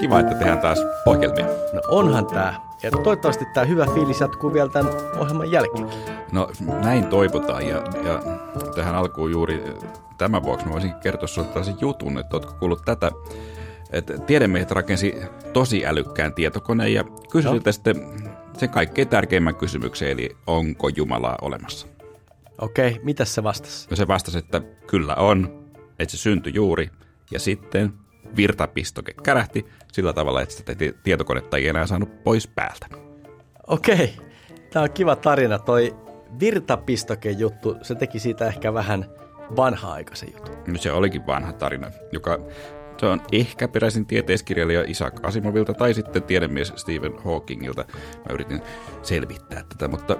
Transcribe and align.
kiva, 0.00 0.20
että 0.20 0.34
tehdään 0.34 0.58
taas 0.58 0.78
ohjelmia? 1.06 1.46
No 1.46 1.80
onhan 1.88 2.26
tää. 2.26 2.70
Ja 2.82 2.90
toivottavasti 2.90 3.44
tämä 3.54 3.66
hyvä 3.66 3.86
fiilis 3.94 4.20
jatkuu 4.20 4.52
vielä 4.52 4.68
tämän 4.68 4.92
ohjelman 5.18 5.50
jälkeen. 5.50 5.88
No 6.32 6.50
näin 6.82 7.06
toivotaan 7.06 7.66
ja, 7.66 7.82
ja 8.04 8.22
tähän 8.74 8.94
alkuun 8.94 9.30
juuri 9.30 9.64
tämän 10.18 10.42
vuoksi 10.42 10.66
mä 10.66 10.72
voisin 10.72 10.94
kertoa 11.02 11.26
sinulle 11.26 11.52
tällaisen 11.52 11.76
jutun, 11.80 12.18
että 12.18 12.36
oletko 12.36 12.52
kuullut 12.58 12.84
tätä, 12.84 13.10
että 13.90 14.18
tiedemiehet 14.18 14.70
rakensi 14.70 15.14
tosi 15.52 15.86
älykkään 15.86 16.34
tietokoneen 16.34 16.94
ja 16.94 17.04
kysyi 17.32 17.52
no. 17.52 17.72
sitten 17.72 18.06
sen 18.58 18.68
kaikkein 18.68 19.08
tärkeimmän 19.08 19.54
kysymyksen, 19.54 20.08
eli 20.08 20.36
onko 20.46 20.88
Jumalaa 20.88 21.38
olemassa? 21.42 21.86
Okei, 22.60 23.00
mitä 23.02 23.24
se 23.24 23.42
vastasi? 23.42 23.86
No 23.90 23.96
se 23.96 24.08
vastasi, 24.08 24.38
että 24.38 24.60
kyllä 24.86 25.14
on, 25.14 25.64
että 25.98 26.16
se 26.16 26.18
syntyi 26.18 26.54
juuri 26.54 26.90
ja 27.30 27.40
sitten 27.40 27.92
virtapistoke 28.36 29.14
kärähti 29.22 29.66
sillä 29.92 30.12
tavalla, 30.12 30.42
että 30.42 30.54
sitä 30.54 30.72
tietokonetta 31.02 31.56
ei 31.56 31.68
enää 31.68 31.86
saanut 31.86 32.24
pois 32.24 32.46
päältä. 32.46 32.86
Okei, 33.66 34.16
tämä 34.70 34.82
on 34.82 34.90
kiva 34.90 35.16
tarina. 35.16 35.58
Toi 35.58 35.96
virtapistoke 36.40 37.30
juttu, 37.30 37.76
se 37.82 37.94
teki 37.94 38.18
siitä 38.18 38.46
ehkä 38.46 38.74
vähän 38.74 39.06
vanha-aikaisen 39.56 40.28
jutun. 40.32 40.54
No 40.66 40.78
se 40.78 40.92
olikin 40.92 41.26
vanha 41.26 41.52
tarina, 41.52 41.90
joka 42.12 42.38
se 42.98 43.06
on 43.06 43.20
ehkä 43.32 43.68
peräisin 43.68 44.06
tieteiskirjailija 44.06 44.84
Isaac 44.86 45.14
Asimovilta 45.22 45.74
tai 45.74 45.94
sitten 45.94 46.22
tiedemies 46.22 46.72
Stephen 46.76 47.12
Hawkingilta. 47.24 47.84
Mä 48.16 48.34
yritin 48.34 48.60
selvittää 49.02 49.62
tätä, 49.68 49.88
mutta 49.88 50.16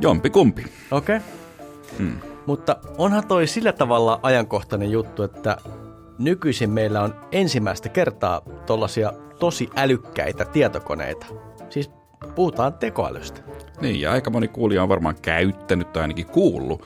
jompi 0.00 0.30
kumpi. 0.30 0.64
Okei. 0.90 1.16
Okay. 1.16 1.28
Hmm. 1.98 2.18
Mutta 2.46 2.76
onhan 2.98 3.26
toi 3.26 3.46
sillä 3.46 3.72
tavalla 3.72 4.20
ajankohtainen 4.22 4.90
juttu, 4.90 5.22
että 5.22 5.56
nykyisin 6.18 6.70
meillä 6.70 7.02
on 7.02 7.14
ensimmäistä 7.32 7.88
kertaa 7.88 8.40
tuollaisia 8.66 9.12
tosi 9.38 9.70
älykkäitä 9.76 10.44
tietokoneita. 10.44 11.26
Siis 11.70 11.90
puhutaan 12.34 12.74
tekoälystä. 12.74 13.40
Niin, 13.80 14.00
ja 14.00 14.12
aika 14.12 14.30
moni 14.30 14.48
kuulija 14.48 14.82
on 14.82 14.88
varmaan 14.88 15.16
käyttänyt 15.22 15.92
tai 15.92 16.02
ainakin 16.02 16.26
kuullut 16.26 16.82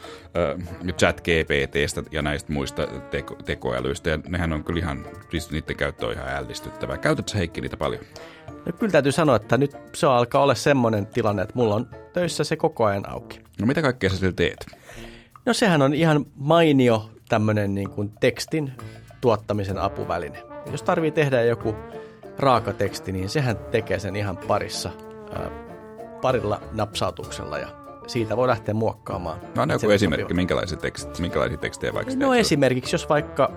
äh, 0.87 0.95
chat 0.99 1.21
GPTstä 1.21 2.03
ja 2.11 2.23
näistä 2.23 2.53
muista 2.53 2.83
teko- 3.11 3.43
tekoälyistä, 3.45 4.11
ja 4.11 4.19
nehän 4.29 4.53
on 4.53 4.65
kyllä 4.65 4.81
ihan, 4.81 5.07
siis 5.31 5.51
niiden 5.51 5.77
käyttö 5.77 6.07
on 6.07 6.13
ihan 6.13 6.29
ällistyttävää. 6.29 6.99
Käytätkö 6.99 7.39
Heikki 7.39 7.61
niitä 7.61 7.77
paljon? 7.77 8.03
No 8.67 8.73
kyllä 8.79 8.93
täytyy 8.93 9.13
sanoa, 9.13 9.37
että 9.37 9.59
nyt 9.59 9.77
se 9.95 10.07
alkaa 10.07 10.43
olla 10.43 10.55
semmoinen 10.55 11.07
tilanne, 11.07 11.43
että 11.43 11.55
mulla 11.55 11.75
on 11.75 11.89
töissä 12.13 12.45
se 12.45 12.57
koko 12.57 12.85
ajan 12.85 13.11
auki. 13.11 13.41
No 13.61 13.67
mitä 13.67 13.83
kaikkea 13.83 14.11
sä 14.11 14.17
sillä 14.17 14.33
teet? 14.33 14.67
No 15.47 15.53
sehän 15.53 15.83
on 15.83 15.95
ihan 15.95 16.27
mainio 16.35 17.11
tämmöinen 17.29 17.75
niin 17.75 17.91
kuin 17.91 18.13
tekstin 18.21 18.73
tuottamisen 19.23 19.79
apuväline. 19.79 20.43
Jos 20.71 20.83
tarvii 20.83 21.11
tehdä 21.11 21.43
joku 21.43 21.75
raaka 22.39 22.73
teksti, 22.73 23.13
niin 23.13 23.29
sehän 23.29 23.57
tekee 23.57 23.99
sen 23.99 24.17
ihan 24.17 24.37
parissa, 24.37 24.91
ää, 25.35 25.51
parilla 26.23 26.61
napsautuksella 26.73 27.59
ja 27.59 27.69
siitä 28.07 28.37
voi 28.37 28.49
lähteä 28.49 28.75
muokkaamaan. 28.75 29.41
No 29.57 29.73
joku 29.73 29.91
esimerkki, 29.91 30.35
minkälaisia, 30.35 30.79
tekst, 30.79 31.19
minkälaisia 31.19 31.59
tekstejä 31.59 31.95
vaikka 31.95 32.15
No 32.17 32.35
esimerkiksi, 32.35 32.95
jos 32.95 33.09
vaikka 33.09 33.51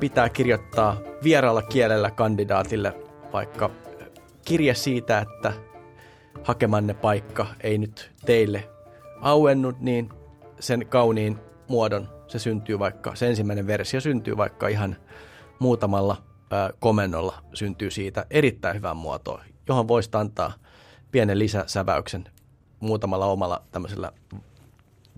pitää 0.00 0.28
kirjoittaa 0.28 0.96
vieraalla 1.22 1.62
kielellä 1.62 2.10
kandidaatille 2.10 2.94
vaikka 3.32 3.70
kirje 4.44 4.74
siitä, 4.74 5.18
että 5.18 5.52
hakemanne 6.44 6.94
paikka 6.94 7.46
ei 7.60 7.78
nyt 7.78 8.12
teille 8.26 8.68
auennut, 9.20 9.80
niin 9.80 10.08
sen 10.60 10.86
kauniin 10.86 11.38
muodon 11.68 12.08
se 12.32 12.38
syntyy 12.38 12.78
vaikka, 12.78 13.14
se 13.14 13.28
ensimmäinen 13.28 13.66
versio 13.66 14.00
syntyy 14.00 14.36
vaikka 14.36 14.68
ihan 14.68 14.96
muutamalla 15.58 16.22
komennolla 16.80 17.42
syntyy 17.54 17.90
siitä 17.90 18.26
erittäin 18.30 18.76
hyvän 18.76 18.96
muotoa, 18.96 19.44
johon 19.68 19.88
voisi 19.88 20.10
antaa 20.12 20.52
pienen 21.10 21.38
lisäsäväyksen 21.38 22.24
muutamalla 22.80 23.26
omalla 23.26 23.62
tämmöisellä 23.72 24.12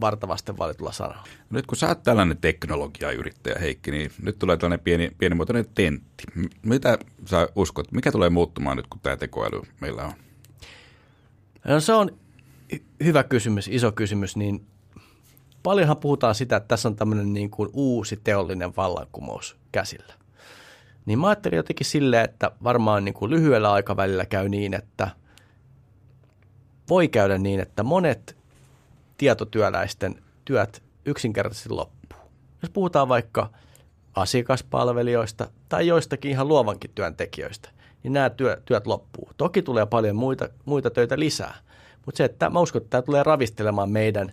vartavasten 0.00 0.58
valitulla 0.58 0.92
sanalla. 0.92 1.24
Nyt 1.50 1.66
kun 1.66 1.76
sä 1.76 1.88
oot 1.88 2.02
tällainen 2.02 2.36
teknologiayrittäjä, 2.36 3.56
Heikki, 3.60 3.90
niin 3.90 4.10
nyt 4.22 4.38
tulee 4.38 4.56
tällainen 4.56 4.84
pieni, 4.84 5.10
pienimuotoinen 5.18 5.66
tentti. 5.74 6.24
Mitä 6.62 6.98
sä 7.26 7.48
uskot, 7.56 7.92
mikä 7.92 8.12
tulee 8.12 8.30
muuttumaan 8.30 8.76
nyt, 8.76 8.86
kun 8.86 9.00
tämä 9.00 9.16
tekoäly 9.16 9.62
meillä 9.80 10.04
on? 10.04 10.12
No 11.64 11.80
se 11.80 11.92
on 11.92 12.10
hyvä 13.04 13.22
kysymys, 13.22 13.68
iso 13.68 13.92
kysymys, 13.92 14.36
niin 14.36 14.66
paljonhan 15.64 15.96
puhutaan 15.96 16.34
sitä, 16.34 16.56
että 16.56 16.68
tässä 16.68 16.88
on 16.88 16.96
tämmöinen 16.96 17.32
niin 17.32 17.50
kuin 17.50 17.70
uusi 17.72 18.20
teollinen 18.24 18.76
vallankumous 18.76 19.56
käsillä. 19.72 20.14
Niin 21.06 21.18
mä 21.18 21.28
ajattelin 21.28 21.56
jotenkin 21.56 21.86
silleen, 21.86 22.24
että 22.24 22.50
varmaan 22.64 23.04
niin 23.04 23.14
kuin 23.14 23.30
lyhyellä 23.30 23.72
aikavälillä 23.72 24.26
käy 24.26 24.48
niin, 24.48 24.74
että 24.74 25.10
voi 26.88 27.08
käydä 27.08 27.38
niin, 27.38 27.60
että 27.60 27.82
monet 27.82 28.36
tietotyöläisten 29.18 30.22
työt 30.44 30.82
yksinkertaisesti 31.04 31.68
loppuu. 31.68 32.18
Jos 32.62 32.70
puhutaan 32.70 33.08
vaikka 33.08 33.50
asiakaspalvelijoista 34.14 35.48
tai 35.68 35.86
joistakin 35.86 36.30
ihan 36.30 36.48
luovankin 36.48 36.90
työntekijöistä, 36.94 37.70
niin 38.02 38.12
nämä 38.12 38.30
työ, 38.30 38.62
työt 38.64 38.86
loppuu. 38.86 39.30
Toki 39.36 39.62
tulee 39.62 39.86
paljon 39.86 40.16
muita, 40.16 40.48
muita 40.64 40.90
töitä 40.90 41.18
lisää, 41.18 41.54
mutta 42.06 42.18
se, 42.18 42.24
että 42.24 42.50
mä 42.50 42.60
uskon, 42.60 42.82
että 42.82 42.90
tämä 42.90 43.02
tulee 43.02 43.22
ravistelemaan 43.22 43.90
meidän 43.90 44.32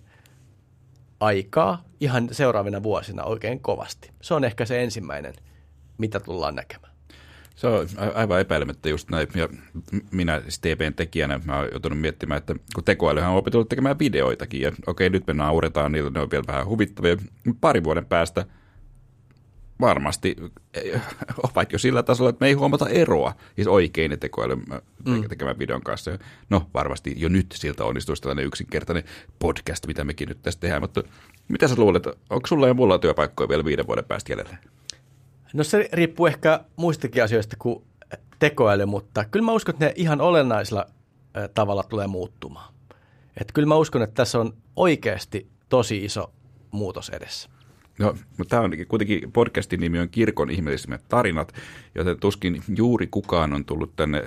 aikaa 1.22 1.84
ihan 2.00 2.30
seuraavina 2.32 2.84
vuosina 2.84 3.24
oikein 3.24 3.60
kovasti. 3.60 4.12
Se 4.22 4.34
on 4.34 4.44
ehkä 4.44 4.66
se 4.66 4.84
ensimmäinen– 4.84 5.34
mitä 6.02 6.20
tullaan 6.20 6.56
näkemään. 6.56 6.94
Se 7.56 7.68
on 7.68 7.88
aivan 8.14 8.42
epäilemättä 8.42 8.90
just 8.90 9.10
näin. 9.10 9.28
Ja 9.36 9.50
minä 10.12 10.42
siis 10.42 10.60
TVn 10.60 10.94
tekijänä 10.94 11.40
mä 11.46 11.58
oon 11.58 11.68
joutunut 11.72 12.00
miettimään, 12.00 12.38
että 12.38 12.56
kun 12.76 12.84
tekoälyhän 12.84 13.32
on 13.32 13.38
opettu 13.38 13.66
tekemään 13.66 14.00
videoitakin, 14.00 14.62
ja 14.62 14.72
okei, 14.88 15.10
nyt 15.10 15.28
me 15.28 15.34
nauretaan 15.34 15.92
niillä, 15.92 16.10
ne 16.10 16.20
on 16.20 16.32
vielä 16.32 16.44
vähän 16.48 16.66
huvittavia. 16.66 17.18
Pari 17.62 17.84
vuoden 17.84 18.06
päästä 18.06 18.46
varmasti 19.82 20.36
ovat 21.54 21.74
jo 21.74 21.80
sillä 21.80 22.04
tasolla, 22.04 22.30
että 22.30 22.44
me 22.44 22.48
ei 22.48 22.54
huomata 22.54 22.90
eroa 22.90 23.34
siis 23.56 23.68
oikein 23.68 24.20
tekoäly 24.20 24.56
mm. 24.56 25.30
tekemään 25.30 25.60
videon 25.60 25.82
kanssa. 25.82 26.12
No 26.50 26.70
varmasti 26.74 27.14
jo 27.18 27.30
nyt 27.30 27.48
siltä 27.56 27.86
onnistuisi 27.86 28.22
tällainen 28.22 28.46
yksinkertainen 28.46 29.04
podcast, 29.40 29.88
mitä 29.88 30.04
mekin 30.04 30.30
nyt 30.30 30.42
tässä 30.42 30.60
tehdään, 30.60 30.82
mutta 30.82 31.04
mitä 31.48 31.68
sä 31.68 31.76
luulet, 31.78 32.06
onko 32.30 32.48
sulla 32.48 32.68
ja 32.68 32.74
mulla 32.74 33.00
työpaikkoja 33.00 33.50
vielä 33.50 33.66
viiden 33.66 33.88
vuoden 33.88 34.06
päästä 34.06 34.32
jäljellä? 34.32 34.58
No 35.54 35.64
se 35.64 35.90
riippuu 35.94 36.26
ehkä 36.26 36.60
muistakin 36.76 37.24
asioista 37.24 37.56
kuin 37.60 37.84
tekoäly, 38.40 38.86
mutta 38.86 39.26
kyllä 39.26 39.46
mä 39.46 39.52
uskon, 39.52 39.76
että 39.76 39.86
ne 39.86 39.94
ihan 39.96 40.22
olennaisella 40.22 40.86
tavalla 41.54 41.84
tulee 41.84 42.08
muuttumaan. 42.08 42.74
Että 43.38 43.54
kyllä 43.54 43.68
mä 43.68 43.76
uskon, 43.76 44.02
että 44.02 44.14
tässä 44.14 44.40
on 44.40 44.54
oikeasti 44.76 45.48
tosi 45.70 46.06
iso 46.06 46.32
muutos 46.72 47.10
edessä. 47.10 47.50
No, 48.02 48.16
mutta 48.38 48.50
tämä 48.50 48.62
on 48.62 48.72
kuitenkin 48.88 49.32
podcastin 49.32 49.80
nimi 49.80 50.00
on 50.00 50.10
Kirkon 50.10 50.50
ihmeellisimmät 50.50 51.02
tarinat, 51.10 51.54
joten 51.96 52.20
tuskin 52.20 52.64
juuri 52.76 53.08
kukaan 53.08 53.54
on 53.54 53.66
tullut 53.66 53.96
tänne 53.96 54.24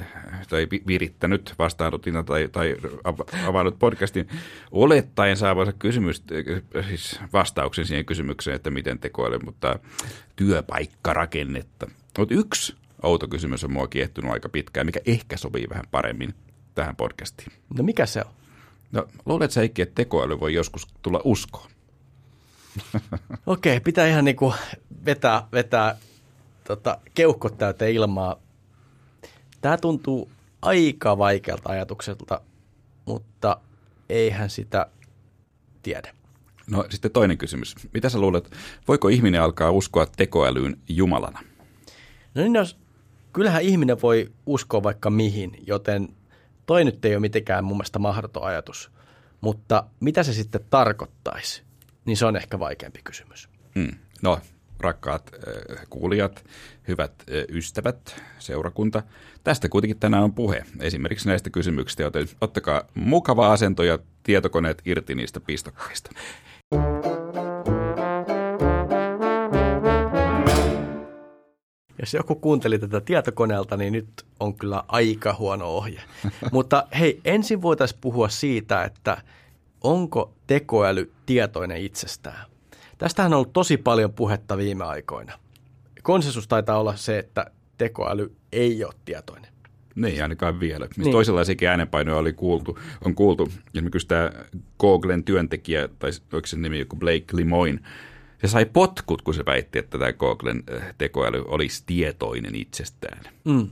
tai 0.48 0.66
virittänyt 0.86 1.54
vastaanotina 1.58 2.22
tai, 2.22 2.48
tai 2.52 2.76
avannut 3.46 3.78
podcastin 3.78 4.28
olettaen 4.70 5.36
saavansa 5.36 5.72
kysymys, 5.72 6.22
siis 6.88 7.20
vastauksen 7.32 7.86
siihen 7.86 8.04
kysymykseen, 8.04 8.56
että 8.56 8.70
miten 8.70 8.98
tekoäly, 8.98 9.38
mutta 9.44 9.78
työpaikkarakennetta. 10.36 11.90
Mutta 12.18 12.34
yksi 12.34 12.76
outo 13.02 13.28
kysymys 13.28 13.64
on 13.64 13.72
mua 13.72 13.86
kiehtunut 13.86 14.32
aika 14.32 14.48
pitkään, 14.48 14.86
mikä 14.86 15.00
ehkä 15.06 15.36
sopii 15.36 15.66
vähän 15.70 15.84
paremmin 15.90 16.34
tähän 16.74 16.96
podcastiin. 16.96 17.52
No 17.78 17.84
mikä 17.84 18.06
se 18.06 18.20
on? 18.20 18.32
No 18.92 19.08
luuletko 19.26 19.60
Heikki, 19.60 19.82
että 19.82 19.94
tekoäly 19.94 20.40
voi 20.40 20.54
joskus 20.54 20.86
tulla 21.02 21.20
uskoon? 21.24 21.73
Okei, 23.46 23.80
pitää 23.80 24.06
ihan 24.08 24.24
niin 24.24 24.36
kuin 24.36 24.54
vetää, 25.04 25.48
vetää 25.52 25.96
tota, 26.64 26.98
keuhkot 27.14 27.58
täyteen 27.58 27.94
ilmaa. 27.94 28.36
Tämä 29.60 29.76
tuntuu 29.76 30.30
aika 30.62 31.18
vaikealta 31.18 31.70
ajatukselta, 31.70 32.40
mutta 33.06 33.60
eihän 34.08 34.50
sitä 34.50 34.86
tiedä. 35.82 36.14
No 36.66 36.84
sitten 36.90 37.10
toinen 37.10 37.38
kysymys. 37.38 37.74
Mitä 37.94 38.08
sä 38.08 38.20
luulet, 38.20 38.50
voiko 38.88 39.08
ihminen 39.08 39.42
alkaa 39.42 39.70
uskoa 39.70 40.06
tekoälyyn 40.06 40.76
Jumalana? 40.88 41.40
No 42.34 42.42
niin, 42.42 42.54
jos, 42.54 42.78
kyllähän 43.32 43.62
ihminen 43.62 44.02
voi 44.02 44.32
uskoa 44.46 44.82
vaikka 44.82 45.10
mihin, 45.10 45.62
joten 45.66 46.08
toi 46.66 46.84
nyt 46.84 47.04
ei 47.04 47.14
ole 47.14 47.20
mitenkään 47.20 47.64
mun 47.64 47.76
mielestä 47.76 47.98
mahdoton 47.98 48.42
ajatus. 48.42 48.90
Mutta 49.40 49.86
mitä 50.00 50.22
se 50.22 50.32
sitten 50.32 50.64
tarkoittaisi? 50.70 51.63
Niin 52.04 52.16
se 52.16 52.26
on 52.26 52.36
ehkä 52.36 52.58
vaikeampi 52.58 53.00
kysymys. 53.04 53.48
Mm. 53.74 53.90
No, 54.22 54.40
rakkaat 54.80 55.30
äh, 55.34 55.86
kuulijat, 55.90 56.44
hyvät 56.88 57.12
äh, 57.20 57.56
ystävät, 57.56 58.22
seurakunta. 58.38 59.02
Tästä 59.44 59.68
kuitenkin 59.68 59.98
tänään 59.98 60.24
on 60.24 60.34
puhe. 60.34 60.64
Esimerkiksi 60.80 61.28
näistä 61.28 61.50
kysymyksistä, 61.50 62.02
joten 62.02 62.28
ottakaa 62.40 62.82
mukava 62.94 63.52
asento 63.52 63.82
ja 63.82 63.98
tietokoneet 64.22 64.82
irti 64.84 65.14
niistä 65.14 65.40
pistokkeista. 65.40 66.10
Jos 72.00 72.14
joku 72.14 72.34
kuunteli 72.34 72.78
tätä 72.78 73.00
tietokoneelta, 73.00 73.76
niin 73.76 73.92
nyt 73.92 74.08
on 74.40 74.54
kyllä 74.54 74.84
aika 74.88 75.34
huono 75.38 75.66
ohje. 75.66 76.02
Mutta 76.52 76.86
hei, 76.98 77.20
ensin 77.24 77.62
voitaisiin 77.62 78.00
puhua 78.00 78.28
siitä, 78.28 78.84
että 78.84 79.22
onko 79.84 80.34
tekoäly 80.46 81.12
tietoinen 81.26 81.76
itsestään. 81.76 82.46
Tästähän 82.98 83.32
on 83.32 83.36
ollut 83.36 83.52
tosi 83.52 83.76
paljon 83.76 84.12
puhetta 84.12 84.56
viime 84.56 84.84
aikoina. 84.84 85.38
Konsensus 86.02 86.48
taitaa 86.48 86.78
olla 86.80 86.96
se, 86.96 87.18
että 87.18 87.50
tekoäly 87.78 88.32
ei 88.52 88.84
ole 88.84 88.94
tietoinen. 89.04 89.54
Niin, 89.94 90.22
ainakaan 90.22 90.60
vielä. 90.60 90.88
Niin. 90.96 91.12
Toisenlaisiakin 91.12 91.68
äänenpainoja 91.68 92.18
oli 92.18 92.32
kuultu, 92.32 92.78
on 93.04 93.14
kuultu. 93.14 93.52
Esimerkiksi 93.74 94.08
tämä 94.08 94.30
Googlen 94.78 95.24
työntekijä, 95.24 95.88
tai 95.98 96.10
onko 96.32 96.46
se 96.46 96.56
nimi 96.56 96.78
joku 96.78 96.96
Blake 96.96 97.24
Lemoine, 97.32 97.80
se 98.40 98.48
sai 98.48 98.66
potkut, 98.66 99.22
kun 99.22 99.34
se 99.34 99.46
väitti, 99.46 99.78
että 99.78 99.98
tämä 99.98 100.12
Googlen 100.12 100.62
äh, 100.74 100.94
tekoäly 100.98 101.44
olisi 101.46 101.82
tietoinen 101.86 102.54
itsestään. 102.54 103.20
Mm. 103.44 103.68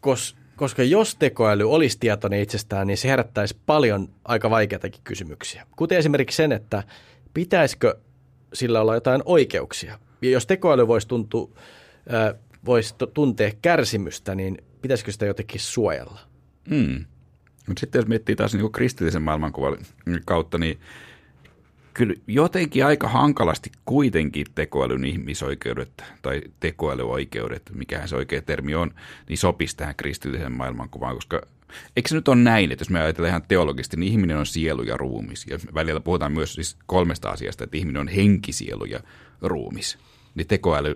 Kos, 0.00 0.36
koska 0.58 0.82
jos 0.82 1.16
tekoäly 1.16 1.70
olisi 1.70 1.98
tietoinen 2.00 2.40
itsestään, 2.40 2.86
niin 2.86 2.96
se 2.96 3.08
herättäisi 3.08 3.56
paljon 3.66 4.08
aika 4.24 4.50
vaikeitakin 4.50 5.00
kysymyksiä. 5.04 5.66
Kuten 5.76 5.98
esimerkiksi 5.98 6.36
sen, 6.36 6.52
että 6.52 6.82
pitäisikö 7.34 7.98
sillä 8.52 8.80
olla 8.80 8.94
jotain 8.94 9.22
oikeuksia. 9.24 9.98
Ja 10.22 10.30
jos 10.30 10.46
tekoäly 10.46 10.88
voisi, 10.88 11.08
tuntua, 11.08 11.48
äh, 12.14 12.40
voisi 12.64 12.94
tuntea 13.14 13.50
kärsimystä, 13.62 14.34
niin 14.34 14.58
pitäisikö 14.82 15.12
sitä 15.12 15.26
jotenkin 15.26 15.60
suojella? 15.60 16.20
Mm. 16.70 17.04
Mutta 17.66 17.80
sitten 17.80 17.98
jos 17.98 18.08
miettii 18.08 18.36
taas 18.36 18.54
niin 18.54 18.72
kristillisen 18.72 19.22
maailmankuvan 19.22 19.78
kautta, 20.24 20.58
niin 20.58 20.80
kyllä 21.98 22.14
jotenkin 22.26 22.86
aika 22.86 23.08
hankalasti 23.08 23.70
kuitenkin 23.84 24.46
tekoälyn 24.54 25.04
ihmisoikeudet 25.04 26.04
tai 26.22 26.42
tekoälyoikeudet, 26.60 27.62
mikä 27.74 28.06
se 28.06 28.16
oikea 28.16 28.42
termi 28.42 28.74
on, 28.74 28.90
niin 29.28 29.38
sopisi 29.38 29.76
tähän 29.76 29.94
kristilliseen 29.96 30.52
maailmankuvaan, 30.52 31.14
koska 31.14 31.42
eikö 31.96 32.08
se 32.08 32.14
nyt 32.14 32.28
ole 32.28 32.36
näin, 32.36 32.72
että 32.72 32.82
jos 32.82 32.90
me 32.90 33.00
ajatellaan 33.00 33.28
ihan 33.28 33.42
teologisesti, 33.48 33.96
niin 33.96 34.12
ihminen 34.12 34.36
on 34.36 34.46
sielu 34.46 34.82
ja 34.82 34.96
ruumis. 34.96 35.46
Ja 35.50 35.58
välillä 35.74 36.00
puhutaan 36.00 36.32
myös 36.32 36.54
siis 36.54 36.76
kolmesta 36.86 37.30
asiasta, 37.30 37.64
että 37.64 37.76
ihminen 37.76 38.00
on 38.00 38.08
henkisielu 38.08 38.84
ja 38.84 39.00
ruumis. 39.42 39.98
Niin 40.34 40.46
tekoäly 40.46 40.94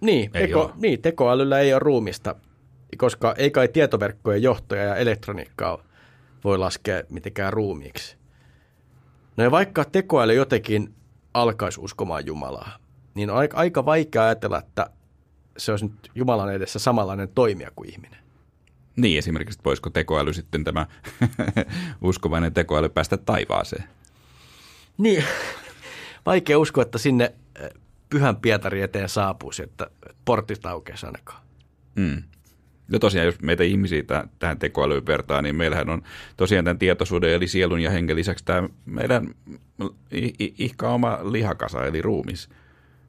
niin, 0.00 0.30
ei 0.34 0.46
teko, 0.46 0.72
niin, 0.76 1.02
tekoälyllä 1.02 1.60
ei 1.60 1.72
ole 1.72 1.78
ruumista, 1.78 2.34
koska 2.96 3.34
ei 3.38 3.50
kai 3.50 3.68
tietoverkkojen 3.68 4.42
johtoja 4.42 4.82
ja 4.82 4.96
elektroniikkaa 4.96 5.84
voi 6.44 6.58
laskea 6.58 7.02
mitenkään 7.10 7.52
ruumiiksi. 7.52 8.17
No 9.38 9.44
ja 9.44 9.50
vaikka 9.50 9.84
tekoäly 9.84 10.34
jotenkin 10.34 10.94
alkaisi 11.34 11.80
uskomaan 11.80 12.26
Jumalaa, 12.26 12.78
niin 13.14 13.30
on 13.30 13.48
aika 13.54 13.84
vaikea 13.84 14.22
ajatella, 14.22 14.58
että 14.58 14.90
se 15.56 15.70
olisi 15.70 15.84
nyt 15.84 16.10
Jumalan 16.14 16.54
edessä 16.54 16.78
samanlainen 16.78 17.28
toimija 17.28 17.70
kuin 17.76 17.90
ihminen. 17.90 18.18
Niin, 18.96 19.18
esimerkiksi 19.18 19.60
voisiko 19.64 19.90
tekoäly 19.90 20.32
sitten 20.32 20.64
tämä 20.64 20.86
uskovainen 22.00 22.54
tekoäly 22.54 22.88
päästä 22.88 23.16
taivaaseen? 23.16 23.84
Niin, 24.98 25.24
vaikea 26.26 26.58
uskoa, 26.58 26.82
että 26.82 26.98
sinne 26.98 27.34
eh, 27.60 27.70
pyhän 28.08 28.36
Pietari 28.36 28.82
eteen 28.82 29.08
saapuisi, 29.08 29.62
että 29.62 29.90
portit 30.24 30.66
aukeaisi 30.66 31.06
ainakaan. 31.06 31.42
Mm. 31.94 32.22
No 32.88 32.98
tosiaan, 32.98 33.26
jos 33.26 33.40
meitä 33.42 33.64
ihmisiä 33.64 34.02
tähän 34.38 34.58
tekoälyyn 34.58 35.06
vertaa, 35.06 35.42
niin 35.42 35.56
meillähän 35.56 35.90
on 35.90 36.02
tosiaan 36.36 36.64
tämän 36.64 36.78
tietoisuuden 36.78 37.30
eli 37.30 37.46
sielun 37.46 37.80
ja 37.80 37.90
hengen 37.90 38.16
lisäksi 38.16 38.44
tämä 38.44 38.68
meidän 38.86 39.34
ihka 40.58 40.88
oma 40.88 41.18
lihakasa 41.22 41.86
eli 41.86 42.02
ruumis. 42.02 42.48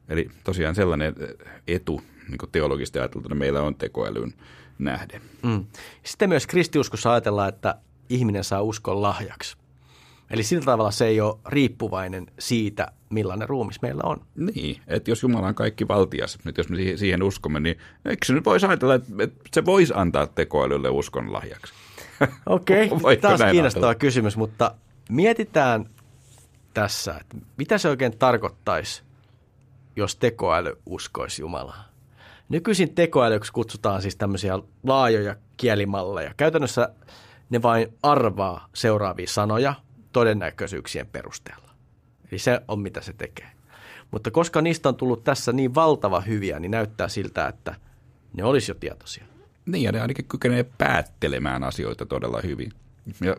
Eli 0.08 0.30
tosiaan 0.44 0.74
sellainen 0.74 1.14
etu 1.68 2.02
niin 2.28 2.50
teologisesti 2.52 2.98
ajateltuna 2.98 3.34
meillä 3.34 3.62
on 3.62 3.74
tekoälyn 3.74 4.34
nähden. 4.78 5.20
Mm. 5.42 5.64
Sitten 6.02 6.28
myös 6.28 6.46
kristiuskossa 6.46 7.12
ajatellaan, 7.12 7.48
että 7.48 7.74
ihminen 8.08 8.44
saa 8.44 8.62
uskon 8.62 9.02
lahjaksi. 9.02 9.56
Eli 10.30 10.42
sillä 10.42 10.64
tavalla 10.64 10.90
se 10.90 11.06
ei 11.06 11.20
ole 11.20 11.38
riippuvainen 11.48 12.26
siitä, 12.38 12.86
millainen 13.10 13.48
ruumis 13.48 13.82
meillä 13.82 14.02
on. 14.04 14.20
Niin, 14.36 14.82
että 14.86 15.10
jos 15.10 15.22
Jumala 15.22 15.46
on 15.46 15.54
kaikki 15.54 15.88
valtias, 15.88 16.38
nyt 16.44 16.58
jos 16.58 16.68
me 16.68 16.76
siihen 16.96 17.22
uskomme, 17.22 17.60
niin 17.60 17.78
eikö 18.04 18.26
se 18.26 18.32
nyt 18.32 18.44
voisi 18.44 18.66
ajatella, 18.66 18.94
että 18.94 19.28
se 19.54 19.64
voisi 19.64 19.92
antaa 19.96 20.26
tekoälylle 20.26 20.90
uskon 20.90 21.32
lahjaksi? 21.32 21.72
Okei, 22.46 22.88
okay, 22.92 23.16
taas 23.16 23.40
kiinnostava 23.50 23.86
ajatella? 23.86 23.94
kysymys, 23.94 24.36
mutta 24.36 24.74
mietitään 25.08 25.90
tässä, 26.74 27.14
että 27.20 27.36
mitä 27.56 27.78
se 27.78 27.88
oikein 27.88 28.18
tarkoittaisi, 28.18 29.02
jos 29.96 30.16
tekoäly 30.16 30.78
uskoisi 30.86 31.42
Jumalaa. 31.42 31.84
Nykyisin 32.48 32.94
tekoälyksi 32.94 33.52
kutsutaan 33.52 34.02
siis 34.02 34.16
tämmöisiä 34.16 34.58
laajoja 34.82 35.36
kielimalleja. 35.56 36.34
Käytännössä 36.36 36.88
ne 37.50 37.62
vain 37.62 37.88
arvaa 38.02 38.68
seuraavia 38.74 39.26
sanoja 39.28 39.74
todennäköisyyksien 40.12 41.06
perusteella. 41.06 41.70
Eli 42.30 42.38
se 42.38 42.60
on 42.68 42.80
mitä 42.80 43.00
se 43.00 43.12
tekee. 43.12 43.50
Mutta 44.10 44.30
koska 44.30 44.62
niistä 44.62 44.88
on 44.88 44.96
tullut 44.96 45.24
tässä 45.24 45.52
niin 45.52 45.74
valtava 45.74 46.20
hyviä, 46.20 46.60
niin 46.60 46.70
näyttää 46.70 47.08
siltä, 47.08 47.48
että 47.48 47.74
ne 48.32 48.44
olisi 48.44 48.70
jo 48.70 48.74
tietoisia. 48.74 49.24
Niin, 49.66 49.82
ja 49.82 49.92
ne 49.92 50.00
ainakin 50.00 50.24
kykenee 50.24 50.64
päättelemään 50.78 51.64
asioita 51.64 52.06
todella 52.06 52.40
hyvin. 52.44 52.72
Ja 53.20 53.36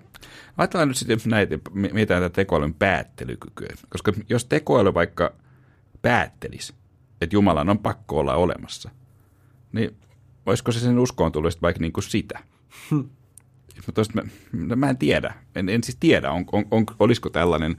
ajatellaan 0.57 0.87
nyt 0.87 0.97
sitten 0.97 1.19
näitä, 1.25 1.59
mietitään 1.73 2.23
tätä 2.23 2.33
tekoälyn 2.33 2.73
päättelykykyä. 2.73 3.67
Koska 3.89 4.13
jos 4.29 4.45
tekoäly 4.45 4.93
vaikka 4.93 5.33
päättelisi, 6.01 6.73
että 7.21 7.35
Jumalan 7.35 7.69
on 7.69 7.79
pakko 7.79 8.19
olla 8.19 8.35
olemassa, 8.35 8.89
niin 9.71 9.97
olisiko 10.45 10.71
se 10.71 10.79
sen 10.79 10.99
uskoon 10.99 11.31
tullut 11.31 11.61
vaikka 11.61 11.81
niin 11.81 11.93
kuin 11.93 12.03
sitä? 12.03 12.39
Mutta 13.85 14.01
mä, 14.51 14.75
mä 14.75 14.89
en 14.89 14.97
tiedä. 14.97 15.33
En, 15.55 15.69
en 15.69 15.83
siis 15.83 15.97
tiedä, 15.99 16.31
on, 16.31 16.45
on, 16.51 16.65
on, 16.71 16.85
olisiko 16.99 17.29
tällainen 17.29 17.77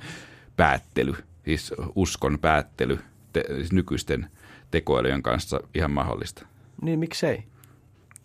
päättely, 0.57 1.15
siis 1.45 1.75
uskon 1.95 2.39
päättely 2.39 2.99
te, 3.33 3.45
siis 3.49 3.73
nykyisten 3.73 4.27
tekoälyjen 4.71 5.23
kanssa 5.23 5.61
ihan 5.75 5.91
mahdollista. 5.91 6.47
Niin 6.83 6.99
miksei? 6.99 7.45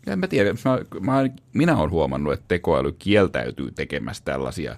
En 0.08 0.20
mä 0.20 0.28
tiedä. 0.28 0.54
Mä, 0.54 1.00
mä, 1.00 1.30
minä 1.54 1.78
olen 1.78 1.92
huomannut, 1.92 2.34
että 2.34 2.46
tekoäly 2.48 2.96
kieltäytyy 3.00 3.72
tekemästä 3.72 4.32
tällaisia 4.32 4.76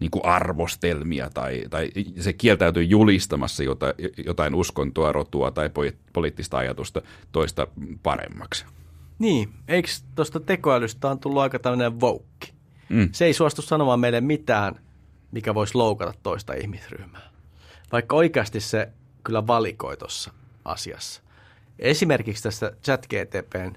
niin 0.00 0.10
kuin 0.10 0.24
arvostelmia 0.24 1.30
tai, 1.30 1.62
tai 1.70 1.90
se 2.20 2.32
kieltäytyy 2.32 2.82
julistamassa 2.82 3.62
jotain, 3.62 3.94
jotain 4.26 4.54
uskontoa, 4.54 5.12
rotua 5.12 5.50
tai 5.50 5.70
poliittista 6.12 6.58
ajatusta 6.58 7.02
toista 7.32 7.66
paremmaksi. 8.02 8.64
Niin, 9.22 9.52
eikö 9.68 9.88
tuosta 10.14 10.40
tekoälystä 10.40 11.10
on 11.10 11.18
tullut 11.18 11.42
aika 11.42 11.58
tämmöinen 11.58 12.00
voukki? 12.00 12.52
Mm. 12.88 13.08
Se 13.12 13.24
ei 13.24 13.32
suostu 13.32 13.62
sanomaan 13.62 14.00
meille 14.00 14.20
mitään– 14.20 14.78
mikä 15.32 15.54
voisi 15.54 15.74
loukata 15.74 16.14
toista 16.22 16.54
ihmisryhmää. 16.54 17.30
Vaikka 17.92 18.16
oikeasti 18.16 18.60
se 18.60 18.88
kyllä 19.24 19.46
valikoi 19.46 19.96
tuossa 19.96 20.32
asiassa. 20.64 21.22
Esimerkiksi 21.78 22.42
tässä 22.42 22.72
ChatGTPn 22.84 23.72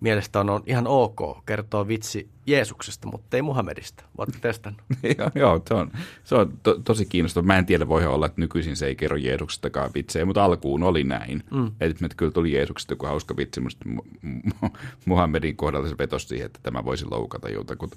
mielestä 0.00 0.40
on, 0.40 0.62
ihan 0.66 0.86
ok 0.86 1.46
kertoa 1.46 1.88
vitsi 1.88 2.28
Jeesuksesta, 2.46 3.08
mutta 3.08 3.36
ei 3.36 3.42
Muhammedista. 3.42 4.04
Oletko 4.18 4.38
testannut? 4.42 4.82
joo, 5.18 5.30
joo, 5.34 5.62
se 5.68 5.74
on, 5.74 5.90
se 6.24 6.34
on 6.34 6.52
to, 6.62 6.78
tosi 6.84 7.06
kiinnostavaa. 7.06 7.46
Mä 7.46 7.58
en 7.58 7.66
tiedä, 7.66 7.88
voi 7.88 8.06
olla, 8.06 8.26
että 8.26 8.40
nykyisin 8.40 8.76
se 8.76 8.86
ei 8.86 8.96
kerro 8.96 9.16
Jeesuksestakaan 9.16 9.90
vitsejä, 9.94 10.24
mutta 10.24 10.44
alkuun 10.44 10.82
oli 10.82 11.04
näin. 11.04 11.44
Mm. 11.50 11.72
Että 11.80 12.08
kyllä 12.16 12.32
tuli 12.32 12.52
Jeesuksesta 12.52 12.92
joku 12.92 13.06
hauska 13.06 13.36
vitsi, 13.36 13.60
mutta 13.60 13.84
Muhammedin 15.04 15.56
kohdalla 15.56 15.88
se 15.88 15.98
vetosi 15.98 16.28
siihen, 16.28 16.46
että 16.46 16.60
tämä 16.62 16.84
voisi 16.84 17.06
loukata 17.10 17.48
jotakuta. 17.48 17.96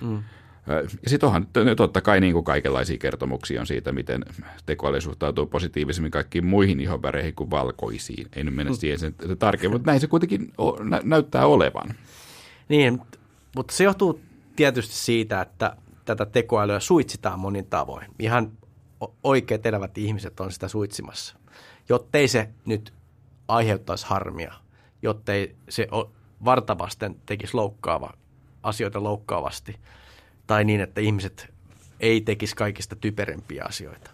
Mm. 0.00 0.22
Ja 0.66 1.10
sitten 1.10 1.26
onhan 1.26 1.46
totta 1.76 2.00
kai 2.00 2.20
niin 2.20 2.32
kuin 2.32 2.44
kaikenlaisia 2.44 2.98
kertomuksia 2.98 3.60
on 3.60 3.66
siitä, 3.66 3.92
miten 3.92 4.24
tekoäly 4.66 5.00
suhtautuu 5.00 5.46
positiivisemmin 5.46 6.10
kaikkiin 6.10 6.46
muihin 6.46 6.80
ihonväreihin 6.80 7.34
kuin 7.34 7.50
valkoisiin. 7.50 8.28
Ei 8.36 8.44
nyt 8.44 8.54
mennä 8.54 8.72
mm. 8.72 8.76
siihen 8.76 8.98
sen 8.98 9.14
tarkemmin, 9.38 9.74
mutta 9.74 9.90
näin 9.90 10.00
se 10.00 10.06
kuitenkin 10.06 10.52
nä- 10.84 11.00
näyttää 11.04 11.46
olevan. 11.46 11.94
Niin, 12.68 13.00
mutta 13.56 13.74
se 13.74 13.84
johtuu 13.84 14.20
tietysti 14.56 14.94
siitä, 14.94 15.40
että 15.40 15.76
tätä 16.04 16.26
tekoälyä 16.26 16.80
suitsitaan 16.80 17.40
monin 17.40 17.66
tavoin. 17.66 18.06
Ihan 18.18 18.52
oikeat 19.22 19.66
elävät 19.66 19.98
ihmiset 19.98 20.40
on 20.40 20.52
sitä 20.52 20.68
suitsimassa, 20.68 21.36
jottei 21.88 22.28
se 22.28 22.48
nyt 22.64 22.92
aiheuttaisi 23.48 24.06
harmia, 24.06 24.54
jottei 25.02 25.56
se 25.68 25.88
vartavasten 26.44 27.16
tekisi 27.26 27.54
loukkaava, 27.54 28.12
asioita 28.62 29.02
loukkaavasti– 29.02 29.76
tai 30.46 30.64
niin, 30.64 30.80
että 30.80 31.00
ihmiset 31.00 31.54
ei 32.00 32.20
tekisi 32.20 32.56
kaikista 32.56 32.96
typerempiä 32.96 33.64
asioita. 33.68 34.10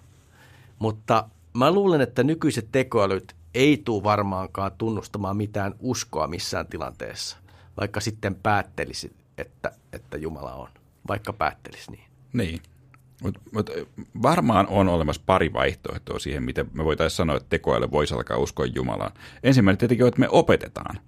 Mutta 0.79 1.29
mä 1.55 1.73
luulen, 1.73 2.01
että 2.01 2.23
nykyiset 2.23 2.69
tekoälyt 2.73 3.37
ei 3.55 3.83
tule 3.85 4.03
varmaankaan 4.03 4.73
tunnustamaan 4.79 5.37
mitään 5.37 5.75
uskoa 5.79 6.27
missään 6.27 6.67
tilanteessa, 6.67 7.37
vaikka 7.81 8.01
sitten 8.01 8.35
päättelisi, 8.35 9.13
että, 9.39 9.73
että 9.93 10.17
Jumala 10.17 10.55
on, 10.55 10.69
vaikka 11.09 11.33
päättelisi 11.33 11.91
niin. 11.91 12.05
Niin. 12.33 12.61
Mutta 13.23 13.41
mut 13.53 13.71
varmaan 14.23 14.67
on 14.67 14.89
olemassa 14.89 15.23
pari 15.27 15.53
vaihtoehtoa 15.53 16.19
siihen, 16.19 16.43
miten 16.43 16.71
me 16.73 16.85
voitaisiin 16.85 17.17
sanoa, 17.17 17.37
että 17.37 17.49
tekoäly 17.51 17.91
voisi 17.91 18.15
alkaa 18.15 18.37
uskoa 18.37 18.67
Jumalaan. 18.67 19.13
Ensimmäinen 19.43 19.79
tietenkin 19.79 20.05
on, 20.05 20.09
että 20.09 20.21
me 20.21 20.29
opetetaan 20.31 20.99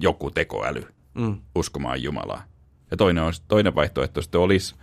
joku 0.00 0.30
tekoäly 0.30 0.86
mm. 1.14 1.38
uskomaan 1.54 2.02
Jumalaa. 2.02 2.42
Ja 2.90 2.96
toinen, 2.96 3.24
on, 3.24 3.32
toinen 3.48 3.74
vaihtoehto 3.74 4.22
sitten 4.22 4.40
olisi 4.40 4.74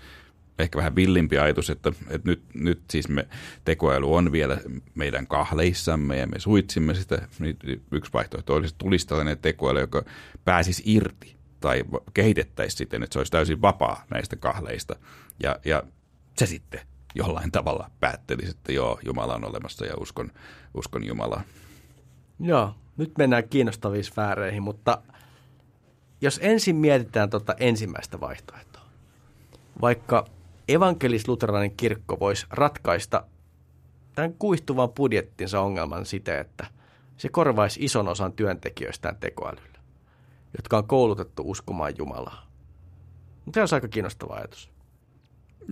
ehkä 0.60 0.78
vähän 0.78 0.96
villimpi 0.96 1.38
ajatus, 1.38 1.70
että, 1.70 1.92
että 2.10 2.30
nyt, 2.30 2.44
nyt 2.54 2.82
siis 2.90 3.10
me, 3.10 3.28
tekoäly 3.66 4.16
on 4.16 4.32
vielä 4.32 4.58
meidän 4.96 5.28
kahleissamme 5.28 6.18
ja 6.18 6.28
me 6.28 6.40
suitsimme 6.40 6.94
sitä. 6.94 7.28
Niin 7.40 7.58
yksi 7.92 8.14
vaihtoehto 8.14 8.54
olisi, 8.54 8.74
että 8.74 8.84
tulisi 8.84 9.08
tällainen 9.08 9.38
tekoäly, 9.38 9.80
joka 9.80 10.04
pääsisi 10.46 10.84
irti 10.86 11.36
tai 11.60 11.84
kehitettäisiin 12.14 12.78
siten, 12.78 13.04
että 13.04 13.14
se 13.14 13.20
olisi 13.20 13.32
täysin 13.32 13.62
vapaa 13.62 14.04
näistä 14.10 14.36
kahleista. 14.36 14.96
Ja, 15.44 15.60
ja 15.66 15.84
se 16.38 16.46
sitten 16.46 16.80
jollain 17.16 17.52
tavalla 17.52 17.92
päättelisi, 18.00 18.52
että 18.52 18.72
joo, 18.72 19.00
Jumala 19.06 19.36
on 19.36 19.46
olemassa 19.46 19.86
ja 19.86 19.94
uskon, 20.00 20.32
uskon 20.74 21.08
Jumalaa. 21.08 21.42
Joo, 22.40 22.76
nyt 22.98 23.12
mennään 23.18 23.50
kiinnostaviin 23.50 24.04
sfääreihin, 24.04 24.64
mutta 24.64 25.02
jos 26.26 26.40
ensin 26.44 26.76
mietitään 26.76 27.30
tuota 27.30 27.56
ensimmäistä 27.60 28.20
vaihtoehtoa, 28.20 28.82
vaikka 29.82 30.26
evankelis-luterilainen 30.68 31.72
kirkko 31.78 32.20
voisi 32.20 32.46
ratkaista 32.50 33.24
tämän 34.16 34.34
kuihtuvan 34.34 34.90
budjettinsa 34.90 35.62
ongelman 35.62 36.06
siten, 36.06 36.40
että 36.40 36.68
se 37.18 37.30
korvaisi 37.30 37.86
ison 37.86 38.08
osan 38.08 38.34
työntekijöistään 38.34 39.16
tekoälyllä, 39.16 39.80
jotka 40.58 40.78
on 40.78 40.88
koulutettu 40.88 41.44
uskomaan 41.46 41.94
Jumalaa. 41.98 42.48
Mutta 43.46 43.68
se 43.68 43.74
on 43.74 43.78
aika 43.78 43.88
kiinnostava 43.88 44.34
ajatus. 44.34 44.70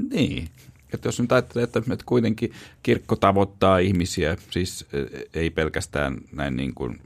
Niin, 0.09 0.49
että 0.93 1.07
jos 1.07 1.19
nyt 1.19 1.31
ajattelee, 1.31 1.63
että, 1.63 1.81
kuitenkin 2.05 2.53
kirkko 2.83 3.15
tavoittaa 3.15 3.77
ihmisiä, 3.77 4.37
siis 4.49 4.85
e, 4.93 5.39
ei 5.39 5.49
pelkästään 5.49 6.17
näin 6.31 6.55
niin 6.55 6.73
kuin 6.73 7.01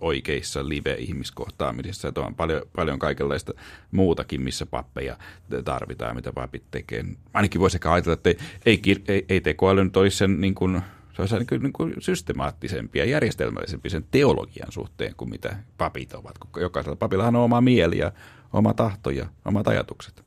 oikeissa 0.00 0.68
live-ihmiskohtaamisissa, 0.68 2.08
että 2.08 2.20
on 2.20 2.34
paljon, 2.34 2.62
paljon 2.76 2.98
kaikenlaista 2.98 3.52
muutakin, 3.90 4.42
missä 4.42 4.66
pappeja 4.66 5.16
tarvitaan, 5.64 6.16
mitä 6.16 6.32
papit 6.32 6.62
tekee. 6.70 7.04
Ainakin 7.34 7.60
voisi 7.60 7.76
ehkä 7.76 7.92
ajatella, 7.92 8.14
että 8.14 8.44
ei, 8.66 8.82
ei, 9.08 9.24
ei, 9.28 9.40
tekoäly 9.40 9.84
nyt 9.84 9.96
olisi 9.96 10.16
sen 10.16 10.40
niin 10.40 10.54
kuin, 10.54 10.82
se 11.12 11.22
olisi 11.22 11.36
niin 11.36 11.46
kuin, 11.46 11.62
niin 11.62 11.72
kuin 11.72 11.94
systemaattisempi 11.98 12.98
ja 12.98 13.04
järjestelmällisempi 13.04 13.90
sen 13.90 14.04
teologian 14.10 14.72
suhteen 14.72 15.14
kuin 15.16 15.30
mitä 15.30 15.56
papit 15.78 16.14
ovat. 16.14 16.34
Jokaisella 16.56 16.96
papillahan 16.96 17.36
on 17.36 17.42
oma 17.42 17.60
mieli 17.60 17.98
ja 17.98 18.12
oma 18.52 18.74
tahto 18.74 19.10
ja 19.10 19.26
omat 19.44 19.68
ajatukset. 19.68 20.24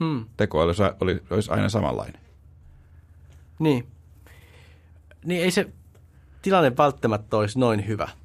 Hmm. 0.00 0.24
Tekoäly 0.36 0.72
oli, 1.00 1.22
olisi 1.30 1.50
aina 1.50 1.68
samanlainen. 1.68 2.20
Niin. 3.58 3.86
Niin 5.24 5.42
ei 5.42 5.50
se 5.50 5.72
tilanne 6.42 6.76
välttämättä 6.76 7.36
olisi 7.36 7.58
noin 7.58 7.86
hyvä– 7.86 8.08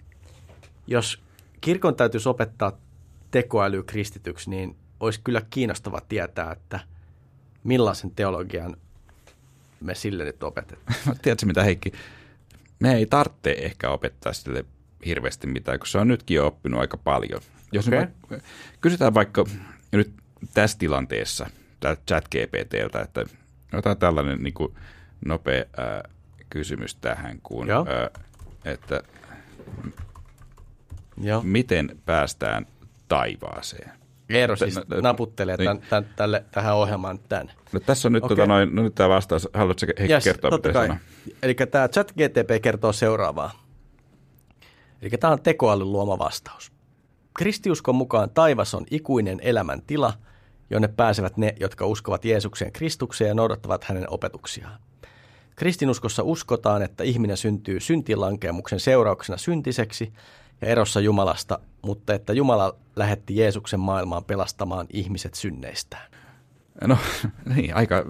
jos 0.88 1.22
kirkon 1.62 1.96
täytyisi 1.96 2.30
opettaa 2.30 2.78
tekoäly 3.32 3.84
kristityksi, 3.84 4.50
niin 4.50 4.76
olisi 5.00 5.22
kyllä 5.24 5.42
kiinnostava 5.50 6.02
tietää, 6.10 6.52
että 6.52 6.80
millaisen 7.64 8.12
teologian 8.12 8.78
me 9.82 9.96
sille 9.96 10.24
nyt 10.24 10.44
opetetaan. 10.44 10.98
Tiedätkö 11.22 11.46
mitä 11.46 11.64
Heikki? 11.64 11.92
Me 12.80 12.94
ei 12.94 13.06
tarvitse 13.06 13.52
ehkä 13.52 13.90
opettaa 13.90 14.34
sille 14.34 14.66
hirveästi 15.06 15.48
mitään, 15.48 15.80
kun 15.80 15.88
se 15.88 15.98
on 15.98 16.08
nytkin 16.08 16.36
jo 16.36 16.48
oppinut 16.48 16.80
aika 16.80 16.98
paljon. 16.98 17.42
Jos 17.72 17.88
okay. 17.88 18.08
me 18.30 18.42
kysytään 18.82 19.14
vaikka 19.14 19.46
nyt 19.92 20.14
tässä 20.54 20.78
tilanteessa 20.78 21.50
chat 22.08 22.26
GPTltä, 22.28 23.02
että 23.02 23.26
otetaan 23.74 23.98
tällainen 23.98 24.44
niin 24.44 24.54
kuin 24.54 24.74
nopea 25.26 25.66
ää, 25.78 26.10
kysymys 26.50 26.96
tähän, 26.96 27.40
kun, 27.44 27.68
ää, 27.72 28.10
että 28.66 29.04
Joo. 31.22 31.42
miten 31.44 32.00
päästään 32.06 32.66
taivaaseen. 33.08 33.92
Eero 34.30 34.56
siis 34.56 34.80
naputtelee 35.02 35.58
tämän, 35.58 35.80
tämän, 35.90 36.06
tälle, 36.16 36.46
tähän 36.52 36.76
ohjelmaan 36.76 37.20
tänne. 37.30 37.54
No, 37.72 37.80
tässä 37.80 38.08
on 38.08 38.12
nyt, 38.12 38.24
okay. 38.24 38.38
tota 38.38 38.48
noin, 38.48 38.76
no, 38.76 38.84
nyt 38.84 38.96
tämä 38.96 39.10
vastaus. 39.10 39.50
Haluatko 39.54 39.86
yes, 40.10 40.24
kertoa, 40.24 40.50
totta 40.50 40.74
kai. 40.74 40.90
Eli 41.44 41.56
tämä 41.72 41.88
chat 41.88 42.12
GTP 42.12 42.62
kertoo 42.62 42.94
seuraavaa. 42.94 43.68
Eli 45.02 45.10
tämä 45.10 45.34
on 45.34 45.42
tekoälyn 45.42 45.92
luoma 45.92 46.18
vastaus. 46.18 46.72
Kristiuskon 47.38 47.96
mukaan 47.96 48.30
taivas 48.30 48.74
on 48.74 48.86
ikuinen 48.92 49.40
elämän 49.42 49.82
tila, 49.82 50.14
jonne 50.70 50.88
pääsevät 50.88 51.38
ne, 51.38 51.56
jotka 51.60 51.86
uskovat 51.86 52.26
Jeesukseen 52.26 52.72
Kristukseen 52.72 53.28
ja 53.28 53.34
noudattavat 53.34 53.84
hänen 53.84 54.10
opetuksiaan. 54.10 54.80
Kristinuskossa 55.56 56.24
uskotaan, 56.24 56.82
että 56.82 57.04
ihminen 57.04 57.38
syntyy 57.38 57.80
syntilankeemuksen 57.80 58.80
seurauksena 58.80 59.38
syntiseksi 59.38 60.14
ja 60.62 60.68
erossa 60.68 61.00
Jumalasta, 61.00 61.60
mutta 61.82 62.14
että 62.14 62.34
Jumala 62.34 62.76
lähetti 62.96 63.38
Jeesuksen 63.38 63.80
maailmaan 63.80 64.24
pelastamaan 64.24 64.88
ihmiset 64.94 65.34
synneistään. 65.34 66.12
No 66.88 66.98
niin, 67.56 67.76
aika 67.76 68.06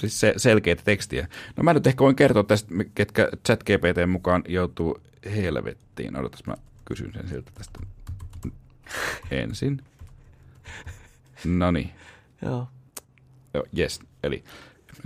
siis 0.00 0.20
se, 0.20 0.34
selkeitä 0.36 0.82
tekstiä. 0.84 1.28
No 1.56 1.62
mä 1.62 1.74
nyt 1.74 1.86
ehkä 1.86 2.04
voin 2.04 2.16
kertoa 2.16 2.44
tästä, 2.44 2.74
ketkä 2.94 3.28
ChatGPT 3.46 4.10
mukaan 4.10 4.42
joutuu 4.48 5.00
helvettiin. 5.34 6.16
Odotas, 6.16 6.46
mä 6.46 6.54
kysyn 6.84 7.12
sen 7.12 7.28
sieltä 7.28 7.50
tästä 7.54 7.78
ensin. 9.30 9.82
No 11.44 11.70
niin. 11.70 11.90
Joo. 12.42 12.68
Joo, 13.54 13.64
yes. 13.78 14.00
Eli 14.22 14.44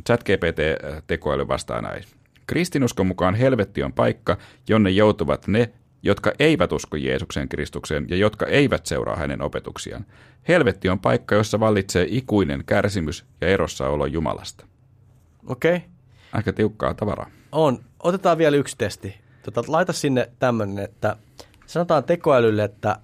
ChatGPT-tekoäly 0.06 1.42
äh, 1.42 1.48
vastaa 1.48 1.82
näin. 1.82 2.04
Kristinuskon 2.46 3.06
mukaan 3.06 3.34
helvetti 3.34 3.82
on 3.82 3.92
paikka, 3.92 4.38
jonne 4.68 4.90
joutuvat 4.90 5.46
ne, 5.46 5.72
jotka 6.02 6.32
eivät 6.38 6.72
usko 6.72 6.96
Jeesuksen 6.96 7.48
Kristukseen 7.48 8.06
ja 8.08 8.16
jotka 8.16 8.46
eivät 8.46 8.86
seuraa 8.86 9.16
hänen 9.16 9.42
opetuksiaan. 9.42 10.06
Helvetti 10.48 10.88
on 10.88 10.98
paikka, 10.98 11.34
jossa 11.34 11.60
vallitsee 11.60 12.06
ikuinen 12.08 12.64
kärsimys 12.66 13.24
ja 13.40 13.48
erossaolo 13.48 14.06
Jumalasta. 14.06 14.66
Okei. 15.46 15.76
Okay. 15.76 15.88
Aika 16.32 16.52
tiukkaa 16.52 16.94
tavaraa. 16.94 17.30
On. 17.52 17.78
Otetaan 18.02 18.38
vielä 18.38 18.56
yksi 18.56 18.76
testi. 18.78 19.14
Tota, 19.42 19.62
laita 19.66 19.92
sinne 19.92 20.30
tämmöinen, 20.38 20.84
että 20.84 21.16
sanotaan 21.66 22.04
tekoälylle, 22.04 22.64
että 22.64 22.96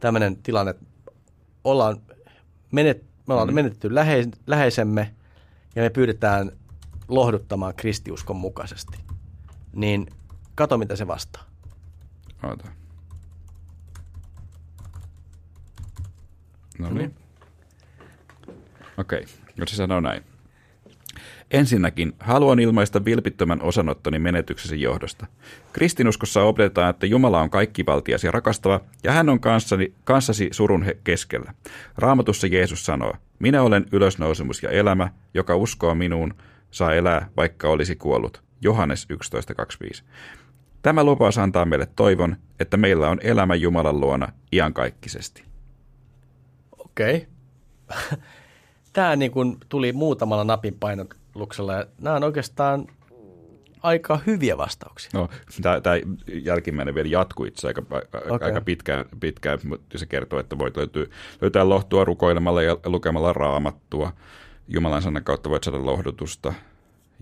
tämmöinen 0.00 0.36
tilanne, 0.36 0.70
että 0.70 0.84
ollaan 1.64 2.00
menet, 2.70 3.04
me 3.26 3.34
ollaan 3.34 3.48
mm. 3.48 3.54
menetetty 3.54 3.94
lähe, 3.94 4.24
läheisemme 4.46 5.14
ja 5.76 5.82
me 5.82 5.90
pyydetään 5.90 6.52
lohduttamaan 7.08 7.74
kristiuskon 7.74 8.36
mukaisesti. 8.36 8.98
Niin 9.72 10.06
Kato, 10.54 10.78
mitä 10.78 10.96
se 10.96 11.06
vastaa. 11.06 11.44
Oota. 12.42 12.68
No 16.78 16.90
niin. 16.90 17.14
Okei, 18.98 19.20
okay. 19.20 19.32
jos 19.56 19.70
se 19.70 19.76
sanoo 19.76 20.00
näin. 20.00 20.24
Ensinnäkin 21.50 22.12
haluan 22.20 22.58
ilmaista 22.58 23.04
vilpittömän 23.04 23.62
osanottoni 23.62 24.18
menetyksesi 24.18 24.80
johdosta. 24.80 25.26
Kristinuskossa 25.72 26.42
opetetaan, 26.42 26.90
että 26.90 27.06
Jumala 27.06 27.40
on 27.40 27.50
kaikkivaltias 27.50 28.24
ja 28.24 28.30
rakastava, 28.30 28.80
ja 29.02 29.12
hän 29.12 29.28
on 29.28 29.40
kanssani, 29.40 29.94
kanssasi 30.04 30.48
surun 30.52 30.84
keskellä. 31.04 31.54
Raamatussa 31.98 32.46
Jeesus 32.46 32.86
sanoo, 32.86 33.14
minä 33.38 33.62
olen 33.62 33.86
ylösnousemus 33.92 34.62
ja 34.62 34.70
elämä, 34.70 35.10
joka 35.34 35.56
uskoo 35.56 35.94
minuun, 35.94 36.34
saa 36.70 36.94
elää, 36.94 37.28
vaikka 37.36 37.68
olisi 37.68 37.96
kuollut. 37.96 38.42
Johannes 38.60 39.08
11.25. 39.12 40.04
Tämä 40.84 41.04
lupaus 41.04 41.38
antaa 41.38 41.64
meille 41.64 41.88
toivon, 41.96 42.36
että 42.60 42.76
meillä 42.76 43.08
on 43.08 43.20
elämä 43.22 43.54
Jumalan 43.54 44.00
luona 44.00 44.28
iankaikkisesti. 44.52 45.44
Okei. 46.78 47.26
Okay. 47.88 48.18
Tämä 48.92 49.16
niin 49.16 49.30
kuin 49.30 49.56
tuli 49.68 49.92
muutamalla 49.92 50.44
napin 50.44 50.76
painotuksella 50.80 51.72
ja 51.72 51.86
nämä 52.00 52.16
on 52.16 52.24
oikeastaan 52.24 52.86
aika 53.82 54.18
hyviä 54.26 54.58
vastauksia. 54.58 55.10
No, 55.14 55.28
tämä, 55.62 55.80
tämä 55.80 55.96
jälkimmäinen 56.42 56.94
vielä 56.94 57.08
jatkuu 57.08 57.46
itse 57.46 57.66
aika, 57.66 57.82
okay. 58.30 58.48
aika 58.48 58.60
pitkään, 58.60 59.04
pitkään, 59.20 59.58
mutta 59.64 59.98
se 59.98 60.06
kertoo, 60.06 60.40
että 60.40 60.58
voit 60.58 60.76
löytyä, 60.76 61.06
löytää 61.40 61.68
lohtua 61.68 62.04
rukoilemalla 62.04 62.62
ja 62.62 62.76
lukemalla 62.86 63.32
raamattua. 63.32 64.12
Jumalan 64.68 65.02
sanan 65.02 65.24
kautta 65.24 65.50
voit 65.50 65.64
saada 65.64 65.86
lohdutusta– 65.86 66.54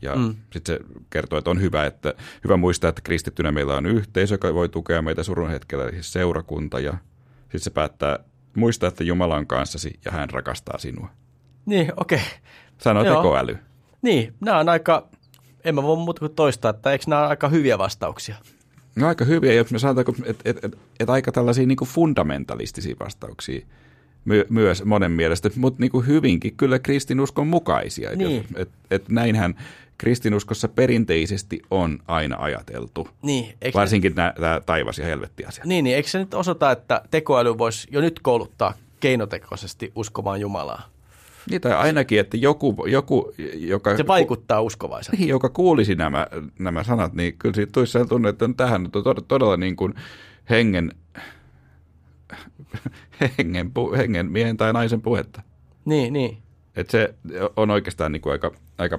ja 0.02 0.16
mm. 0.16 0.34
sitten 0.52 0.76
se 0.76 0.80
kertoo, 1.10 1.38
että 1.38 1.50
on 1.50 1.60
hyvä, 1.60 1.86
että, 1.86 2.14
hyvä 2.44 2.56
muistaa, 2.56 2.88
että 2.88 3.02
kristittynä 3.02 3.52
meillä 3.52 3.76
on 3.76 3.86
yhteisö, 3.86 4.34
joka 4.34 4.54
voi 4.54 4.68
tukea 4.68 5.02
meitä 5.02 5.22
surun 5.22 5.50
hetkellä, 5.50 5.84
eli 5.84 5.92
siis 5.92 6.12
seurakunta. 6.12 6.80
Ja 6.80 6.92
sitten 7.42 7.60
se 7.60 7.70
päättää 7.70 8.18
muistaa, 8.56 8.88
että 8.88 9.04
Jumala 9.04 9.36
on 9.36 9.46
kanssasi 9.46 10.00
ja 10.04 10.10
hän 10.10 10.30
rakastaa 10.30 10.78
sinua. 10.78 11.08
Niin, 11.66 11.92
okei. 11.96 12.18
Okay. 12.18 12.30
Sanoo 12.78 13.04
tekoäly. 13.04 13.58
Niin, 14.02 14.34
nämä 14.40 14.58
on 14.58 14.68
aika, 14.68 15.08
en 15.64 15.74
mä 15.74 15.82
voi 15.82 15.96
muuta 15.96 16.20
kuin 16.20 16.34
toistaa, 16.34 16.70
että 16.70 16.92
eikö 16.92 17.04
nämä 17.08 17.22
ole 17.22 17.28
aika 17.28 17.48
hyviä 17.48 17.78
vastauksia? 17.78 18.36
No 18.96 19.08
aika 19.08 19.24
hyviä, 19.24 19.52
jos 19.52 19.70
me 19.70 19.78
sanotaan, 19.78 20.06
että 20.08 20.30
et, 20.30 20.56
et, 20.56 20.64
et, 20.64 20.78
et 21.00 21.10
aika 21.10 21.32
tällaisia 21.32 21.66
niin 21.66 21.78
fundamentalistisia 21.84 22.96
vastauksia. 23.00 23.66
My, 24.24 24.44
myös 24.48 24.84
monen 24.84 25.12
mielestä, 25.12 25.50
mutta 25.56 25.80
niin 25.80 25.90
kuin 25.90 26.06
hyvinkin 26.06 26.56
kyllä 26.56 26.78
kristinuskon 26.78 27.46
mukaisia. 27.46 28.16
Niin. 28.16 28.44
Et, 28.56 28.68
et 28.90 29.08
näinhän 29.08 29.54
kristinuskossa 29.98 30.68
perinteisesti 30.68 31.62
on 31.70 31.98
aina 32.06 32.36
ajateltu. 32.38 33.08
Niin, 33.22 33.54
eikö 33.62 33.78
Varsinkin 33.78 34.14
nämä 34.14 34.34
taivas- 34.66 34.98
ja 34.98 35.04
helvetti-asiat. 35.04 35.66
Niin, 35.66 35.84
niin, 35.84 35.96
eikö 35.96 36.08
se 36.08 36.18
nyt 36.18 36.34
osoita, 36.34 36.70
että 36.70 37.02
tekoäly 37.10 37.58
voisi 37.58 37.88
jo 37.90 38.00
nyt 38.00 38.20
kouluttaa 38.20 38.74
keinotekoisesti 39.00 39.92
uskomaan 39.94 40.40
Jumalaa? 40.40 40.88
Niin, 41.50 41.60
tai 41.60 41.72
ainakin, 41.72 42.20
että 42.20 42.36
joku, 42.36 42.86
joku 42.88 43.32
joka, 43.54 43.96
Se 43.96 44.06
vaikuttaa 44.06 44.60
uskovaiselta. 44.60 45.16
niin, 45.18 45.28
joka 45.28 45.48
kuulisi 45.48 45.94
nämä, 45.94 46.26
nämä 46.58 46.84
sanat, 46.84 47.12
niin 47.12 47.34
kyllä 47.38 47.54
siitä 47.54 47.72
tulisi 47.72 47.92
sellainen 47.92 48.08
tunne, 48.08 48.28
että 48.28 48.48
tähän 48.56 48.84
on 48.84 48.90
todella, 48.90 49.24
todella 49.28 49.56
niin 49.56 49.76
kuin 49.76 49.94
hengen, 50.50 50.92
hengen, 53.38 53.70
pu, 53.70 53.92
hengen 53.92 54.32
miehen 54.32 54.56
tai 54.56 54.72
naisen 54.72 55.02
puhetta. 55.02 55.42
Niin, 55.84 56.12
niin. 56.12 56.38
Et 56.76 56.90
se 56.90 57.14
on 57.56 57.70
oikeastaan 57.70 58.12
niin 58.12 58.22
kuin 58.22 58.32
aika, 58.32 58.52
aika 58.78 58.98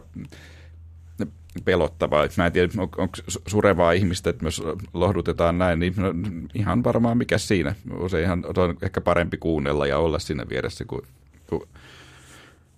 pelottavaa. 1.66 2.28
Mä 2.38 2.46
en 2.46 2.52
tiedä, 2.52 2.70
on, 2.78 2.90
onko 2.98 3.18
surevaa 3.48 3.92
ihmistä, 3.92 4.30
että 4.30 4.44
myös 4.44 4.62
lohdutetaan 4.94 5.58
näin, 5.58 5.80
niin 5.80 5.94
no, 5.98 6.14
ihan 6.54 6.84
varmaan 6.84 7.18
mikä 7.18 7.38
siinä. 7.38 7.76
Useinhan 8.00 8.44
on 8.58 8.78
ehkä 8.82 9.02
parempi 9.02 9.38
kuunnella 9.38 9.88
ja 9.88 9.98
olla 9.98 10.20
siinä 10.20 10.46
vieressä 10.50 10.86
kuin, 10.86 11.02
kuin, 11.50 11.64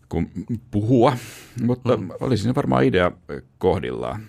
kuin 0.10 0.32
puhua, 0.72 1.18
mutta 1.64 1.98
mm. 1.98 2.10
olisi 2.20 2.42
siinä 2.42 2.56
varmaan 2.56 2.84
idea 2.84 3.12
kohdillaan. 3.58 4.22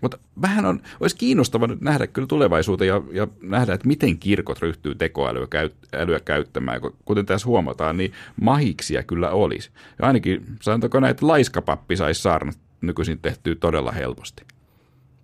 Mutta 0.00 0.18
vähän 0.42 0.64
on, 0.64 0.80
olisi 1.00 1.16
kiinnostavaa 1.16 1.68
nyt 1.68 1.80
nähdä 1.80 2.06
kyllä 2.06 2.28
tulevaisuuteen 2.28 2.88
ja, 2.88 3.02
ja 3.12 3.28
nähdä, 3.42 3.74
että 3.74 3.88
miten 3.88 4.18
kirkot 4.18 4.58
ryhtyy 4.58 4.94
tekoälyä 4.94 5.46
käyt, 5.46 5.74
älyä 5.92 6.20
käyttämään. 6.20 6.80
Kuten 7.04 7.26
tässä 7.26 7.46
huomataan, 7.46 7.96
niin 7.96 8.12
mahiksia 8.40 9.02
kyllä 9.02 9.30
olisi. 9.30 9.70
Ja 9.98 10.06
ainakin 10.06 10.46
sanotaanko 10.62 11.00
näin, 11.00 11.10
että 11.10 11.26
laiskapappi 11.26 11.96
saisi 11.96 12.22
saarnat 12.22 12.58
nykyisin 12.80 13.18
tehtyä 13.18 13.54
todella 13.54 13.92
helposti. 13.92 14.44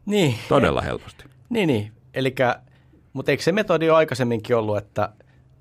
Niin. 0.06 0.34
Todella 0.48 0.80
helposti. 0.80 1.24
Niin, 1.48 1.66
niin. 1.66 1.92
Elikkä, 2.14 2.60
mutta 3.12 3.30
eikö 3.30 3.42
se 3.42 3.52
metodi 3.52 3.90
ole 3.90 3.98
aikaisemminkin 3.98 4.56
ollut, 4.56 4.76
että 4.76 5.12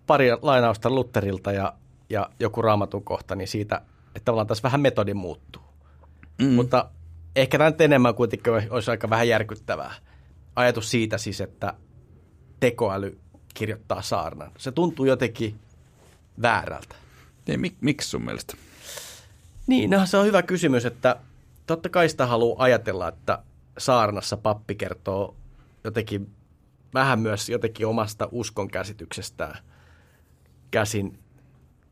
pari 0.07 0.27
lainausta 0.41 0.89
Lutherilta 0.89 1.51
ja, 1.51 1.73
ja 2.09 2.29
joku 2.39 2.61
raamatun 2.61 3.03
kohta, 3.03 3.35
niin 3.35 3.47
siitä, 3.47 3.81
että 4.15 4.25
tavallaan 4.25 4.47
tässä 4.47 4.63
vähän 4.63 4.81
metodi 4.81 5.13
muuttuu. 5.13 5.61
Mm. 6.41 6.47
Mutta 6.47 6.89
ehkä 7.35 7.57
tämä 7.57 7.69
nyt 7.69 7.81
enemmän 7.81 8.15
kuitenkin 8.15 8.53
olisi 8.69 8.91
aika 8.91 9.09
vähän 9.09 9.27
järkyttävää. 9.27 9.93
Ajatus 10.55 10.91
siitä 10.91 11.17
siis, 11.17 11.41
että 11.41 11.73
tekoäly 12.59 13.19
kirjoittaa 13.53 14.01
saarnan. 14.01 14.51
Se 14.57 14.71
tuntuu 14.71 15.05
jotenkin 15.05 15.59
väärältä. 16.41 16.95
Ei, 17.47 17.57
mik, 17.57 17.75
miksi 17.81 18.09
sun 18.09 18.25
mielestä? 18.25 18.57
Niin, 19.67 19.89
no, 19.89 20.05
se 20.05 20.17
on 20.17 20.25
hyvä 20.25 20.43
kysymys, 20.43 20.85
että 20.85 21.15
totta 21.67 21.89
kai 21.89 22.09
sitä 22.09 22.25
haluaa 22.25 22.63
ajatella, 22.63 23.07
että 23.07 23.43
saarnassa 23.77 24.37
pappi 24.37 24.75
kertoo 24.75 25.35
jotenkin 25.83 26.31
vähän 26.93 27.19
myös 27.19 27.49
jotenkin 27.49 27.87
omasta 27.87 28.29
uskon 28.31 28.67
käsityksestään 28.67 29.57
käsin, 30.71 31.19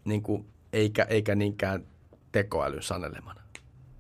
niin 0.06 0.24
kuin, 0.24 0.46
eikä, 0.74 1.04
eikä 1.04 1.36
niinkään 1.36 1.84
tekoälyn 2.32 2.84
sanelemana. 2.84 3.42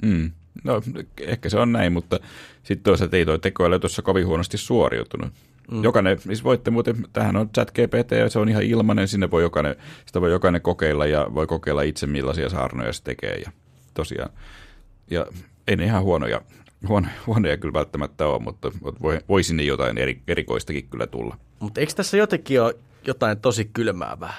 Mm. 0.01 0.31
No 0.63 0.81
ehkä 1.21 1.49
se 1.49 1.59
on 1.59 1.71
näin, 1.71 1.93
mutta 1.93 2.19
sitten 2.63 2.83
toisaalta 2.83 3.17
ei 3.17 3.25
toi 3.25 3.39
tekoäly 3.39 3.79
tuossa 3.79 4.01
kovin 4.01 4.27
huonosti 4.27 4.57
suoriutunut. 4.57 5.33
Mm. 5.71 5.83
Jokainen, 5.83 6.19
siis 6.19 6.43
voitte 6.43 6.71
muuten, 6.71 6.95
tähän 7.13 7.35
on 7.35 7.49
chat 7.49 7.71
GPT 7.71 8.11
ja 8.11 8.29
se 8.29 8.39
on 8.39 8.49
ihan 8.49 8.63
ilmainen, 8.63 9.07
sinne 9.07 9.31
voi 9.31 9.41
jokainen, 9.41 9.75
sitä 10.05 10.21
voi 10.21 10.31
jokainen 10.31 10.61
kokeilla 10.61 11.05
ja 11.05 11.27
voi 11.33 11.47
kokeilla 11.47 11.81
itse 11.81 12.07
millaisia 12.07 12.49
saarnoja 12.49 12.93
se 12.93 13.03
tekee 13.03 13.35
ja 13.35 13.51
tosiaan. 13.93 14.29
Ja 15.09 15.25
ei 15.67 15.75
ne 15.75 15.85
ihan 15.85 16.03
huonoja, 16.03 16.41
huono, 16.87 17.07
huonoja 17.27 17.57
kyllä 17.57 17.73
välttämättä 17.73 18.27
ole, 18.27 18.39
mutta, 18.39 18.71
voi, 19.01 19.19
voi 19.29 19.43
sinne 19.43 19.63
jotain 19.63 19.97
eri, 19.97 20.21
erikoistakin 20.27 20.87
kyllä 20.89 21.07
tulla. 21.07 21.37
Mutta 21.59 21.79
eikö 21.79 21.93
tässä 21.93 22.17
jotenkin 22.17 22.61
ole 22.61 22.75
jotain 23.05 23.39
tosi 23.39 23.69
kylmäävää? 23.73 24.33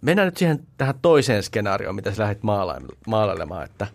Mennään 0.00 0.26
nyt 0.26 0.36
siihen 0.36 0.66
tähän 0.76 0.94
toiseen 1.02 1.42
skenaarioon, 1.42 1.94
mitä 1.94 2.12
sä 2.12 2.22
lähdet 2.22 2.42
maalailemaan, 3.06 3.64
että 3.64 3.86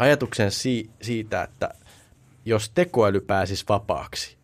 ajatuksen 0.00 0.50
si- 0.50 0.90
siitä, 1.02 1.42
että 1.42 1.74
jos 2.44 2.70
tekoäly 2.70 3.20
pääsisi 3.20 3.64
vapaaksi 3.68 4.36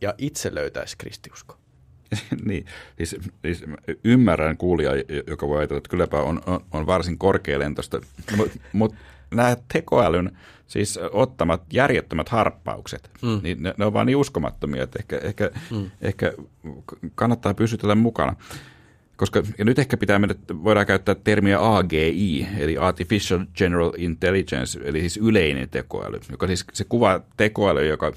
ja 0.00 0.14
itse 0.18 0.54
löytäisi 0.54 0.96
kristiusko. 0.98 1.56
niin, 2.46 2.66
siis, 2.96 3.16
siis 3.42 3.64
ymmärrän 4.04 4.56
kuulija, 4.56 4.90
joka 5.26 5.48
voi 5.48 5.58
ajatella, 5.58 5.78
että 5.78 5.90
kylläpä 5.90 6.22
on, 6.22 6.42
on, 6.46 6.60
on 6.72 6.86
varsin 6.86 7.18
korkealentoista, 7.18 8.00
mutta 8.36 8.58
mut 8.72 8.94
nämä 9.30 9.56
tekoälyn 9.72 10.38
siis 10.66 10.98
ottamat 11.12 11.62
järjettömät 11.72 12.28
harppaukset, 12.28 13.10
mm. 13.22 13.40
niin 13.42 13.62
ne, 13.62 13.74
ne 13.76 13.84
on 13.84 13.92
vaan 13.92 14.06
niin 14.06 14.16
uskomattomia, 14.16 14.82
että 14.82 14.98
ehkä, 14.98 15.18
ehkä, 15.18 15.50
mm. 15.70 15.90
ehkä 16.00 16.32
kannattaa 17.14 17.54
pysytellä 17.54 17.94
mukana. 17.94 18.36
Koska, 19.18 19.42
ja 19.58 19.64
nyt 19.64 19.78
ehkä 19.78 19.96
pitää 19.96 20.18
mennä, 20.18 20.34
voidaan 20.64 20.86
käyttää 20.86 21.14
termiä 21.14 21.76
AGI, 21.76 22.46
eli 22.58 22.78
Artificial 22.78 23.40
General 23.54 23.92
Intelligence, 23.96 24.80
eli 24.84 25.00
siis 25.00 25.16
yleinen 25.16 25.68
tekoäly, 25.68 26.20
joka 26.30 26.46
siis 26.46 26.64
se 26.72 26.84
kuva 26.84 27.20
tekoäly, 27.36 27.86
joka 27.86 28.12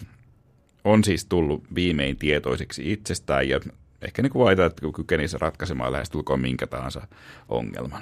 on 0.83 1.03
siis 1.03 1.25
tullut 1.25 1.63
viimein 1.75 2.17
tietoiseksi 2.17 2.91
itsestään 2.91 3.49
ja 3.49 3.59
ehkä 4.01 4.21
niin 4.21 4.31
kuvaitaan, 4.31 4.67
että 4.67 4.81
kykenisi 4.95 5.37
ratkaisemaan 5.39 5.91
lähestulkoon 5.91 6.41
minkä 6.41 6.67
tahansa 6.67 7.07
ongelman. 7.49 8.01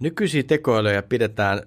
Nykyisiä 0.00 0.42
tekoälyjä 0.42 1.02
pidetään 1.02 1.62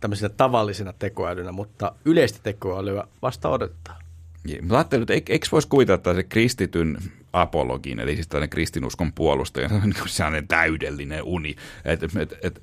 tämmöisenä 0.00 0.34
tavallisena 0.36 0.92
tekoälynä, 0.92 1.52
mutta 1.52 1.94
yleistä 2.04 2.38
tekoälyä 2.42 3.04
vasta 3.22 3.48
odottaa. 3.48 3.98
Niin, 4.44 4.64
mutta 4.64 4.76
ajattelin, 4.76 5.02
että 5.02 5.32
eikö 5.32 5.46
voisi 5.52 5.68
kuvitella, 5.68 5.96
että 5.96 6.14
se 6.14 6.22
kristityn 6.22 6.98
apologin, 7.34 8.00
eli 8.00 8.14
siis 8.14 8.28
tällainen 8.28 8.50
kristinuskon 8.50 9.12
puolustaja, 9.12 9.68
se 9.70 9.74
on 9.74 9.80
niin 9.82 9.94
sellainen 10.06 10.48
täydellinen 10.48 11.22
uni, 11.22 11.54
että 11.84 12.06
et, 12.20 12.34
et, 12.42 12.62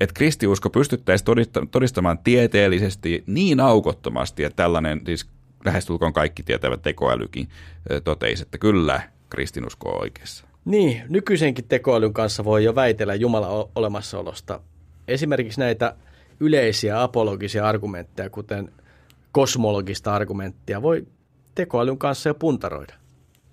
et 0.00 0.12
kristiusko 0.12 0.70
pystyttäisiin 0.70 1.26
todistamaan 1.70 2.18
tieteellisesti 2.18 3.24
niin 3.26 3.60
aukottomasti, 3.60 4.44
että 4.44 4.56
tällainen 4.56 5.00
siis 5.06 5.26
lähestulkoon 5.64 6.12
kaikki 6.12 6.42
tietävät 6.42 6.82
tekoälykin 6.82 7.48
toteisi, 8.04 8.42
että 8.42 8.58
kyllä 8.58 9.02
kristinusko 9.30 9.90
on 9.90 10.00
oikeassa. 10.00 10.46
Niin, 10.64 11.02
nykyisenkin 11.08 11.64
tekoälyn 11.68 12.12
kanssa 12.12 12.44
voi 12.44 12.64
jo 12.64 12.74
väitellä 12.74 13.14
Jumalan 13.14 13.68
olemassaolosta. 13.74 14.60
Esimerkiksi 15.08 15.60
näitä 15.60 15.96
yleisiä 16.40 17.02
apologisia 17.02 17.68
argumentteja, 17.68 18.30
kuten 18.30 18.72
kosmologista 19.32 20.14
argumenttia, 20.14 20.82
voi 20.82 21.06
tekoälyn 21.54 21.98
kanssa 21.98 22.28
jo 22.28 22.34
puntaroida. 22.34 22.94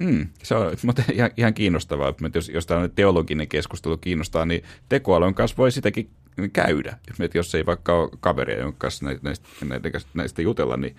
Mm, 0.01 0.27
se 0.43 0.55
on 0.55 0.75
mutta 0.85 1.03
ihan, 1.13 1.31
ihan 1.37 1.53
kiinnostavaa, 1.53 2.09
että 2.09 2.37
jos, 2.37 2.49
jos 2.49 2.65
tällainen 2.65 2.95
teologinen 2.95 3.47
keskustelu 3.47 3.97
kiinnostaa, 3.97 4.45
niin 4.45 4.63
tekoälyn 4.89 5.33
kanssa 5.33 5.57
voi 5.57 5.71
sitäkin 5.71 6.09
käydä. 6.53 6.97
Että 7.19 7.37
jos 7.37 7.55
ei 7.55 7.65
vaikka 7.65 7.99
ole 7.99 8.09
kaveria, 8.19 8.59
jonka 8.59 8.77
kanssa 8.77 9.05
näistä, 9.05 9.47
näistä, 9.65 9.99
näistä 10.13 10.41
jutella, 10.41 10.77
niin 10.77 10.95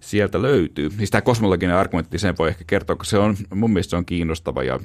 sieltä 0.00 0.42
löytyy. 0.42 0.90
Siis 0.90 1.10
tämä 1.10 1.22
kosmologinen 1.22 1.76
argumentti, 1.76 2.18
sen 2.18 2.34
voi 2.38 2.48
ehkä 2.48 2.64
kertoa, 2.66 2.96
koska 2.96 3.10
se 3.10 3.18
on, 3.18 3.36
mun 3.54 3.70
mielestä 3.70 3.90
se 3.90 3.96
on 3.96 4.06
kiinnostava 4.06 4.62
ja 4.62 4.80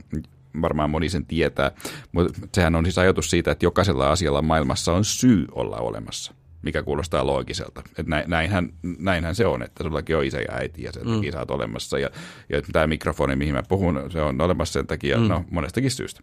varmaan 0.62 0.89
moni 0.89 1.10
sen 1.10 1.26
tietää, 1.26 1.72
mutta 2.12 2.48
sehän 2.54 2.76
on 2.76 2.86
siis 2.86 2.98
ajatus 2.98 3.30
siitä, 3.30 3.52
että 3.52 3.65
jokaisella 3.65 4.12
asialla 4.12 4.41
maailmassa 4.41 4.93
on 4.93 5.06
syy 5.06 5.45
olla 5.52 5.78
olemassa 5.78 6.34
mikä 6.62 6.84
kuulostaa 6.84 7.26
loogiselta. 7.26 7.82
Että 7.98 8.24
näinhän, 8.28 8.69
näinhän 9.00 9.36
se 9.36 9.45
on, 9.45 9.63
että 9.63 9.84
sullakin 9.84 10.17
on 10.17 10.26
isä 10.26 10.41
ja 10.41 10.54
äiti 10.54 10.84
ja 10.84 10.91
sen 10.91 11.08
mm. 11.08 11.13
takia 11.13 11.32
sä 11.32 11.39
oot 11.39 11.52
olemassa. 11.52 12.00
Ja, 12.00 12.10
ja 12.50 12.62
tämä 12.72 12.88
mikrofoni, 12.88 13.36
mihin 13.36 13.54
mä 13.54 13.63
puhun, 13.63 14.04
se 14.10 14.22
on 14.22 14.41
olemassa 14.41 14.74
sen 14.74 14.88
takia, 14.88 15.17
mm. 15.17 15.28
no 15.28 15.45
monestakin 15.52 15.91
syystä. 15.91 16.22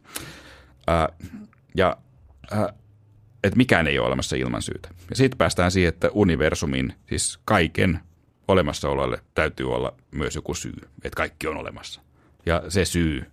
Ää, 0.87 1.09
ja 1.75 1.97
ää, 2.51 2.73
että 3.45 3.57
mikään 3.57 3.87
ei 3.87 3.99
ole 3.99 4.07
olemassa 4.07 4.37
ilman 4.37 4.63
syytä. 4.63 4.89
Ja 5.11 5.17
sitten 5.17 5.39
päästään 5.39 5.71
siihen, 5.71 5.89
että 5.89 6.11
universumin, 6.13 6.95
siis 7.09 7.39
kaiken 7.45 8.01
olemassaololle 8.49 9.21
täytyy 9.35 9.75
olla 9.75 9.95
myös 10.11 10.35
joku 10.35 10.55
syy, 10.55 10.77
että 11.05 11.17
kaikki 11.17 11.47
on 11.47 11.57
olemassa. 11.57 12.01
Ja 12.47 12.63
se 12.69 12.85
syy 12.85 13.25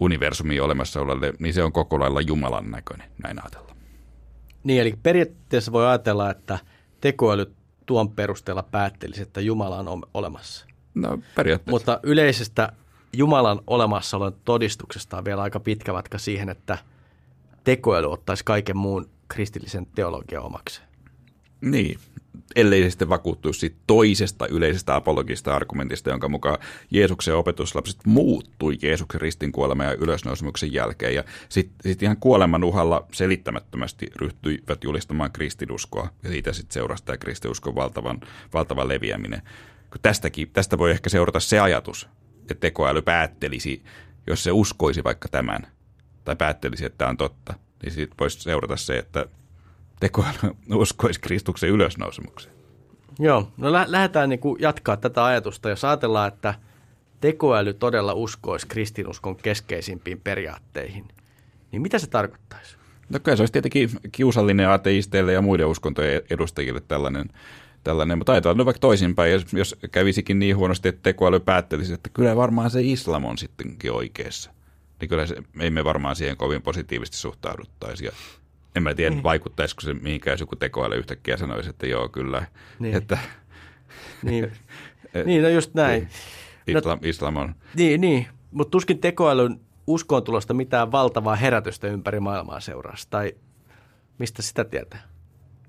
universumin 0.00 0.62
olemassaololle, 0.62 1.32
niin 1.38 1.54
se 1.54 1.62
on 1.62 1.72
koko 1.72 2.00
lailla 2.00 2.20
Jumalan 2.20 2.70
näköinen, 2.70 3.08
näin 3.22 3.42
ajatellaan. 3.42 3.65
Niin, 4.66 4.80
eli 4.80 4.94
periaatteessa 5.02 5.72
voi 5.72 5.86
ajatella, 5.86 6.30
että 6.30 6.58
tekoäly 7.00 7.54
tuon 7.86 8.10
perusteella 8.10 8.62
päättelisi, 8.62 9.22
että 9.22 9.40
Jumala 9.40 9.78
on 9.78 10.02
olemassa. 10.14 10.66
No 10.94 11.18
periaatteessa. 11.34 11.70
Mutta 11.70 12.00
yleisestä 12.02 12.72
Jumalan 13.12 13.60
olemassaolon 13.66 14.36
todistuksesta 14.44 15.18
on 15.18 15.24
vielä 15.24 15.42
aika 15.42 15.60
pitkä 15.60 15.92
matka 15.92 16.18
siihen, 16.18 16.48
että 16.48 16.78
tekoäly 17.64 18.12
ottaisi 18.12 18.44
kaiken 18.44 18.76
muun 18.76 19.08
kristillisen 19.28 19.86
teologian 19.86 20.42
omakseen. 20.42 20.88
Niin, 21.60 21.98
ellei 22.56 22.90
sitten 22.90 23.08
vakuuttuisi 23.08 23.60
siitä 23.60 23.76
toisesta 23.86 24.46
yleisestä 24.46 24.94
apologista 24.94 25.56
argumentista, 25.56 26.10
jonka 26.10 26.28
mukaan 26.28 26.58
Jeesuksen 26.90 27.36
opetuslapset 27.36 27.96
muuttui 28.06 28.78
Jeesuksen 28.82 29.20
ristin 29.20 29.52
kuoleman 29.52 29.86
ja 29.86 29.92
ylösnousemuksen 29.92 30.72
jälkeen. 30.72 31.14
Ja 31.14 31.24
sitten 31.48 31.92
sit 31.92 32.02
ihan 32.02 32.16
kuoleman 32.16 32.64
uhalla 32.64 33.06
selittämättömästi 33.12 34.06
ryhtyivät 34.16 34.84
julistamaan 34.84 35.32
kristinuskoa. 35.32 36.08
Ja 36.22 36.30
siitä 36.30 36.52
sitten 36.52 36.74
seurasi 36.74 37.04
tämä 37.04 37.16
kristinuskon 37.16 37.74
valtavan, 37.74 38.20
valtava 38.54 38.88
leviäminen. 38.88 39.42
Tästäkin, 40.02 40.50
tästä 40.52 40.78
voi 40.78 40.90
ehkä 40.90 41.10
seurata 41.10 41.40
se 41.40 41.60
ajatus, 41.60 42.08
että 42.40 42.54
tekoäly 42.54 43.02
päättelisi, 43.02 43.82
jos 44.26 44.44
se 44.44 44.52
uskoisi 44.52 45.04
vaikka 45.04 45.28
tämän, 45.28 45.66
tai 46.24 46.36
päättelisi, 46.36 46.84
että 46.84 46.98
tämä 46.98 47.08
on 47.08 47.16
totta, 47.16 47.54
niin 47.82 47.92
siitä 47.92 48.14
voisi 48.20 48.40
seurata 48.40 48.76
se, 48.76 48.98
että 48.98 49.26
tekoäly 50.00 50.38
uskoisi 50.74 51.20
Kristuksen 51.20 51.70
ylösnousemukseen. 51.70 52.54
Joo, 53.18 53.48
no 53.56 53.72
lä- 53.72 53.86
lähdetään 53.88 54.28
niin 54.28 54.40
jatkaa 54.58 54.96
tätä 54.96 55.24
ajatusta. 55.24 55.70
Jos 55.70 55.84
ajatellaan, 55.84 56.28
että 56.28 56.54
tekoäly 57.20 57.74
todella 57.74 58.14
uskoisi 58.14 58.66
kristinuskon 58.66 59.36
keskeisimpiin 59.36 60.20
periaatteihin, 60.20 61.08
niin 61.72 61.82
mitä 61.82 61.98
se 61.98 62.06
tarkoittaisi? 62.06 62.76
No 63.08 63.18
kyllä 63.18 63.36
se 63.36 63.42
olisi 63.42 63.52
tietenkin 63.52 63.90
kiusallinen 64.12 64.70
ateisteille 64.70 65.32
ja 65.32 65.42
muiden 65.42 65.66
uskontojen 65.66 66.22
edustajille 66.30 66.82
tällainen, 66.88 67.28
tällainen. 67.84 68.18
mutta 68.18 68.32
ajatellaan 68.32 68.66
vaikka 68.66 68.80
toisinpäin, 68.80 69.32
jos, 69.32 69.52
jos 69.52 69.76
kävisikin 69.90 70.38
niin 70.38 70.56
huonosti, 70.56 70.88
että 70.88 71.02
tekoäly 71.02 71.40
päättelisi, 71.40 71.92
että 71.92 72.10
kyllä 72.12 72.36
varmaan 72.36 72.70
se 72.70 72.82
islam 72.82 73.24
on 73.24 73.38
sittenkin 73.38 73.92
oikeassa. 73.92 74.50
Niin 75.00 75.08
kyllä 75.08 75.26
se, 75.26 75.36
ei 75.60 75.70
me 75.70 75.84
varmaan 75.84 76.16
siihen 76.16 76.36
kovin 76.36 76.62
positiivisesti 76.62 77.16
suhtauduttaisi. 77.16 78.04
Ja 78.04 78.12
en 78.76 78.82
mä 78.82 78.94
tiedä, 78.94 79.10
niin. 79.10 79.22
vaikuttaisiko 79.22 79.80
se 79.80 79.94
mihinkään, 79.94 80.32
jos 80.32 80.40
joku 80.40 80.56
tekoäly 80.56 80.96
yhtäkkiä 80.96 81.36
sanoisi, 81.36 81.70
että 81.70 81.86
joo, 81.86 82.08
kyllä. 82.08 82.46
Niin, 82.78 82.94
että, 82.94 83.18
niin. 84.22 84.52
niin 85.26 85.42
no 85.42 85.48
just 85.48 85.74
näin. 85.74 86.08
Islam, 86.66 86.98
no, 87.02 87.08
islam 87.08 87.36
on. 87.36 87.54
Niin, 87.74 88.00
niin. 88.00 88.26
mutta 88.50 88.70
tuskin 88.70 88.98
tekoälyn 88.98 89.60
uskoon 89.86 90.22
tulosta 90.22 90.54
mitään 90.54 90.92
valtavaa 90.92 91.36
herätystä 91.36 91.86
ympäri 91.86 92.20
maailmaa 92.20 92.60
seuraasi, 92.60 93.06
tai 93.10 93.32
mistä 94.18 94.42
sitä 94.42 94.64
tietää? 94.64 95.02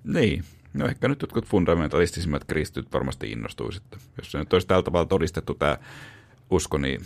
Niin, 0.04 0.44
no 0.74 0.86
ehkä 0.86 1.08
nyt 1.08 1.22
jotkut 1.22 1.46
fundamentalistisimmat 1.46 2.44
kristityt 2.44 2.94
varmasti 2.94 3.32
innostuisivat. 3.32 3.98
Jos 4.18 4.32
se 4.32 4.38
nyt 4.38 4.54
olisi 4.54 4.68
tällä 4.68 4.84
tavalla 4.84 5.06
todistettu 5.06 5.54
tämä 5.54 5.78
usko, 6.50 6.78
niin 6.78 7.02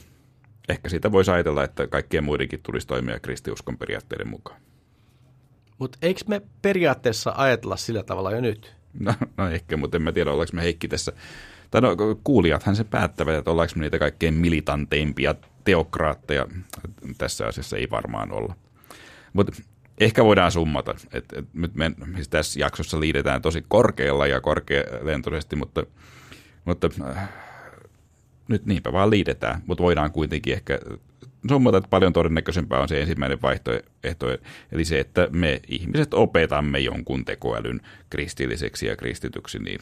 ehkä 0.69 0.89
siitä 0.89 1.11
voisi 1.11 1.31
ajatella, 1.31 1.63
että 1.63 1.87
kaikkien 1.87 2.23
muidenkin 2.23 2.59
tulisi 2.63 2.87
toimia 2.87 3.19
kristiuskon 3.19 3.77
periaatteiden 3.77 4.27
mukaan. 4.27 4.61
Mutta 5.81 5.97
eikö 6.01 6.21
me 6.27 6.41
periaatteessa 6.61 7.33
ajatella 7.37 7.77
sillä 7.77 8.03
tavalla 8.03 8.31
jo 8.31 8.41
nyt? 8.41 8.75
No, 8.99 9.13
no 9.37 9.49
ehkä, 9.49 9.77
mutta 9.77 9.97
en 9.97 10.01
mä 10.01 10.11
tiedä, 10.11 10.31
ollaanko 10.31 10.51
me 10.53 10.61
Heikki 10.61 10.87
tässä. 10.87 11.11
Tai 11.71 11.81
no, 11.81 11.95
kuulijathan 12.23 12.75
se 12.75 12.83
päättävät, 12.83 13.35
että 13.35 13.51
ollaanko 13.51 13.73
me 13.75 13.81
niitä 13.81 13.99
kaikkein 13.99 14.33
militanteimpia 14.33 15.35
teokraatteja. 15.63 16.47
Tässä 17.17 17.47
asiassa 17.47 17.77
ei 17.77 17.87
varmaan 17.91 18.31
olla. 18.31 18.55
Mutta 19.33 19.61
ehkä 19.99 20.23
voidaan 20.23 20.51
summata, 20.51 20.95
että 21.13 21.39
et 21.39 21.45
nyt 21.53 21.75
me 21.75 21.91
siis 22.15 22.29
tässä 22.29 22.59
jaksossa 22.59 22.99
liidetään 22.99 23.41
tosi 23.41 23.65
korkealla 23.67 24.27
ja 24.27 24.41
korkealentoisesti, 24.41 25.55
mutta, 25.55 25.83
mutta 26.65 26.89
äh, 27.01 27.29
nyt 28.47 28.65
niinpä 28.65 28.91
vaan 28.91 29.09
liidetään, 29.09 29.61
mutta 29.65 29.83
voidaan 29.83 30.11
kuitenkin 30.11 30.53
ehkä 30.53 30.79
summata, 31.49 31.77
että 31.77 31.89
paljon 31.89 32.13
todennäköisempää 32.13 32.79
on 32.79 32.87
se 32.87 33.01
ensimmäinen 33.01 33.41
vaihtoehto, 33.41 34.27
eli 34.71 34.85
se, 34.85 34.99
että 34.99 35.27
me 35.31 35.61
ihmiset 35.67 36.13
opetamme 36.13 36.79
jonkun 36.79 37.25
tekoälyn 37.25 37.81
kristilliseksi 38.09 38.85
ja 38.85 38.95
kristityksi, 38.95 39.59
niin 39.59 39.79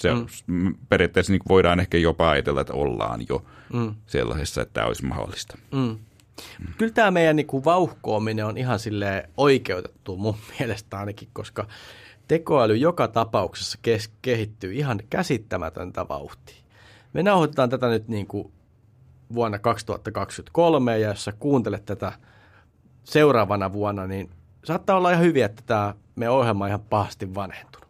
se 0.00 0.08
mm. 0.46 0.74
periaatteessa 0.88 1.32
niin 1.32 1.40
voidaan 1.48 1.80
ehkä 1.80 1.98
jopa 1.98 2.30
ajatella, 2.30 2.60
että 2.60 2.72
ollaan 2.72 3.20
jo 3.28 3.44
mm. 3.72 3.94
sellaisessa, 4.06 4.62
että 4.62 4.72
tämä 4.72 4.86
olisi 4.86 5.04
mahdollista. 5.04 5.58
Mm. 5.72 5.78
Mm. 5.78 6.66
Kyllä 6.78 6.92
tämä 6.92 7.10
meidän 7.10 7.36
niin 7.36 7.46
kuin 7.46 7.64
vauhkoaminen 7.64 8.46
on 8.46 8.58
ihan 8.58 8.78
sille 8.78 9.28
oikeutettu 9.36 10.16
mun 10.16 10.36
mielestä 10.58 10.98
ainakin, 10.98 11.28
koska 11.32 11.66
tekoäly 12.28 12.76
joka 12.76 13.08
tapauksessa 13.08 13.78
kes- 13.82 14.10
kehittyy 14.22 14.72
ihan 14.72 15.00
käsittämätöntä 15.10 16.08
vauhtia. 16.08 16.56
Me 17.12 17.22
nauhoitetaan 17.22 17.70
tätä 17.70 17.88
nyt 17.88 18.08
niin 18.08 18.26
kuin 18.26 18.52
vuonna 19.34 19.58
2023 19.58 20.98
ja 20.98 21.08
jos 21.08 21.24
sä 21.24 21.32
kuuntelet 21.32 21.84
tätä 21.84 22.12
seuraavana 23.04 23.72
vuonna, 23.72 24.06
niin 24.06 24.30
saattaa 24.64 24.96
olla 24.96 25.10
ihan 25.10 25.24
hyviä, 25.24 25.46
että 25.46 25.62
tämä 25.66 25.94
meidän 26.16 26.34
ohjelma 26.34 26.64
on 26.64 26.68
ihan 26.68 26.80
pahasti 26.80 27.34
vanhentunut. 27.34 27.88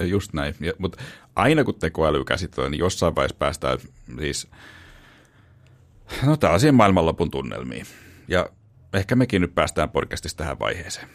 Just 0.00 0.32
näin, 0.32 0.54
ja, 0.60 0.72
mutta 0.78 1.02
aina 1.36 1.64
kun 1.64 1.74
tekoäly 1.74 2.24
käsitellään, 2.24 2.70
niin 2.70 2.78
jossain 2.78 3.14
vaiheessa 3.14 3.36
päästään 3.38 3.78
siis 4.20 4.48
no 6.26 6.36
tällaisiin 6.36 6.74
maailmanlopun 6.74 7.30
tunnelmiin. 7.30 7.86
Ja 8.28 8.50
ehkä 8.92 9.16
mekin 9.16 9.42
nyt 9.42 9.54
päästään 9.54 9.90
podcastista 9.90 10.38
tähän 10.38 10.58
vaiheeseen. 10.58 11.08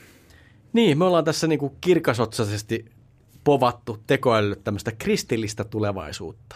Niin, 0.74 0.98
me 0.98 1.06
ollaan 1.06 1.26
tässä 1.26 1.48
niinku 1.48 1.78
kirkasotsaisesti 1.82 2.86
povattu 3.44 4.04
tekoälylle 4.08 4.56
tämmöistä 4.56 4.92
kristillistä 4.92 5.64
tulevaisuutta. 5.64 6.56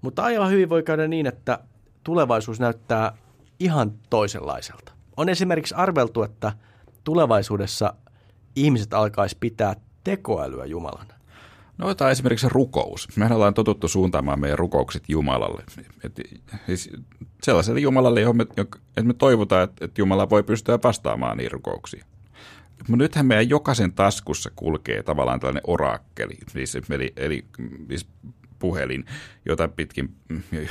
Mutta 0.00 0.22
aivan 0.22 0.50
hyvin 0.50 0.68
voi 0.68 0.82
käydä 0.82 1.08
niin, 1.08 1.26
että 1.26 1.58
tulevaisuus 2.04 2.60
näyttää 2.60 3.12
ihan 3.60 3.92
toisenlaiselta. 4.10 4.92
On 5.16 5.28
esimerkiksi 5.28 5.74
arveltu, 5.74 6.22
että 6.22 6.52
tulevaisuudessa 7.04 7.94
ihmiset 8.56 8.94
alkaisi 8.94 9.36
pitää 9.40 9.76
tekoälyä 10.04 10.64
Jumalana. 10.64 11.14
No 11.78 11.86
otetaan 11.86 12.10
esimerkiksi 12.10 12.48
rukous. 12.50 13.08
Mehän 13.16 13.32
ollaan 13.32 13.54
totuttu 13.54 13.88
suuntaamaan 13.88 14.40
meidän 14.40 14.58
rukoukset 14.58 15.02
Jumalalle. 15.08 15.64
Et, 16.04 16.20
siis 16.66 16.90
sellaiselle 17.42 17.80
Jumalalle, 17.80 18.20
johon 18.20 18.36
me, 18.36 18.42
että 18.42 19.02
me 19.02 19.14
toivotaan, 19.14 19.64
että, 19.64 19.84
että 19.84 20.00
Jumala 20.00 20.30
voi 20.30 20.42
pystyä 20.42 20.78
vastaamaan 20.84 21.36
niihin 21.36 21.52
rukouksiin. 21.52 22.04
Mutta 22.78 22.96
nythän 22.96 23.26
meidän 23.26 23.48
jokaisen 23.48 23.92
taskussa 23.92 24.50
kulkee 24.56 25.02
tavallaan 25.02 25.40
tällainen 25.40 25.62
orakkeli, 25.66 26.34
siis, 26.48 26.76
eli, 26.90 27.12
eli 27.16 27.44
siis 27.88 28.06
puhelin, 28.64 29.04
jota 29.46 29.68
pitkin, 29.68 30.14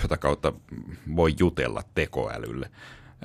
jota 0.01 0.17
kautta 0.17 0.53
voi 1.15 1.33
jutella 1.39 1.83
tekoälylle. 1.95 2.69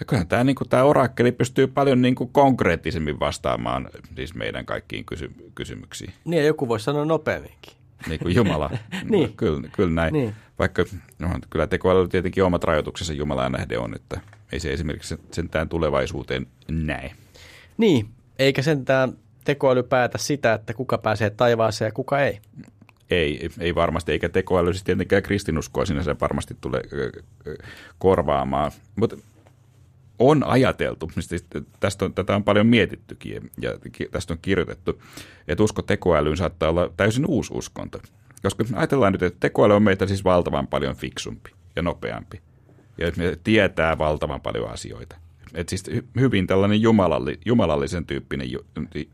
Ja 0.00 0.06
kyllähän 0.06 0.28
tämä, 0.28 0.44
niin 0.44 0.56
kuin, 0.56 0.68
tämä 0.68 0.84
orakkeli 0.84 1.32
pystyy 1.32 1.66
paljon 1.66 2.02
niin 2.02 2.14
kuin, 2.14 2.30
konkreettisemmin 2.32 3.20
vastaamaan 3.20 3.88
siis 4.16 4.34
meidän 4.34 4.66
kaikkiin 4.66 5.04
kysy- 5.04 5.50
kysymyksiin. 5.54 6.12
Niin 6.24 6.40
ja 6.40 6.46
joku 6.46 6.68
voisi 6.68 6.84
sanoa 6.84 7.04
nopeamminkin. 7.04 7.72
Niin 8.08 8.20
kuin 8.20 8.34
Jumala. 8.34 8.70
niin. 9.10 9.32
kyllä, 9.36 9.68
kyllä 9.72 9.94
näin. 9.94 10.12
Niin. 10.12 10.34
Vaikka 10.58 10.84
no, 11.18 11.28
kyllä 11.50 11.66
tekoäly 11.66 12.08
tietenkin 12.08 12.44
omat 12.44 12.64
rajoituksensa 12.64 13.12
Jumalaan 13.12 13.52
nähden 13.52 13.80
on, 13.80 13.94
että 13.94 14.20
ei 14.52 14.60
se 14.60 14.72
esimerkiksi 14.72 15.16
sentään 15.30 15.68
tulevaisuuteen 15.68 16.46
näe. 16.70 17.10
Niin, 17.76 18.08
eikä 18.38 18.62
sentään 18.62 19.12
tekoäly 19.44 19.82
päätä 19.82 20.18
sitä, 20.18 20.54
että 20.54 20.74
kuka 20.74 20.98
pääsee 20.98 21.30
taivaaseen 21.30 21.88
ja 21.88 21.92
kuka 21.92 22.20
ei. 22.20 22.40
Ei, 23.10 23.48
ei 23.60 23.74
varmasti, 23.74 24.12
eikä 24.12 24.28
tekoäly 24.28 24.72
siis 24.72 24.84
tietenkään 24.84 25.22
kristinuskoa 25.22 25.84
sinänsä 25.84 26.16
varmasti 26.20 26.56
tule 26.60 26.82
korvaamaan. 27.98 28.72
Mutta 28.96 29.16
on 30.18 30.44
ajateltu, 30.44 31.10
tästä 31.80 32.04
on, 32.04 32.14
tätä 32.14 32.36
on 32.36 32.44
paljon 32.44 32.66
mietittykin 32.66 33.50
ja 33.60 33.70
tästä 34.10 34.34
on 34.34 34.38
kirjoitettu, 34.42 35.02
että 35.48 35.64
usko 35.64 35.82
tekoälyyn 35.82 36.36
saattaa 36.36 36.70
olla 36.70 36.90
täysin 36.96 37.26
uusi 37.26 37.54
uskonto. 37.54 38.00
Koska 38.42 38.64
ajatellaan 38.74 39.12
nyt, 39.12 39.22
että 39.22 39.40
tekoäly 39.40 39.74
on 39.74 39.82
meitä 39.82 40.06
siis 40.06 40.24
valtavan 40.24 40.66
paljon 40.66 40.96
fiksumpi 40.96 41.50
ja 41.76 41.82
nopeampi. 41.82 42.40
Ja 42.98 43.12
me 43.16 43.38
tietää 43.44 43.98
valtavan 43.98 44.40
paljon 44.40 44.70
asioita. 44.70 45.16
Että 45.54 45.70
siis 45.70 45.84
hyvin 46.20 46.46
tällainen 46.46 46.82
jumalalli, 46.82 47.40
jumalallisen 47.44 48.06
tyyppinen 48.06 48.48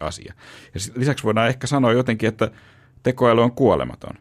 asia. 0.00 0.34
Ja 0.74 0.80
lisäksi 0.96 1.24
voidaan 1.24 1.48
ehkä 1.48 1.66
sanoa 1.66 1.92
jotenkin, 1.92 2.28
että 2.28 2.50
tekoäly 3.04 3.42
on 3.42 3.52
kuolematon, 3.52 4.14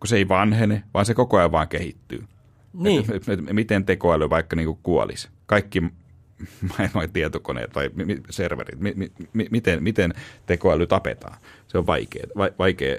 kun 0.00 0.08
se 0.08 0.16
ei 0.16 0.28
vanhene, 0.28 0.82
vaan 0.94 1.06
se 1.06 1.14
koko 1.14 1.38
ajan 1.38 1.52
vaan 1.52 1.68
kehittyy. 1.68 2.24
Niin. 2.72 3.00
Et, 3.00 3.28
et, 3.28 3.28
et, 3.28 3.52
miten 3.52 3.84
tekoäly 3.84 4.30
vaikka 4.30 4.56
niin 4.56 4.66
kuin 4.66 4.78
kuolisi? 4.82 5.28
Kaikki 5.46 5.80
maailman 6.78 7.10
tietokoneet 7.12 7.70
tai 7.70 7.90
serverit, 8.30 8.80
mi, 8.80 8.94
mi, 9.32 9.48
miten, 9.50 9.82
miten 9.82 10.14
tekoäly 10.46 10.86
tapetaan? 10.86 11.38
Se 11.68 11.78
on 11.78 11.86
vaikea, 11.86 12.26
va, 12.36 12.48
vaikea 12.58 12.96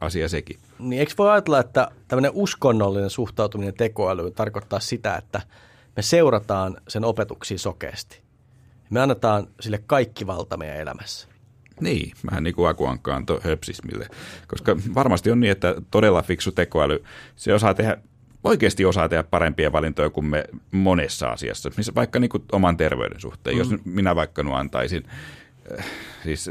asia 0.00 0.28
sekin. 0.28 0.58
Niin 0.78 1.00
eikö 1.00 1.12
voi 1.18 1.30
ajatella, 1.30 1.60
että 1.60 1.88
tämmöinen 2.08 2.30
uskonnollinen 2.34 3.10
suhtautuminen 3.10 3.74
tekoälyyn 3.74 4.32
tarkoittaa 4.32 4.80
sitä, 4.80 5.16
että 5.16 5.40
me 5.96 6.02
seurataan 6.02 6.76
sen 6.88 7.04
opetuksia 7.04 7.58
sokeasti. 7.58 8.20
Me 8.90 9.00
annetaan 9.00 9.46
sille 9.60 9.78
kaikki 9.86 10.26
valta 10.26 10.56
meidän 10.56 10.76
elämässä. 10.76 11.28
Niin, 11.80 12.12
vähän 12.30 12.44
niin 12.44 12.54
kuin 12.54 12.68
akuankkaan 12.68 13.26
höpsismille. 13.40 14.08
Koska 14.48 14.76
varmasti 14.94 15.30
on 15.30 15.40
niin, 15.40 15.50
että 15.50 15.74
todella 15.90 16.22
fiksu 16.22 16.52
tekoäly, 16.52 17.04
se 17.36 17.54
osaa 17.54 17.74
tehdä 17.74 17.96
oikeasti 18.44 18.84
osaa 18.84 19.08
tehdä 19.08 19.22
parempia 19.22 19.72
valintoja 19.72 20.10
kuin 20.10 20.26
me 20.26 20.44
monessa 20.70 21.28
asiassa, 21.28 21.70
missä 21.76 21.94
vaikka 21.94 22.18
niin 22.18 22.28
kuin 22.28 22.42
oman 22.52 22.76
terveyden 22.76 23.20
suhteen. 23.20 23.56
Mm. 23.56 23.58
Jos 23.58 23.68
minä 23.84 24.16
vaikka 24.16 24.42
nu 24.42 24.54
antaisin 24.54 25.04
äh, 25.78 25.86
siis 26.24 26.50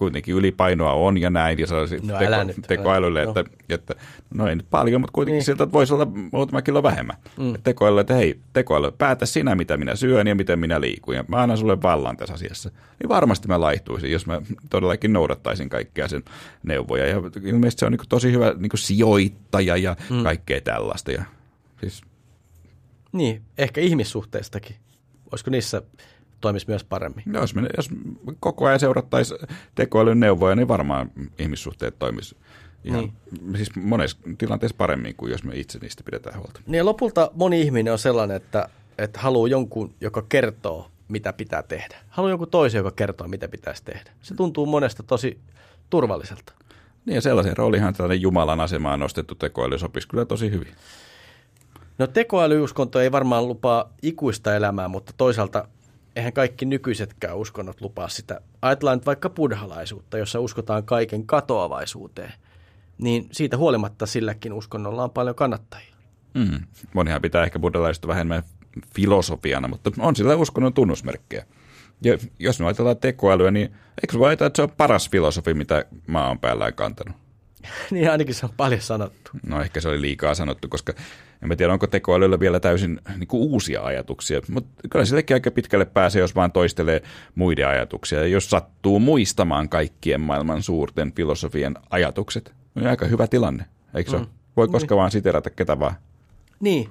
kuitenkin 0.00 0.34
ylipainoa 0.34 0.92
on 0.92 1.18
ja 1.18 1.30
näin, 1.30 1.58
ja 1.58 1.66
sellaisia 1.66 1.98
No 2.02 2.18
teko, 2.18 2.44
nyt, 2.44 2.56
tekoälylle, 2.68 3.20
älä. 3.22 3.28
että, 3.28 3.44
että 3.68 3.94
no 4.34 4.46
ei 4.48 4.56
nyt 4.56 4.66
paljon, 4.70 5.00
mutta 5.00 5.12
kuitenkin 5.12 5.36
Niin. 5.36 5.44
sieltä 5.44 5.64
että 5.64 5.72
voisi 5.72 5.94
olla 5.94 6.06
muutama 6.32 6.62
kilo 6.62 6.82
vähemmän. 6.82 7.16
Mm. 7.38 7.54
Tekoälylle, 7.62 8.00
että 8.00 8.14
hei, 8.14 8.40
tekoäly, 8.52 8.90
päätä 8.98 9.26
sinä, 9.26 9.54
mitä 9.54 9.76
minä 9.76 9.96
syön 9.96 10.26
ja 10.26 10.34
miten 10.34 10.58
minä 10.58 10.80
liikun, 10.80 11.14
ja 11.14 11.24
mä 11.28 11.36
annan 11.42 11.58
sulle 11.58 11.82
vallan 11.82 12.16
tässä 12.16 12.34
asiassa. 12.34 12.70
Niin 13.00 13.08
varmasti 13.08 13.48
mä 13.48 13.60
laihtuisin, 13.60 14.10
jos 14.12 14.26
mä 14.26 14.42
todellakin 14.70 15.12
noudattaisin 15.12 15.68
kaikkea 15.68 16.08
sen 16.08 16.22
neuvoja, 16.62 17.06
ja 17.06 17.16
ilmeisesti 17.44 17.80
se 17.80 17.86
on 17.86 17.92
niin 17.92 18.08
tosi 18.08 18.32
hyvä 18.32 18.54
niin 18.58 18.70
sijoittaja 18.74 19.76
ja 19.76 19.96
mm. 20.10 20.22
kaikkea 20.22 20.60
tällaista, 20.60 21.12
ja 21.12 21.22
siis 21.80 22.02
Niin, 23.12 23.42
ehkä 23.58 23.80
ihmissuhteistakin. 23.80 24.76
Olisiko 25.32 25.50
niissä 25.50 25.82
toimisi 26.40 26.66
myös 26.68 26.84
paremmin? 26.84 27.24
No, 27.26 27.40
jos, 27.40 27.54
me, 27.54 27.68
jos 27.76 27.88
koko 28.40 28.66
ajan 28.66 28.80
seurattaisiin 28.80 29.40
tekoälyn 29.74 30.20
neuvoja, 30.20 30.54
niin 30.56 30.68
varmaan 30.68 31.10
ihmissuhteet 31.38 31.98
toimisi 31.98 32.36
ihan, 32.84 33.00
niin. 33.00 33.56
siis 33.56 33.76
monessa 33.76 34.18
tilanteessa 34.38 34.76
paremmin 34.76 35.16
kuin 35.16 35.32
jos 35.32 35.44
me 35.44 35.56
itse 35.56 35.78
niistä 35.78 36.02
pidetään 36.04 36.38
huolta. 36.38 36.60
Niin 36.66 36.78
ja 36.78 36.84
lopulta 36.84 37.30
moni 37.34 37.60
ihminen 37.60 37.92
on 37.92 37.98
sellainen, 37.98 38.36
että, 38.36 38.68
että 38.98 39.20
haluaa 39.20 39.48
jonkun, 39.48 39.94
joka 40.00 40.22
kertoo, 40.28 40.90
mitä 41.08 41.32
pitää 41.32 41.62
tehdä. 41.62 41.96
Haluaa 42.08 42.30
jonkun 42.30 42.50
toisen, 42.50 42.78
joka 42.78 42.90
kertoo, 42.90 43.28
mitä 43.28 43.48
pitäisi 43.48 43.84
tehdä. 43.84 44.10
Se 44.22 44.34
tuntuu 44.34 44.66
monesta 44.66 45.02
tosi 45.02 45.38
turvalliselta. 45.90 46.52
Niin 47.06 47.14
ja 47.14 47.20
sellaisen 47.20 47.56
roolihan 47.56 47.94
tällainen 47.94 48.22
Jumalan 48.22 48.60
asemaan 48.60 49.00
nostettu 49.00 49.34
tekoäly 49.34 49.78
sopisi 49.78 50.08
kyllä 50.08 50.24
tosi 50.24 50.50
hyvin. 50.50 50.74
No 51.98 52.06
tekoälyuskonto 52.06 53.00
ei 53.00 53.12
varmaan 53.12 53.48
lupaa 53.48 53.92
ikuista 54.02 54.56
elämää, 54.56 54.88
mutta 54.88 55.12
toisaalta 55.16 55.68
eihän 56.16 56.32
kaikki 56.32 56.64
nykyisetkään 56.64 57.36
uskonnot 57.36 57.80
lupaa 57.80 58.08
sitä. 58.08 58.40
Ajatellaan 58.62 58.98
nyt 58.98 59.06
vaikka 59.06 59.30
buddhalaisuutta, 59.30 60.18
jossa 60.18 60.40
uskotaan 60.40 60.84
kaiken 60.84 61.26
katoavaisuuteen. 61.26 62.32
Niin 62.98 63.28
siitä 63.32 63.56
huolimatta 63.56 64.06
silläkin 64.06 64.52
uskonnolla 64.52 65.04
on 65.04 65.10
paljon 65.10 65.34
kannattajia. 65.34 65.94
Mm. 66.34 66.60
Monihan 66.94 67.22
pitää 67.22 67.44
ehkä 67.44 67.58
buddhalaista 67.58 68.08
vähän 68.08 68.20
enemmän 68.20 68.42
filosofiana, 68.94 69.68
mutta 69.68 69.90
on 69.98 70.16
sillä 70.16 70.36
uskonnon 70.36 70.74
tunnusmerkkejä. 70.74 71.46
Ja 72.02 72.18
jos 72.38 72.60
me 72.60 72.66
ajatellaan 72.66 72.96
tekoälyä, 72.96 73.50
niin 73.50 73.74
eikö 74.02 74.18
voi 74.18 74.28
ajatella, 74.28 74.46
että 74.46 74.56
se 74.56 74.62
on 74.62 74.70
paras 74.70 75.10
filosofi, 75.10 75.54
mitä 75.54 75.84
maa 76.06 76.30
on 76.30 76.38
päällään 76.38 76.74
kantanut? 76.74 77.16
niin 77.90 78.10
ainakin 78.10 78.34
se 78.34 78.46
on 78.46 78.52
paljon 78.56 78.80
sanottu. 78.80 79.30
No 79.46 79.62
ehkä 79.62 79.80
se 79.80 79.88
oli 79.88 80.00
liikaa 80.00 80.34
sanottu, 80.34 80.68
koska 80.68 80.92
en 81.42 81.48
mä 81.48 81.56
tiedä, 81.56 81.72
onko 81.72 81.86
tekoälyllä 81.86 82.40
vielä 82.40 82.60
täysin 82.60 83.00
niin 83.16 83.28
kuin 83.28 83.42
uusia 83.42 83.82
ajatuksia, 83.82 84.40
mutta 84.50 84.88
kyllä 84.90 85.04
sillekin 85.04 85.34
aika 85.34 85.50
pitkälle 85.50 85.84
pääsee, 85.84 86.20
jos 86.20 86.34
vaan 86.34 86.52
toistelee 86.52 87.02
muiden 87.34 87.68
ajatuksia. 87.68 88.18
Ja 88.18 88.26
jos 88.26 88.50
sattuu 88.50 88.98
muistamaan 88.98 89.68
kaikkien 89.68 90.20
maailman 90.20 90.62
suurten 90.62 91.12
filosofien 91.12 91.74
ajatukset, 91.90 92.54
niin 92.74 92.86
aika 92.86 93.06
hyvä 93.06 93.26
tilanne, 93.26 93.64
eikö 93.94 94.10
se 94.10 94.16
mm. 94.16 94.26
Voi 94.56 94.68
koska 94.68 94.96
vaan 94.96 95.10
siterata 95.10 95.50
ketä 95.50 95.78
vaan. 95.78 95.94
Niin. 96.60 96.88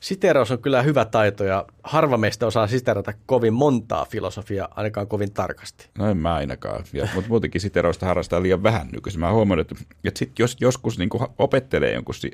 Siteraus 0.00 0.50
on 0.50 0.58
kyllä 0.58 0.82
hyvä 0.82 1.04
taito 1.04 1.44
ja 1.44 1.64
harva 1.84 2.16
meistä 2.16 2.46
osaa 2.46 2.66
siterata 2.66 3.12
kovin 3.26 3.54
montaa 3.54 4.04
filosofiaa, 4.04 4.68
ainakaan 4.76 5.06
kovin 5.06 5.32
tarkasti. 5.32 5.88
No 5.98 6.10
en 6.10 6.16
mä 6.16 6.34
ainakaan, 6.34 6.84
mutta 7.14 7.28
muutenkin 7.28 7.60
siteroista 7.60 8.06
harrastaa 8.06 8.42
liian 8.42 8.62
vähän 8.62 8.88
nykyisin. 8.92 9.20
Mä 9.20 9.32
huomannut, 9.32 9.72
että, 9.72 9.84
että 10.04 10.18
sit 10.18 10.38
jos 10.38 10.56
joskus 10.60 10.98
niin 10.98 11.08
opettelee 11.38 11.94
jonkun 11.94 12.14
si, 12.14 12.30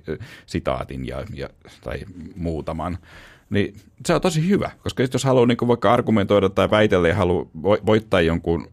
sitaatin 0.46 1.07
ja, 1.07 1.24
ja, 1.35 1.48
tai 1.85 1.98
muutaman, 2.37 2.98
niin 3.50 3.74
se 4.07 4.14
on 4.14 4.20
tosi 4.20 4.48
hyvä, 4.48 4.70
koska 4.83 5.02
jos 5.12 5.24
haluaa 5.24 5.46
niin 5.46 5.68
vaikka 5.68 5.92
argumentoida 5.92 6.48
tai 6.48 6.70
väitellä 6.70 7.09
ja 7.09 7.14
haluaa 7.14 7.44
vo- 7.44 7.87
voittaa 7.87 8.20
jonkun 8.20 8.72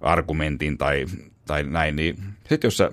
argumentin 0.00 0.78
tai, 0.78 1.06
tai 1.46 1.64
näin, 1.64 1.96
niin 1.96 2.16
sitten 2.48 2.68
jos 2.68 2.76
sä 2.76 2.90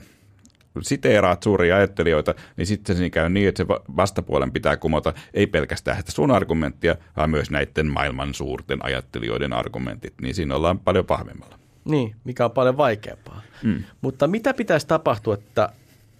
siteeraat 0.81 1.43
suuria 1.43 1.75
ajattelijoita, 1.75 2.35
niin 2.57 2.67
sitten 2.67 2.97
se 2.97 3.09
käy 3.09 3.29
niin, 3.29 3.47
että 3.47 3.63
se 3.63 3.67
va- 3.67 3.81
vastapuolen 3.95 4.51
pitää 4.51 4.77
kumota 4.77 5.13
ei 5.33 5.47
pelkästään 5.47 5.97
sitä 5.97 6.11
sun 6.11 6.31
argumenttia, 6.31 6.95
vaan 7.17 7.29
myös 7.29 7.51
näiden 7.51 7.87
maailman 7.87 8.33
suurten 8.33 8.85
ajattelijoiden 8.85 9.53
argumentit, 9.53 10.13
niin 10.21 10.35
siinä 10.35 10.55
ollaan 10.55 10.79
paljon 10.79 11.05
pahvemmalla. 11.05 11.59
Niin, 11.85 12.15
mikä 12.23 12.45
on 12.45 12.51
paljon 12.51 12.77
vaikeampaa. 12.77 13.41
Mm. 13.63 13.83
Mutta 14.01 14.27
mitä 14.27 14.53
pitäisi 14.53 14.87
tapahtua, 14.87 15.33
että 15.33 15.69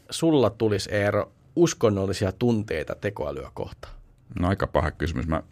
sulla 0.10 0.50
tulisi 0.50 0.92
Eero 0.92 1.32
uskonnollisia 1.56 2.32
tunteita 2.32 2.96
tekoälyä 2.96 3.52
kohtaan? 3.54 3.94
No 4.40 4.48
aika 4.48 4.68
paha 4.68 4.92
kysymys. 4.92 5.28
Mä 5.28 5.44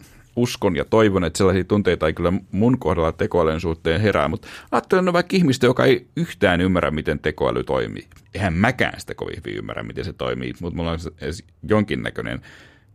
uskon 0.41 0.75
ja 0.75 0.85
toivon, 0.85 1.23
että 1.23 1.37
sellaisia 1.37 1.63
tunteita 1.63 2.07
ei 2.07 2.13
kyllä 2.13 2.33
mun 2.51 2.79
kohdalla 2.79 3.11
tekoälyn 3.11 3.61
suhteen 3.61 4.01
herää, 4.01 4.27
mutta 4.27 4.47
ajattelen 4.71 5.05
no 5.05 5.13
vaikka 5.13 5.35
ihmistä, 5.35 5.65
joka 5.65 5.85
ei 5.85 6.07
yhtään 6.15 6.61
ymmärrä, 6.61 6.91
miten 6.91 7.19
tekoäly 7.19 7.63
toimii. 7.63 8.07
Eihän 8.33 8.53
mäkään 8.53 8.99
sitä 8.99 9.15
kovin 9.15 9.37
hyvin 9.37 9.57
ymmärrä, 9.57 9.83
miten 9.83 10.05
se 10.05 10.13
toimii, 10.13 10.53
mutta 10.61 10.77
mulla 10.77 10.91
on 10.91 10.99
edes 11.21 11.43
jonkinnäköinen 11.69 12.41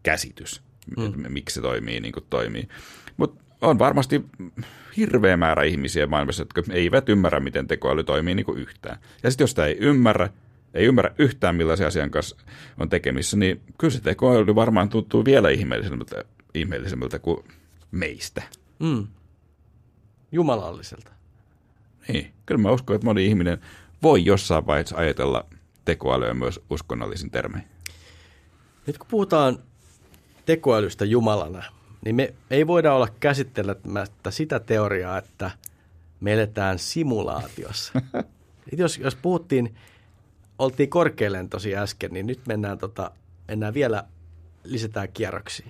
käsitys, 0.02 0.62
mm. 0.96 1.32
miksi 1.32 1.54
se 1.54 1.60
toimii 1.60 2.00
niin 2.00 2.12
kuin 2.12 2.26
toimii. 2.30 2.68
Mutta 3.16 3.44
on 3.60 3.78
varmasti 3.78 4.24
hirveä 4.96 5.36
määrä 5.36 5.62
ihmisiä 5.62 6.06
maailmassa, 6.06 6.40
jotka 6.40 6.62
eivät 6.72 7.08
ymmärrä, 7.08 7.40
miten 7.40 7.66
tekoäly 7.66 8.04
toimii 8.04 8.34
niin 8.34 8.46
kuin 8.46 8.58
yhtään. 8.58 8.98
Ja 9.22 9.30
sitten 9.30 9.42
jos 9.42 9.50
sitä 9.50 9.66
ei 9.66 9.76
ymmärrä, 9.80 10.28
ei 10.74 10.84
ymmärrä 10.84 11.14
yhtään 11.18 11.56
millaisen 11.56 11.86
asian 11.86 12.10
kanssa 12.10 12.36
on 12.80 12.88
tekemissä, 12.88 13.36
niin 13.36 13.60
kyllä 13.78 13.92
se 13.92 14.00
tekoäly 14.00 14.54
varmaan 14.54 14.88
tuntuu 14.88 15.24
vielä 15.24 15.50
ihmeellisemmältä, 15.50 16.24
ihmeellisemmältä 16.54 17.18
kuin 17.18 17.44
meistä. 17.90 18.42
Mm. 18.78 19.06
Jumalalliselta. 20.32 21.10
Niin, 22.08 22.32
kyllä 22.46 22.60
mä 22.60 22.70
uskon, 22.70 22.96
että 22.96 23.06
moni 23.06 23.26
ihminen 23.26 23.58
voi 24.02 24.24
jossain 24.24 24.66
vaiheessa 24.66 24.96
ajatella 24.96 25.46
tekoälyä 25.84 26.34
myös 26.34 26.60
uskonnollisin 26.70 27.30
termein. 27.30 27.64
Nyt 28.86 28.98
kun 28.98 29.06
puhutaan 29.10 29.58
tekoälystä 30.46 31.04
Jumalana, 31.04 31.62
niin 32.04 32.16
me 32.16 32.34
ei 32.50 32.66
voida 32.66 32.94
olla 32.94 33.08
käsittelemättä 33.20 34.30
sitä 34.30 34.60
teoriaa, 34.60 35.18
että 35.18 35.50
me 36.20 36.32
eletään 36.32 36.78
simulaatiossa. 36.78 37.92
Jos, 38.72 38.98
jos 38.98 39.14
puhuttiin, 39.16 39.74
oltiin 40.58 40.90
korkealentoisia 40.90 41.82
äsken, 41.82 42.12
niin 42.12 42.26
nyt 42.26 42.40
mennään, 42.46 42.78
tota, 42.78 43.10
mennään 43.48 43.74
vielä, 43.74 44.04
lisätään 44.64 45.08
kierroksia. 45.12 45.66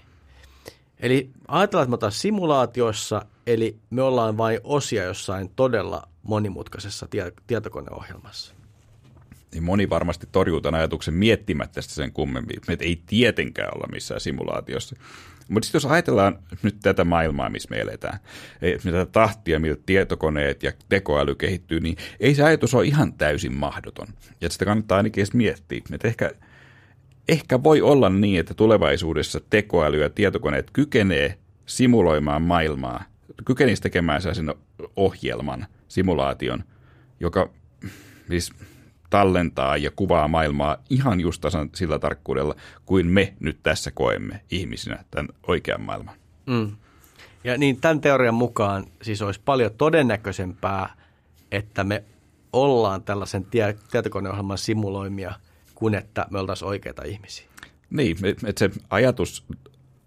Eli 1.01 1.31
ajatellaan, 1.49 1.85
että 1.85 1.91
me 1.91 1.97
ollaan 1.97 2.13
simulaatiossa, 2.13 3.27
eli 3.47 3.77
me 3.91 4.03
ollaan 4.03 4.37
vain 4.37 4.61
osia 4.65 5.05
jossain 5.05 5.51
todella 5.57 6.09
monimutkaisessa 6.23 7.07
tie- 7.07 7.33
tietokoneohjelmassa. 7.47 8.55
Niin 9.53 9.65
moni 9.65 9.91
varmasti 9.91 10.29
torjuu 10.33 10.61
tämän 10.61 10.79
ajatuksen 10.79 11.15
miettimättä 11.15 11.83
sitä 11.83 11.95
sen 11.95 12.13
kummemmin, 12.13 12.57
että 12.69 12.85
ei 12.85 13.03
tietenkään 13.07 13.71
olla 13.75 13.87
missään 13.93 14.21
simulaatiossa. 14.21 14.97
Mutta 15.49 15.67
sitten 15.67 15.77
jos 15.77 15.93
ajatellaan 15.93 16.39
nyt 16.63 16.77
tätä 16.83 17.05
maailmaa, 17.05 17.51
missä 17.51 17.69
me 17.71 17.81
eletään, 17.81 18.19
ei, 18.63 18.79
tätä 18.79 19.07
tahtia, 19.07 19.61
millä 19.61 19.77
tietokoneet 19.87 20.63
ja 20.63 20.73
tekoäly 20.89 21.35
kehittyy, 21.35 21.81
niin 21.81 21.97
ei 22.21 22.35
se 22.35 22.43
ajatus 22.43 22.75
ole 22.75 22.85
ihan 22.85 23.13
täysin 23.13 23.53
mahdoton. 23.53 24.07
Ja 24.41 24.51
sitä 24.51 24.65
kannattaa 24.65 24.97
ainakin 24.97 25.23
edes 25.23 25.35
miettiä. 25.35 25.81
Että 25.93 26.09
ehkä, 26.09 26.33
ehkä 27.29 27.63
voi 27.63 27.83
olla 27.83 28.09
niin, 28.09 28.41
että 28.41 28.55
tulevaisuudessa 28.55 29.41
tekoäly 29.51 30.01
ja 30.01 30.11
tietokoneet 30.11 30.71
kykenee 30.71 31.39
simuloimaan 31.67 32.43
maailmaa, 32.43 33.05
kykenisi 33.45 33.83
tekemään 33.83 34.23
sellaisen 34.23 34.55
ohjelman, 34.97 35.67
simulaation, 35.89 36.65
joka 37.21 37.51
siis 38.29 38.53
tallentaa 39.11 39.77
ja 39.77 39.91
kuvaa 39.97 40.29
maailmaa 40.29 40.77
ihan 40.91 41.21
just 41.21 41.41
tasan 41.41 41.71
sillä 41.75 41.99
tarkkuudella, 41.99 42.55
kuin 42.87 43.07
me 43.07 43.35
nyt 43.41 43.59
tässä 43.63 43.91
koemme 43.91 44.41
ihmisinä 44.51 45.05
tämän 45.11 45.29
oikean 45.47 45.81
maailman. 45.81 46.15
Mm. 46.47 46.77
Ja 47.45 47.59
niin 47.59 47.81
tämän 47.81 48.01
teorian 48.01 48.35
mukaan 48.35 48.85
siis 49.03 49.23
olisi 49.23 49.41
paljon 49.45 49.71
todennäköisempää, 49.79 50.95
että 51.53 51.85
me 51.85 52.05
ollaan 52.53 53.03
tällaisen 53.03 53.45
tie- 53.45 53.77
tietokoneohjelman 53.91 54.59
simuloimia, 54.59 55.35
kuin 55.75 55.95
että 55.95 56.27
me 56.31 56.39
oltaisiin 56.39 56.69
oikeita 56.69 57.03
ihmisiä. 57.03 57.47
Niin, 57.91 58.17
että 58.27 58.59
se 58.59 58.71
ajatus 58.91 59.45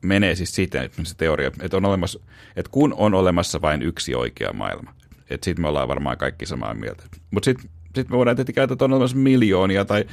menee 0.02 0.36
siis 0.36 0.56
siten, 0.56 0.84
että 0.84 1.02
se 1.04 1.16
teoria, 1.18 1.52
että, 1.62 1.78
on 1.78 1.86
olemassa, 1.86 2.20
että 2.56 2.72
kun 2.72 2.94
on 2.98 3.14
olemassa 3.14 3.62
vain 3.62 3.82
yksi 3.82 4.16
oikea 4.16 4.54
maailma, 4.54 4.94
että 5.30 5.46
sitten 5.46 5.62
me 5.62 5.68
ollaan 5.68 5.88
varmaan 5.88 6.18
kaikki 6.18 6.46
samaa 6.46 6.74
mieltä. 6.74 7.04
Mutta 7.32 7.46
sitten 7.46 7.70
sit 7.96 8.10
me 8.10 8.18
voidaan 8.18 8.36
tietenkin 8.36 8.56
käyttää, 8.56 8.74
että 8.74 8.86
on 8.86 8.94
olemassa 8.94 9.18
miljoonia 9.18 9.86
tai 9.86 10.06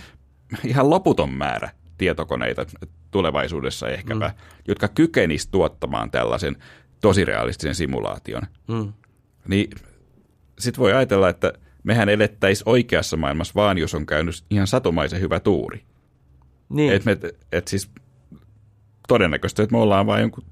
ihan 0.64 0.90
loputon 0.90 1.33
määrä 1.33 1.71
tietokoneita 1.99 2.67
tulevaisuudessa 3.11 3.88
ehkäpä, 3.88 4.29
mm. 4.29 4.35
jotka 4.69 4.88
kykenisivät 4.88 5.51
tuottamaan 5.51 6.11
tällaisen 6.11 6.57
tosirealistisen 7.01 7.75
simulaation. 7.75 8.43
Mm. 8.69 8.93
Niin 9.49 9.71
sitten 10.59 10.81
voi 10.81 10.93
ajatella, 10.93 11.29
että 11.29 11.53
mehän 11.85 12.09
elettäisiin 12.09 12.68
oikeassa 12.68 13.16
maailmassa 13.16 13.55
vaan, 13.55 13.79
jos 13.79 13.94
on 13.94 14.07
käynyt 14.07 14.44
ihan 14.51 14.66
satumaisen 14.66 15.20
hyvä 15.20 15.40
tuuri. 15.40 15.85
Niin. 16.68 16.92
Että 16.92 17.11
et, 17.11 17.25
et 17.53 17.68
siis 17.68 17.90
todennäköisesti, 19.09 19.62
että 19.62 19.73
me 19.73 19.79
ollaan 19.79 20.07
vain 20.07 20.20
jonkun, 20.20 20.44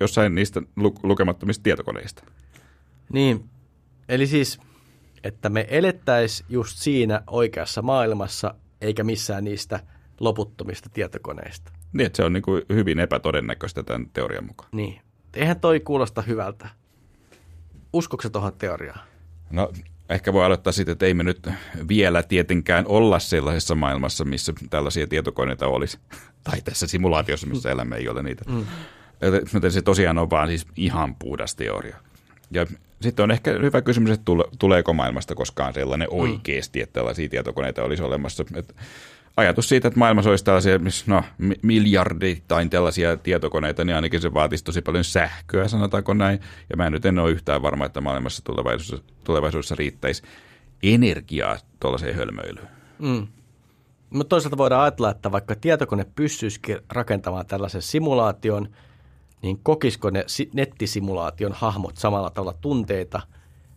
jossain 0.00 0.34
niistä 0.34 0.62
lukemattomista 1.02 1.62
tietokoneista. 1.62 2.24
Niin, 3.12 3.50
eli 4.08 4.26
siis 4.26 4.60
että 5.24 5.48
me 5.48 5.66
elettäisiin 5.68 6.46
just 6.48 6.78
siinä 6.78 7.22
oikeassa 7.26 7.82
maailmassa, 7.82 8.54
eikä 8.80 9.04
missään 9.04 9.44
niistä 9.44 9.80
loputtomista 10.20 10.88
tietokoneista. 10.92 11.72
Niin, 11.92 12.06
että 12.06 12.16
se 12.16 12.24
on 12.24 12.32
niin 12.32 12.42
kuin 12.42 12.62
hyvin 12.68 12.98
epätodennäköistä 12.98 13.82
tämän 13.82 14.10
teorian 14.12 14.46
mukaan. 14.46 14.70
Niin. 14.72 15.00
Eihän 15.34 15.60
toi 15.60 15.80
kuulosta 15.80 16.22
hyvältä. 16.22 16.68
Uskokset 17.92 18.32
tuohon 18.32 18.52
teoriaan? 18.52 19.00
No 19.50 19.72
ehkä 20.08 20.32
voi 20.32 20.44
aloittaa 20.44 20.72
sitten, 20.72 20.92
että 20.92 21.06
ei 21.06 21.14
me 21.14 21.22
nyt 21.22 21.48
vielä 21.88 22.22
tietenkään 22.22 22.86
olla 22.86 23.18
sellaisessa 23.18 23.74
maailmassa, 23.74 24.24
missä 24.24 24.52
tällaisia 24.70 25.06
tietokoneita 25.06 25.66
olisi. 25.66 25.98
tai 26.44 26.60
tässä 26.60 26.86
simulaatiossa, 26.86 27.46
missä 27.46 27.70
elämme 27.70 27.96
ei 27.96 28.08
ole 28.08 28.22
niitä. 28.22 28.44
Mm. 28.48 28.66
Joten 29.54 29.72
se 29.72 29.82
tosiaan 29.82 30.18
on 30.18 30.30
vaan 30.30 30.48
siis 30.48 30.66
ihan 30.76 31.14
puhdas 31.14 31.54
teoria. 31.54 31.96
Ja 32.50 32.66
sitten 33.00 33.22
on 33.22 33.30
ehkä 33.30 33.50
hyvä 33.50 33.82
kysymys, 33.82 34.10
että 34.10 34.32
tuleeko 34.58 34.92
maailmasta 34.92 35.34
koskaan 35.34 35.74
sellainen 35.74 36.08
mm. 36.08 36.18
oikeasti, 36.18 36.80
että 36.80 36.92
tällaisia 36.92 37.28
tietokoneita 37.28 37.82
olisi 37.82 38.02
olemassa. 38.02 38.44
Että 38.54 38.74
ajatus 39.36 39.68
siitä, 39.68 39.88
että 39.88 39.98
maailmassa 39.98 40.30
olisi 40.30 40.44
tällaisia 40.44 40.80
no, 41.06 41.22
miljardittain 41.62 42.70
tällaisia 42.70 43.16
tietokoneita, 43.16 43.84
niin 43.84 43.96
ainakin 43.96 44.20
se 44.20 44.34
vaatisi 44.34 44.64
tosi 44.64 44.82
paljon 44.82 45.04
sähköä, 45.04 45.68
sanotaanko 45.68 46.14
näin. 46.14 46.40
Ja 46.70 46.76
mä 46.76 46.90
nyt 46.90 47.06
en 47.06 47.18
ole 47.18 47.30
yhtään 47.30 47.62
varma, 47.62 47.86
että 47.86 48.00
maailmassa 48.00 48.44
tulevaisuudessa, 48.44 49.12
tulevaisuudessa 49.24 49.74
riittäisi 49.74 50.22
energiaa 50.82 51.56
tuollaiseen 51.80 52.14
hölmöilyyn. 52.14 52.68
Mm. 52.98 53.26
Mutta 54.10 54.28
toisaalta 54.28 54.58
voidaan 54.58 54.82
ajatella, 54.82 55.10
että 55.10 55.32
vaikka 55.32 55.54
tietokone 55.54 56.06
pystyisikin 56.14 56.78
rakentamaan 56.88 57.46
tällaisen 57.46 57.82
simulaation, 57.82 58.68
niin 59.42 59.60
kokisiko 59.62 60.10
ne 60.10 60.24
nettisimulaation 60.52 61.52
hahmot 61.52 61.96
samalla 61.96 62.30
tavalla 62.30 62.58
tunteita 62.60 63.20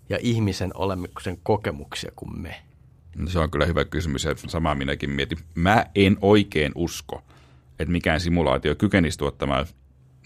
ja 0.10 0.18
ihmisen 0.22 0.72
olemuksen 0.74 1.38
kokemuksia 1.44 2.12
kuin 2.16 2.42
me? 2.42 2.67
No 3.18 3.30
se 3.30 3.40
on 3.40 3.52
kyllä 3.52 3.66
hyvä 3.66 3.86
kysymys 3.86 4.24
ja 4.24 4.36
samaa 4.48 4.76
minäkin 4.76 5.10
mietin. 5.10 5.38
Mä 5.56 5.86
en 5.96 6.18
oikein 6.22 6.72
usko, 6.76 7.24
että 7.80 7.92
mikään 7.92 8.20
simulaatio 8.20 8.76
kykenisi 8.76 9.18
tuottamaan 9.18 9.66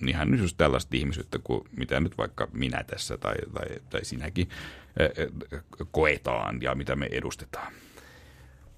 ihan 0.07 0.39
just 0.39 0.57
tällaista 0.57 0.97
ihmisyyttä 0.97 1.39
kuin 1.43 1.63
mitä 1.77 1.99
nyt 1.99 2.17
vaikka 2.17 2.47
minä 2.53 2.83
tässä 2.83 3.17
tai, 3.17 3.35
tai, 3.53 3.67
tai 3.89 4.05
sinäkin 4.05 4.49
koetaan 5.91 6.61
ja 6.61 6.75
mitä 6.75 6.95
me 6.95 7.07
edustetaan. 7.11 7.73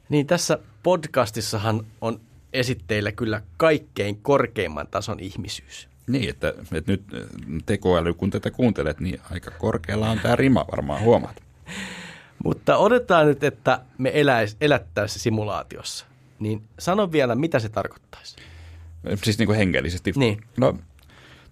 Niin 0.09 0.27
tässä 0.27 0.59
podcastissahan 0.83 1.85
on 2.01 2.19
esitteillä 2.53 3.11
kyllä 3.11 3.41
kaikkein 3.57 4.17
korkeimman 4.21 4.87
tason 4.87 5.19
ihmisyys. 5.19 5.87
Niin, 6.07 6.29
että, 6.29 6.53
että 6.73 6.91
nyt 6.91 7.03
tekoäly, 7.65 8.13
kun 8.13 8.29
tätä 8.29 8.51
kuuntelet, 8.51 8.99
niin 8.99 9.21
aika 9.31 9.51
korkealla 9.51 10.09
on 10.09 10.19
tämä 10.19 10.35
rima 10.35 10.65
varmaan 10.71 11.01
huomaat. 11.01 11.43
Mutta 12.43 12.77
odotetaan 12.77 13.27
nyt, 13.27 13.43
että 13.43 13.79
me 13.97 14.11
eläis, 14.13 14.57
elättäisiin 14.61 15.19
simulaatiossa. 15.19 16.05
Niin 16.39 16.63
sano 16.79 17.11
vielä, 17.11 17.35
mitä 17.35 17.59
se 17.59 17.69
tarkoittaisi. 17.69 18.35
Siis 19.23 19.39
niin 19.39 19.47
kuin 19.47 19.57
hengellisesti? 19.57 20.13
Niin. 20.15 20.41
No, 20.57 20.77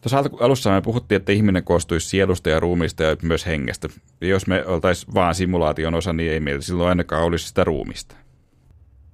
tuossa 0.02 0.24
alussa 0.40 0.72
me 0.72 0.82
puhuttiin, 0.82 1.16
että 1.16 1.32
ihminen 1.32 1.64
koostuisi 1.64 2.10
sielusta 2.10 2.50
ja 2.50 2.60
ruumista 2.60 3.04
ja 3.04 3.18
myös 3.22 3.46
hengestä. 3.46 3.90
Ja 4.22 4.28
jos 4.28 4.48
me 4.48 4.66
oltaisiin 4.66 5.14
vaan 5.14 5.36
simulaation 5.36 5.96
osa, 5.96 6.14
niin 6.14 6.32
ei 6.32 6.40
meillä 6.40 6.62
silloin 6.62 6.90
ainakaan 6.90 7.24
olisi 7.24 7.48
sitä 7.48 7.64
ruumista. 7.64 8.16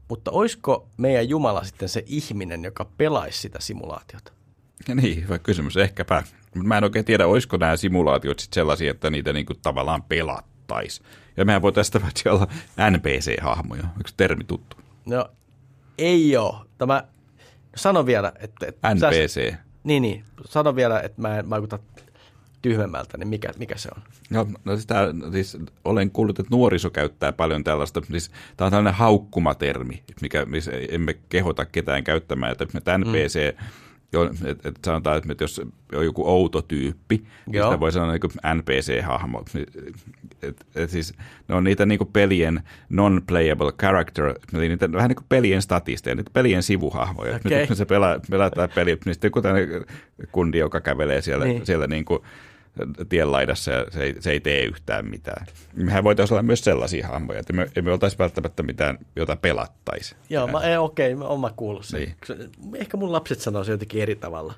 Mutta 0.09 0.31
olisiko 0.31 0.87
meidän 0.97 1.29
Jumala 1.29 1.63
sitten 1.63 1.89
se 1.89 2.03
ihminen, 2.05 2.63
joka 2.63 2.85
pelaisi 2.97 3.41
sitä 3.41 3.59
simulaatiota? 3.61 4.31
Ja 4.87 4.95
niin, 4.95 5.23
hyvä 5.23 5.39
kysymys. 5.39 5.77
Ehkäpä. 5.77 6.23
Mä 6.55 6.77
en 6.77 6.83
oikein 6.83 7.05
tiedä, 7.05 7.27
olisiko 7.27 7.57
nämä 7.57 7.77
simulaatiot 7.77 8.39
sitten 8.39 8.55
sellaisia, 8.55 8.91
että 8.91 9.09
niitä 9.09 9.33
niinku 9.33 9.53
tavallaan 9.53 10.03
pelattaisi. 10.67 11.01
Ja 11.37 11.45
mehän 11.45 11.61
voi 11.61 11.73
tästä 11.73 11.99
paitsi 11.99 12.29
olla 12.29 12.47
NPC-hahmoja. 12.91 13.83
Onko 13.83 14.09
termi 14.17 14.43
tuttu? 14.43 14.77
No, 15.05 15.29
ei 15.97 16.37
ole. 16.37 16.65
Tämä, 16.77 17.03
sano 17.75 18.05
vielä, 18.05 18.31
että... 18.39 18.65
että 18.65 18.95
NPC. 18.95 19.51
Sä, 19.51 19.57
niin, 19.83 20.01
niin. 20.01 20.23
Sano 20.45 20.75
vielä, 20.75 20.99
että 20.99 21.21
mä 21.21 21.39
en 21.39 21.49
vaikuta 21.49 21.79
tyhmemmältä, 22.61 23.17
niin 23.17 23.27
mikä, 23.27 23.49
mikä 23.57 23.77
se 23.77 23.89
on? 23.95 24.01
No, 24.29 24.47
no 24.65 24.77
sitä, 24.77 24.95
siis 25.31 25.57
olen 25.85 26.11
kuullut, 26.11 26.39
että 26.39 26.55
nuoriso 26.55 26.89
käyttää 26.89 27.31
paljon 27.31 27.63
tällaista, 27.63 28.01
siis 28.11 28.31
tämä 28.57 28.65
on 28.65 28.71
tällainen 28.71 28.93
haukkumatermi, 28.93 30.03
mikä, 30.21 30.45
missä 30.45 30.71
emme 30.89 31.13
kehota 31.29 31.65
ketään 31.65 32.03
käyttämään, 32.03 32.51
että 32.51 32.97
NPC 32.97 33.55
mm 33.59 33.65
Joo, 34.13 34.29
et, 34.45 34.65
et 34.65 34.77
sanotaan, 34.85 35.17
että 35.31 35.43
jos 35.43 35.61
on 35.93 36.05
joku 36.05 36.27
outo 36.27 36.61
tyyppi, 36.61 37.25
niin 37.45 37.63
sitä 37.63 37.79
voi 37.79 37.91
sanoa 37.91 38.11
niin 38.11 38.21
NPC-hahmo. 38.55 39.45
Et, 40.41 40.65
et 40.75 40.89
siis, 40.89 41.13
ne 41.47 41.55
on 41.55 41.63
niitä 41.63 41.85
niin 41.85 41.99
pelien 42.13 42.61
non-playable 42.89 43.71
character, 43.79 44.33
eli 44.53 44.69
niitä 44.69 44.91
vähän 44.91 45.09
niin 45.09 45.15
kuin 45.15 45.25
pelien 45.29 45.61
statisteja, 45.61 46.15
niitä 46.15 46.31
pelien 46.33 46.63
sivuhahmoja. 46.63 47.35
Okay. 47.35 47.57
Nyt, 47.57 47.67
kun 47.67 47.75
se 47.75 47.85
pelaa, 47.85 48.19
pelaa 48.29 48.67
peli, 48.75 48.97
niin 49.05 49.13
sitten 49.13 49.27
joku 49.27 49.41
kundi, 50.31 50.57
joka 50.57 50.81
kävelee 50.81 51.21
siellä, 51.21 51.45
niin. 51.45 51.65
siellä 51.65 51.87
niin 51.87 52.05
kuin 52.05 52.19
tien 53.09 53.31
laidassa 53.31 53.71
ja 53.71 53.85
se 53.89 54.03
ei, 54.03 54.15
se 54.19 54.31
ei 54.31 54.39
tee 54.39 54.63
yhtään 54.63 55.05
mitään. 55.09 55.45
Mehän 55.75 56.03
voitaisiin 56.03 56.35
olla 56.35 56.43
myös 56.43 56.63
sellaisia 56.63 57.07
hahmoja, 57.07 57.39
että 57.39 57.53
me 57.53 57.67
emme 57.75 57.91
oltaisi 57.91 58.17
välttämättä 58.17 58.63
mitään, 58.63 58.97
jota 59.15 59.35
pelattaisi. 59.35 60.15
Joo, 60.29 60.47
mä, 60.47 60.57
okei, 60.79 61.13
okay, 61.13 61.27
olen 61.27 61.39
mä 61.39 61.51
kuullut 61.55 61.85
sen. 61.85 61.99
Niin. 61.99 62.15
Ehkä 62.75 62.97
mun 62.97 63.11
lapset 63.11 63.39
sanoo 63.39 63.63
se 63.63 63.71
jotenkin 63.71 64.01
eri 64.01 64.15
tavalla. 64.15 64.53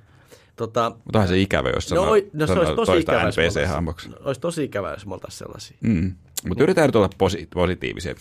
Tota, 0.56 0.92
Mutta 1.06 1.28
se 1.28 1.40
ikävä, 1.40 1.70
jos 1.70 1.90
sanoo, 1.90 2.06
no, 2.06 2.22
no, 2.34 2.48
se 2.48 2.54
olisi 2.54 2.76
tosi 2.76 2.98
ikävä, 2.98 3.24
NPC-hahmoksi. 3.30 4.10
Olisi 4.24 4.42
tosi 4.42 4.64
ikävä, 4.64 4.92
jos 4.92 5.06
me 5.06 5.14
oltaisiin 5.14 5.38
sellaisia. 5.38 5.78
Mm. 5.82 6.16
Mutta 6.48 6.64
yritetään 6.64 6.88
nyt 6.88 6.96
olla 6.96 7.10
posi- 7.18 7.48
positiivisia. 7.54 8.16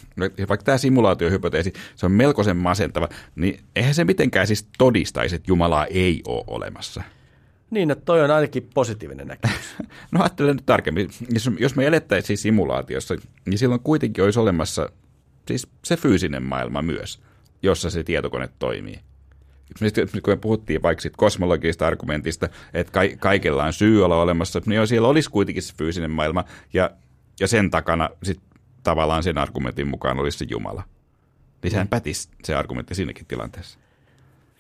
Vaikka 0.49 0.65
tämä 0.65 0.79
simulaatiohypoteesi, 0.79 1.73
se 1.97 2.07
on 2.07 2.13
melkoisen 2.13 2.57
masentava, 2.57 3.09
niin 3.37 3.61
eihän 3.77 3.95
se 3.95 4.05
mitenkään 4.05 4.47
siis 4.47 4.69
todistaisi, 4.79 5.37
että 5.37 5.51
Jumalaa 5.51 5.87
ei 5.87 6.23
ole 6.27 6.45
olemassa– 6.47 7.03
niin, 7.71 7.91
että 7.91 8.05
toi 8.05 8.23
on 8.23 8.31
ainakin 8.31 8.71
positiivinen 8.75 9.27
näkemys. 9.27 9.75
no 10.13 10.21
ajattelen 10.21 10.57
nyt 10.57 10.67
tarkemmin. 10.67 11.11
Jos, 11.31 11.51
jos 11.59 11.77
me 11.77 11.87
elettäisiin 11.87 12.39
simulaatiossa, 12.39 13.17
niin 13.47 13.59
silloin 13.59 13.81
kuitenkin 13.81 14.25
olisi 14.25 14.41
olemassa 14.41 14.91
siis 15.49 15.69
se 15.85 15.97
fyysinen 15.97 16.43
maailma 16.43 16.83
myös, 16.83 17.21
jossa 17.63 17.91
se 17.91 18.05
tietokone 18.05 18.49
toimii. 18.59 19.01
Kun 20.23 20.33
me 20.33 20.37
puhuttiin 20.37 20.83
vaikka 20.83 21.03
siitä 21.03 21.17
kosmologisesta 21.17 21.87
argumentista, 21.87 22.49
että 22.75 22.93
ka- 22.93 23.17
kaikella 23.19 23.65
on 23.65 23.73
syy 23.73 24.05
olla 24.05 24.23
olemassa, 24.23 24.61
niin 24.67 24.77
jo 24.77 24.87
siellä 24.87 25.09
olisi 25.09 25.31
kuitenkin 25.31 25.63
se 25.63 25.75
fyysinen 25.77 26.11
maailma, 26.11 26.45
ja, 26.73 26.91
ja 27.41 27.49
sen 27.49 27.71
takana 27.71 28.11
sit 28.23 28.41
tavallaan 28.83 29.23
sen 29.23 29.39
argumentin 29.39 29.89
mukaan 29.89 30.19
olisi 30.19 30.39
se 30.39 30.47
Jumala. 30.49 30.83
Niin 31.63 31.71
sehän 31.71 31.87
mm. 31.87 31.91
pätisi 31.91 32.29
se 32.45 32.55
argumentti 32.55 32.95
siinäkin 32.95 33.27
tilanteessa. 33.27 33.79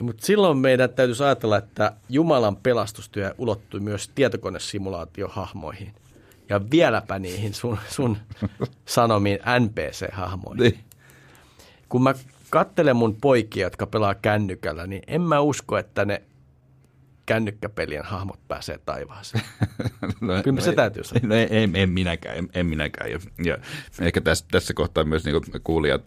Mutta 0.02 0.26
silloin 0.26 0.58
meidän 0.58 0.90
täytyisi 0.90 1.24
ajatella, 1.24 1.56
että 1.56 1.92
Jumalan 2.08 2.56
pelastustyö 2.56 3.34
ulottui 3.38 3.80
myös 3.80 4.10
tietokonesimulaatiohahmoihin. 4.14 5.92
Ja 6.48 6.70
vieläpä 6.70 7.18
niihin 7.18 7.54
sun, 7.54 7.78
sun 7.88 8.16
sanomiin 8.86 9.38
NPC-hahmoihin. 9.38 10.62
Niin. 10.62 10.78
Kun 11.88 12.02
mä 12.02 12.14
kattelen 12.50 12.96
mun 12.96 13.16
poikia, 13.20 13.66
jotka 13.66 13.86
pelaa 13.86 14.14
kännykällä, 14.14 14.86
niin 14.86 15.02
en 15.06 15.20
mä 15.20 15.40
usko, 15.40 15.78
että 15.78 16.04
ne 16.04 16.22
kännykkäpelien 17.28 18.04
hahmot 18.04 18.48
pääsee 18.48 18.78
taivaaseen. 18.78 19.44
no, 20.20 20.42
Kyllä 20.44 20.60
se 20.60 20.70
no, 20.70 20.76
täytyy 20.76 21.04
sanoa. 21.04 21.28
No, 21.28 21.34
en, 21.34 21.76
en, 21.76 21.90
minäkään, 21.90 22.38
en, 22.38 22.48
en 22.54 22.66
minäkään. 22.66 23.10
Ja, 23.10 23.18
ja 23.44 23.58
ehkä 24.00 24.20
tässä, 24.20 24.44
tässä 24.50 24.74
kohtaa 24.74 25.04
myös 25.04 25.24
niin 25.24 25.42
kuulijat, 25.64 26.04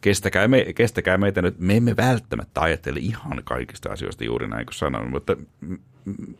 kestäkää, 0.00 0.48
me, 0.48 0.72
kestäkää 0.74 1.18
meitä 1.18 1.42
nyt. 1.42 1.58
Me 1.58 1.76
emme 1.76 1.96
välttämättä 1.96 2.60
ajattele 2.60 2.98
ihan 2.98 3.42
kaikista 3.44 3.92
asioista 3.92 4.24
juuri 4.24 4.48
näin 4.48 4.66
kuin 4.66 4.74
sanoin, 4.74 5.10
mutta 5.10 5.36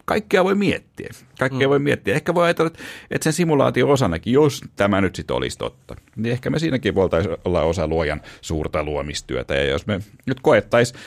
kaikkea 0.04 0.44
voi 0.44 0.54
miettiä. 0.54 1.10
Kaikkea 1.38 1.68
mm. 1.68 1.70
voi 1.70 1.78
miettiä. 1.78 2.14
Ehkä 2.14 2.34
voi 2.34 2.44
ajatella, 2.44 2.70
että 3.10 3.24
sen 3.24 3.32
simulaatio 3.32 3.90
osanakin, 3.90 4.32
jos 4.32 4.60
tämä 4.76 5.00
nyt 5.00 5.16
sitten 5.16 5.36
olisi 5.36 5.58
totta, 5.58 5.96
niin 6.16 6.32
ehkä 6.32 6.50
me 6.50 6.58
siinäkin 6.58 6.94
voitaisiin 6.94 7.36
olla 7.44 7.62
osa 7.62 7.86
luojan 7.86 8.22
suurta 8.40 8.84
luomistyötä. 8.84 9.54
Ja 9.54 9.64
jos 9.64 9.86
me 9.86 10.00
nyt 10.26 10.40
koettaisiin 10.40 11.00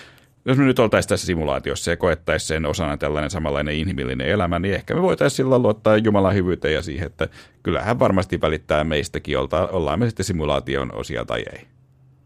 jos 0.48 0.58
me 0.58 0.66
nyt 0.66 0.80
oltaisiin 0.80 1.10
tässä 1.10 1.26
simulaatiossa 1.26 1.92
ja 1.92 1.98
koettaisiin 1.98 2.48
sen 2.48 2.66
osana 2.66 2.98
tällainen 2.98 3.30
samanlainen 3.30 3.76
inhimillinen 3.76 4.28
elämä, 4.28 4.60
niin 4.60 4.74
ehkä 4.74 4.96
me 4.96 5.02
voitaisiin 5.02 5.38
silloin 5.38 5.62
luottaa 5.62 5.98
Jumalan 5.98 6.34
hyvyyteen 6.34 6.74
ja 6.74 6.82
siihen, 6.82 7.06
että 7.06 7.28
kyllähän 7.64 8.00
varmasti 8.00 8.42
välittää 8.42 8.84
meistäkin, 8.84 9.38
ollaan 9.72 10.00
me 10.00 10.08
sitten 10.08 10.26
simulaation 10.26 10.96
osia 10.96 11.26
tai 11.26 11.44
ei. 11.54 11.68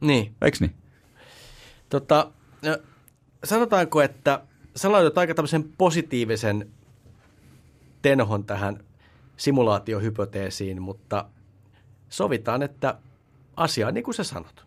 Niin. 0.01 0.35
Eikö 0.41 0.57
niin? 0.59 0.73
Tota, 1.89 2.31
sanotaanko, 3.43 4.01
että 4.01 4.41
sä 4.75 4.91
laitat 4.91 5.17
aika 5.17 5.33
tämmöisen 5.33 5.63
positiivisen 5.77 6.69
tenhon 8.01 8.43
tähän 8.43 8.79
simulaatiohypoteesiin, 9.37 10.81
mutta 10.81 11.25
sovitaan, 12.09 12.63
että 12.63 12.97
asia 13.55 13.87
on 13.87 13.93
niin 13.93 14.03
kuin 14.03 14.15
sä 14.15 14.23
sanot. 14.23 14.65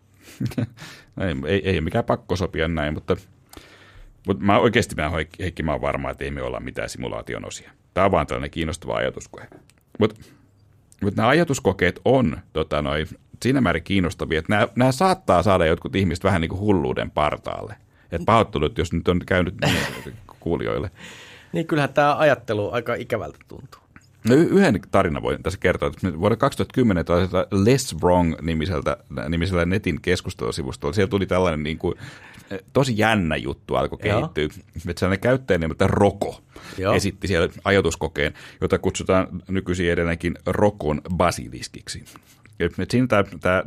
ei, 0.57 1.35
ei, 1.47 1.69
ei 1.69 1.81
mikään 1.81 2.05
pakko 2.05 2.35
sopia 2.35 2.67
näin, 2.67 2.93
mutta 2.93 3.15
mutta 4.27 4.43
mä 4.43 4.59
oikeasti 4.59 4.95
mä, 4.95 5.11
Heikki, 5.39 5.63
mä 5.63 5.71
oon 5.71 5.81
varma, 5.81 6.09
että 6.09 6.23
ei 6.23 6.31
me 6.31 6.41
olla 6.41 6.59
mitään 6.59 6.89
simulaation 6.89 7.47
osia. 7.47 7.71
Tämä 7.93 8.05
on 8.05 8.11
vaan 8.11 8.27
tällainen 8.27 8.51
kiinnostava 8.51 8.95
ajatus. 8.95 9.29
Mutta 9.99 10.15
mutta 11.01 11.21
nämä 11.21 11.29
ajatuskokeet 11.29 11.99
on 12.05 12.37
tota, 12.53 12.81
noi, 12.81 13.05
siinä 13.41 13.61
määrin 13.61 13.83
kiinnostavia, 13.83 14.39
että 14.39 14.53
nämä, 14.53 14.67
nämä 14.75 14.91
saattaa 14.91 15.43
saada 15.43 15.65
jotkut 15.65 15.95
ihmiset 15.95 16.23
vähän 16.23 16.41
niin 16.41 16.49
kuin 16.49 16.59
hulluuden 16.59 17.11
partaalle. 17.11 17.75
Et 18.11 18.21
pahoittelut, 18.25 18.77
jos 18.77 18.93
nyt 18.93 19.07
on 19.07 19.19
käynyt 19.25 19.55
niin 19.65 20.15
kuulijoille. 20.39 20.91
Niin 21.53 21.67
kyllähän 21.67 21.93
tämä 21.93 22.17
ajattelu 22.17 22.71
aika 22.71 22.95
ikävältä 22.95 23.37
tuntuu. 23.47 23.81
No 24.29 24.35
yhden 24.35 24.79
tarinan 24.91 25.23
voin 25.23 25.43
tässä 25.43 25.59
kertoa. 25.59 25.87
Että 25.87 26.19
vuonna 26.19 26.35
2010 26.35 27.05
tällaiselta 27.05 27.47
Less 27.51 27.95
Wrong-nimiseltä, 28.03 28.97
nimisellä 29.29 29.65
netin 29.65 30.01
keskustelusivustolla, 30.01 30.93
siellä 30.93 31.09
tuli 31.09 31.25
tällainen 31.25 31.63
niin 31.63 31.77
kuin, 31.77 31.95
tosi 32.73 32.97
jännä 32.97 33.35
juttu 33.35 33.75
alkoi 33.75 33.99
kehittyä. 33.99 34.43
Että 34.89 34.99
sellainen 34.99 35.19
käyttäjä 35.19 35.57
nimeltä 35.57 35.87
Roko 35.87 36.41
Joo. 36.77 36.93
esitti 36.93 37.27
siellä 37.27 37.49
ajatuskokeen, 37.63 38.33
jota 38.61 38.77
kutsutaan 38.77 39.27
nykyisin 39.47 39.91
edelleenkin 39.91 40.35
Rokon 40.45 41.01
basiliskiksi. 41.15 42.03
Et 42.59 42.91
siinä 42.91 43.07
tämä, 43.07 43.23
tämä 43.39 43.63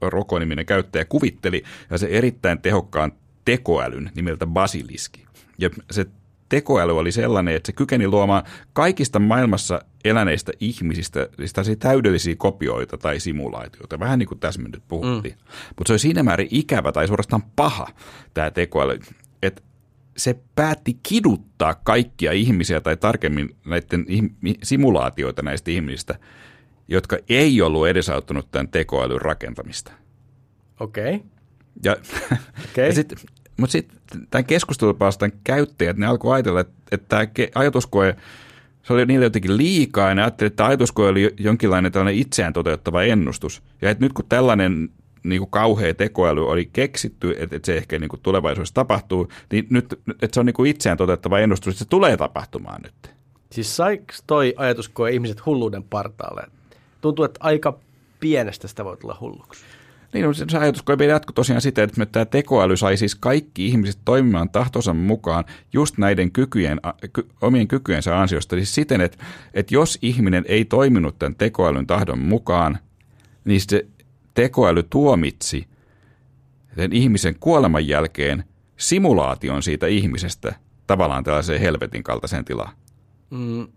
Roko-niminen 0.00 0.66
käyttäjä 0.66 1.04
kuvitteli 1.04 1.62
ja 1.90 1.98
se 1.98 2.06
erittäin 2.06 2.60
tehokkaan 2.60 3.12
tekoälyn 3.44 4.10
nimeltä 4.14 4.46
basiliski. 4.46 5.26
Ja 5.58 5.70
se 5.90 6.06
tekoäly 6.48 6.98
oli 6.98 7.12
sellainen, 7.12 7.54
että 7.54 7.66
se 7.66 7.72
kykeni 7.72 8.08
luomaan 8.08 8.42
kaikista 8.72 9.18
maailmassa 9.18 9.80
eläneistä 10.04 10.52
ihmisistä 10.60 11.28
siis 11.36 11.78
täydellisiä 11.78 12.34
kopioita 12.38 12.98
tai 12.98 13.20
simulaatioita, 13.20 14.00
vähän 14.00 14.18
niin 14.18 14.28
kuin 14.28 14.38
tässä 14.38 14.60
me 14.62 14.68
nyt 14.68 14.82
puhuttiin. 14.88 15.34
Mm. 15.34 15.44
Mutta 15.78 15.88
se 15.88 15.92
oli 15.92 15.98
siinä 15.98 16.22
määrin 16.22 16.48
ikävä 16.50 16.92
tai 16.92 17.06
suorastaan 17.06 17.42
paha 17.56 17.86
tämä 18.34 18.50
tekoäly, 18.50 18.98
että 19.42 19.62
se 20.16 20.36
päätti 20.54 20.98
kiduttaa 21.02 21.74
kaikkia 21.74 22.32
ihmisiä 22.32 22.80
tai 22.80 22.96
tarkemmin 22.96 23.56
näiden 23.64 24.06
simulaatioita 24.62 25.42
näistä 25.42 25.70
ihmisistä, 25.70 26.18
jotka 26.88 27.18
ei 27.28 27.62
ollut 27.62 27.88
edesauttanut 27.88 28.50
tämän 28.50 28.68
tekoälyn 28.68 29.20
rakentamista. 29.20 29.92
Okei. 30.80 31.14
Okay. 31.14 31.28
Ja, 31.84 31.96
okay. 32.72 32.86
ja 32.88 32.94
sitten 32.94 33.18
mutta 33.58 33.72
sitten 33.72 33.98
tämän 34.30 34.44
keskustelupalstan 34.44 35.32
käyttäjät, 35.44 35.96
ne 35.96 36.06
alkoi 36.06 36.34
ajatella, 36.34 36.60
että, 36.60 36.74
että 36.92 37.06
tämä 37.08 37.48
ajatuskoe, 37.54 38.16
se 38.82 38.92
oli 38.92 39.06
niille 39.06 39.26
jotenkin 39.26 39.56
liikaa, 39.56 40.08
ja 40.08 40.14
ne 40.14 40.22
ajattelivat, 40.22 40.52
että 40.52 40.66
ajatuskoe 40.66 41.08
oli 41.08 41.34
jonkinlainen 41.38 41.92
tällainen 41.92 42.20
itseään 42.20 42.52
toteuttava 42.52 43.02
ennustus. 43.02 43.62
Ja 43.82 43.90
että 43.90 44.04
nyt 44.04 44.12
kun 44.12 44.24
tällainen 44.28 44.90
niin 45.22 45.40
kuin 45.40 45.50
kauhea 45.50 45.94
tekoäly 45.94 46.48
oli 46.48 46.70
keksitty, 46.72 47.34
että, 47.38 47.56
että 47.56 47.66
se 47.66 47.76
ehkä 47.76 47.98
niin 47.98 48.08
kuin 48.08 48.20
tulevaisuudessa 48.20 48.74
tapahtuu, 48.74 49.28
niin 49.52 49.66
nyt 49.70 50.00
että 50.22 50.28
se 50.34 50.40
on 50.40 50.46
niin 50.46 50.54
kuin 50.54 50.70
itseään 50.70 50.98
toteuttava 50.98 51.38
ennustus, 51.38 51.74
että 51.74 51.84
se 51.84 51.88
tulee 51.88 52.16
tapahtumaan 52.16 52.82
nyt. 52.82 53.14
Siis 53.52 53.76
saiko 53.76 54.04
toi 54.26 54.54
ajatuskoe 54.56 55.10
ihmiset 55.10 55.46
hulluuden 55.46 55.82
partaalle? 55.82 56.42
Tuntuu, 57.00 57.24
että 57.24 57.40
aika 57.42 57.78
pienestä 58.20 58.68
sitä 58.68 58.84
voi 58.84 58.96
tulla 58.96 59.16
hulluksi. 59.20 59.64
Niin, 60.12 60.24
no, 60.24 60.32
se 60.32 60.58
ajatuskoe 60.58 61.06
jatkuu 61.06 61.32
tosiaan 61.32 61.60
sitä, 61.60 61.82
että 61.82 62.06
tämä 62.06 62.24
tekoäly 62.24 62.76
sai 62.76 62.96
siis 62.96 63.14
kaikki 63.14 63.66
ihmiset 63.66 63.98
toimimaan 64.04 64.50
tahtonsa 64.50 64.94
mukaan 64.94 65.44
just 65.72 65.98
näiden 65.98 66.32
kykyjen, 66.32 66.80
ky, 67.12 67.28
omien 67.40 67.68
kykyjensä 67.68 68.20
ansiosta. 68.20 68.56
Siis 68.56 68.74
siten, 68.74 69.00
että, 69.00 69.24
että 69.54 69.74
jos 69.74 69.98
ihminen 70.02 70.44
ei 70.48 70.64
toiminut 70.64 71.18
tämän 71.18 71.34
tekoälyn 71.34 71.86
tahdon 71.86 72.18
mukaan, 72.18 72.78
niin 73.44 73.60
se 73.60 73.86
tekoäly 74.34 74.82
tuomitsi 74.82 75.68
sen 76.76 76.92
ihmisen 76.92 77.36
kuoleman 77.40 77.88
jälkeen 77.88 78.44
simulaation 78.76 79.62
siitä 79.62 79.86
ihmisestä 79.86 80.54
tavallaan 80.86 81.24
tällaiseen 81.24 81.60
helvetin 81.60 82.02
kaltaiseen 82.02 82.44
tilaan. 82.44 82.72
Mm, 83.30 83.68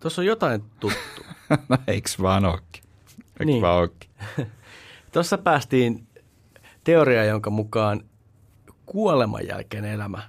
Tuossa 0.00 0.22
on 0.22 0.26
jotain 0.26 0.62
tuttu. 0.80 1.22
no 1.68 1.76
eiks 1.86 2.22
vaan 2.22 2.44
ookin? 2.44 2.82
Eiks 3.18 3.46
niin. 3.46 3.62
vaan 3.62 3.78
ookin? 3.78 4.10
Tuossa 5.16 5.38
päästiin 5.38 6.06
teoriaan, 6.84 7.26
jonka 7.26 7.50
mukaan 7.50 8.00
kuoleman 8.86 9.46
jälkeen 9.46 9.84
elämä 9.84 10.22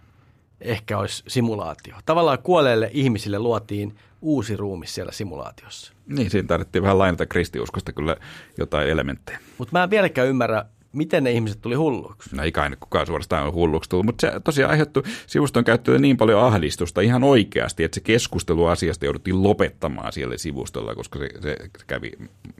ehkä 0.61 0.97
olisi 0.97 1.23
simulaatio. 1.27 1.95
Tavallaan 2.05 2.39
kuolleille 2.43 2.89
ihmisille 2.93 3.39
luotiin 3.39 3.95
uusi 4.21 4.57
ruumi 4.57 4.87
siellä 4.87 5.11
simulaatiossa. 5.11 5.93
Niin, 6.05 6.29
siinä 6.29 6.47
tarvittiin 6.47 6.81
vähän 6.81 6.99
lainata 6.99 7.25
kristiuskosta 7.25 7.93
kyllä 7.93 8.15
jotain 8.57 8.89
elementtejä. 8.89 9.39
Mutta 9.57 9.71
mä 9.71 9.83
en 9.83 9.89
vieläkään 9.89 10.27
ymmärrä, 10.27 10.65
miten 10.97 11.23
ne 11.23 11.31
ihmiset 11.31 11.61
tuli 11.61 11.75
hulluksi? 11.75 12.35
No 12.35 12.43
ei 12.43 12.51
kai 12.51 12.69
kukaan 12.79 13.07
suorastaan 13.07 13.53
hulluksi 13.53 13.89
tullut, 13.89 14.05
mutta 14.05 14.21
se 14.21 14.39
tosiaan 14.43 14.71
aiheuttui 14.71 15.03
sivuston 15.27 15.63
käyttöön 15.63 16.01
niin 16.01 16.17
paljon 16.17 16.43
ahdistusta 16.43 17.01
ihan 17.01 17.23
oikeasti, 17.23 17.83
että 17.83 17.95
se 17.95 18.01
keskustelu 18.01 18.65
asiasta 18.65 19.05
jouduttiin 19.05 19.43
lopettamaan 19.43 20.13
siellä 20.13 20.37
sivustolla, 20.37 20.95
koska 20.95 21.19
se, 21.19 21.29
se 21.41 21.57
kävi 21.87 22.11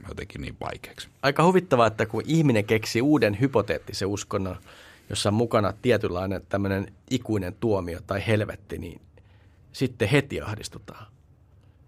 jotenkin 0.08 0.40
niin 0.40 0.56
vaikeaksi. 0.60 1.08
Aika 1.22 1.44
huvittavaa, 1.44 1.86
että 1.86 2.06
kun 2.06 2.22
ihminen 2.26 2.64
keksi 2.64 3.02
uuden 3.02 3.40
hypoteettisen 3.40 4.08
uskonnon, 4.08 4.56
jossa 5.10 5.28
on 5.28 5.34
mukana 5.34 5.72
tietynlainen 5.82 6.42
tämmöinen 6.48 6.92
ikuinen 7.10 7.54
tuomio 7.60 7.98
tai 8.06 8.26
helvetti, 8.26 8.78
niin 8.78 9.00
sitten 9.72 10.08
heti 10.08 10.40
ahdistutaan. 10.40 11.06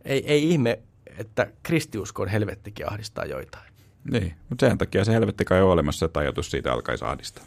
Ei, 0.04 0.24
ei 0.26 0.50
ihme, 0.50 0.78
että 1.18 1.52
kristiuskon 1.62 2.28
helvettikin 2.28 2.88
ahdistaa 2.88 3.24
joitain. 3.24 3.69
Niin, 4.04 4.34
mutta 4.48 4.68
sen 4.68 4.78
takia 4.78 5.04
se 5.04 5.12
helvetti 5.12 5.44
kai 5.44 5.62
on 5.62 5.70
olemassa, 5.70 6.06
että 6.06 6.20
ajatus 6.20 6.50
siitä 6.50 6.72
alkaisi 6.72 7.04
ahdistaa. 7.04 7.44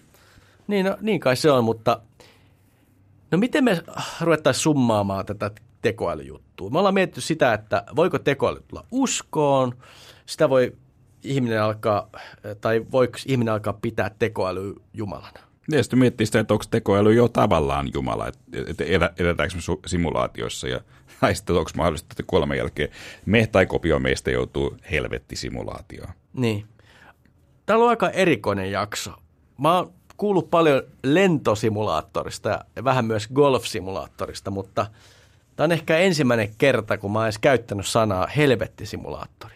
Niin, 0.68 0.86
no, 0.86 0.98
niin 1.02 1.20
kai 1.20 1.36
se 1.36 1.52
on, 1.52 1.64
mutta 1.64 2.02
no 3.32 3.38
miten 3.38 3.64
me 3.64 3.84
ruvettaisiin 4.22 4.64
summaamaan 4.64 5.26
tätä 5.26 5.52
tekoälyjuttua? 5.82 6.70
Me 6.70 6.80
ollaan 6.80 6.94
mietitty 6.94 7.22
sitä, 7.22 7.54
että 7.54 7.84
voiko 7.96 8.20
tekoäly 8.20 8.64
tulla 8.68 8.86
uskoon, 8.92 9.78
sitä 10.26 10.50
voi 10.50 10.76
ihminen 11.24 11.62
alkaa, 11.62 12.10
tai 12.62 12.86
voiko 12.92 13.18
ihminen 13.26 13.54
alkaa 13.54 13.74
pitää 13.74 14.12
tekoäly 14.20 14.76
jumalana? 14.94 15.40
Ja 15.72 15.84
sitten 15.84 16.00
miettii 16.00 16.26
sitä, 16.26 16.40
että 16.40 16.54
onko 16.54 16.66
tekoäly 16.72 17.14
jo 17.14 17.28
tavallaan 17.28 17.90
Jumala, 17.94 18.28
että 18.28 18.84
eletäänkö 19.18 19.56
me 19.56 19.62
simulaatioissa 19.86 20.68
ja 20.68 20.82
tai 21.22 21.36
sitten 21.36 21.56
onko 21.56 21.72
mahdollista, 21.76 22.08
että 22.12 22.24
kuoleman 22.28 22.58
jälkeen 22.58 22.90
me 23.26 23.48
tai 23.48 23.66
kopio 23.66 24.00
meistä 24.00 24.32
joutuu 24.32 24.78
helvettisimulaatioon. 24.92 26.14
Niin. 26.34 26.66
Täällä 27.66 27.84
on 27.84 27.90
aika 27.90 28.10
erikoinen 28.10 28.72
jakso. 28.72 29.12
Mä 29.58 29.76
oon 29.76 29.94
kuullut 30.18 30.50
paljon 30.50 30.84
lentosimulaattorista 31.04 32.50
ja 32.76 32.84
vähän 32.84 33.06
myös 33.06 33.28
golfsimulaattorista, 33.28 34.52
mutta 34.52 34.86
tämä 35.56 35.66
on 35.66 35.72
ehkä 35.72 35.98
ensimmäinen 35.98 36.56
kerta, 36.58 36.98
kun 36.98 37.12
mä 37.12 37.20
oon 37.20 37.26
edes 37.26 37.40
käyttänyt 37.40 37.88
sanaa 37.88 38.28
helvettisimulaattori. 38.28 39.56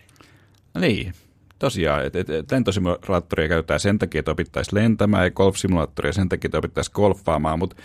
No 0.73 0.81
niin, 0.81 1.13
tosiaan, 1.59 2.05
että 2.05 2.19
et, 2.19 2.29
et 2.29 2.51
lentosimulaattoria 2.51 3.47
käytetään 3.47 3.79
sen 3.79 3.99
takia, 3.99 4.19
että 4.19 4.31
opittaisiin 4.31 4.83
lentämään 4.83 5.23
ja 5.23 5.31
golfsimulaattoria 5.31 6.13
sen 6.13 6.29
takia, 6.29 6.47
että 6.47 6.57
opittaisiin 6.57 6.93
golfaamaan, 6.95 7.59
mutta 7.59 7.75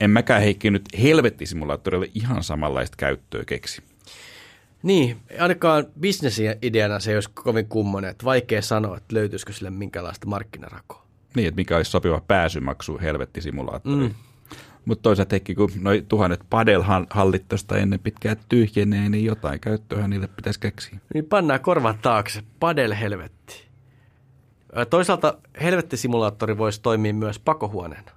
en 0.00 0.10
mäkään 0.10 0.42
Heikki 0.42 0.70
nyt 0.70 0.84
helvettisimulaattorille 1.02 2.10
ihan 2.14 2.42
samanlaista 2.42 2.96
käyttöä 2.96 3.44
keksi. 3.44 3.82
Niin, 4.82 5.16
ainakaan 5.40 5.86
bisnesideana 6.00 7.00
se 7.00 7.10
ei 7.10 7.16
olisi 7.16 7.30
kovin 7.34 7.66
kummonen, 7.66 8.10
että 8.10 8.24
vaikea 8.24 8.62
sanoa, 8.62 8.96
että 8.96 9.14
löytyisikö 9.14 9.52
sille 9.52 9.70
minkälaista 9.70 10.26
markkinarakoa. 10.26 11.06
Niin, 11.36 11.48
että 11.48 11.56
mikä 11.56 11.76
olisi 11.76 11.90
sopiva 11.90 12.22
pääsymaksu 12.28 12.98
helvettisimulaattoriin. 13.02 14.02
Mm. 14.02 14.14
Mutta 14.84 15.02
toisaalta 15.02 15.34
Heikki, 15.34 15.54
kun 15.54 15.70
noin 15.80 16.06
tuhannet 16.06 16.40
padelhallit 16.50 17.48
tuosta 17.48 17.76
ennen 17.76 18.00
pitkään 18.00 18.36
tyhjenee, 18.48 19.08
niin 19.08 19.24
jotain 19.24 19.60
käyttöä 19.60 20.08
niille 20.08 20.26
pitäisi 20.26 20.60
keksiä. 20.60 20.98
Niin 21.14 21.24
pannaan 21.24 21.60
korvat 21.60 22.02
taakse, 22.02 22.42
padel 22.60 22.94
helvetti. 22.94 23.66
Toisaalta 24.90 25.38
helvettisimulaattori 25.62 26.58
voisi 26.58 26.82
toimia 26.82 27.14
myös 27.14 27.38
pakohuoneena. 27.38 28.10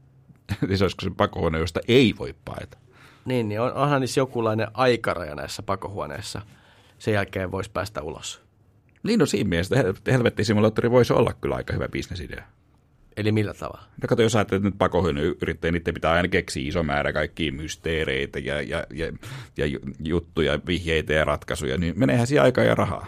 siis 0.68 0.82
olisiko 0.82 1.02
se 1.02 1.10
pakohuone, 1.16 1.58
josta 1.58 1.80
ei 1.88 2.14
voi 2.18 2.34
paeta? 2.44 2.78
Niin, 3.24 3.48
niin 3.48 3.60
on, 3.60 3.72
onhan 3.72 4.00
niissä 4.00 4.20
jokinlainen 4.20 4.68
aikaraja 4.74 5.34
näissä 5.34 5.62
pakohuoneissa. 5.62 6.42
Sen 6.98 7.14
jälkeen 7.14 7.52
voisi 7.52 7.70
päästä 7.70 8.02
ulos. 8.02 8.42
Niin, 9.02 9.18
no 9.18 9.26
siinä 9.26 9.48
mielessä 9.48 9.76
helvettisimulaattori 10.06 10.90
voisi 10.90 11.12
olla 11.12 11.32
kyllä 11.32 11.56
aika 11.56 11.72
hyvä 11.72 11.88
bisnesidea. 11.88 12.44
Eli 13.16 13.32
millä 13.32 13.54
tavalla? 13.54 13.84
No 14.02 14.06
kato, 14.08 14.22
jos 14.22 14.36
ajattelet, 14.36 14.60
että 14.60 14.68
nyt 14.68 14.78
pakohuone 14.78 15.22
yrittäjä, 15.22 15.72
niiden 15.72 15.94
pitää 15.94 16.12
aina 16.12 16.28
keksiä 16.28 16.68
iso 16.68 16.82
määrä 16.82 17.12
kaikkia 17.12 17.52
mysteereitä 17.52 18.38
ja, 18.38 18.62
ja, 18.62 18.84
ja, 18.94 19.06
ja 19.56 19.78
juttuja, 20.04 20.60
vihjeitä 20.66 21.12
ja 21.12 21.24
ratkaisuja, 21.24 21.78
niin 21.78 21.94
meneehän 21.96 22.26
siihen 22.26 22.44
aikaa 22.44 22.64
ja 22.64 22.74
rahaa. 22.74 23.06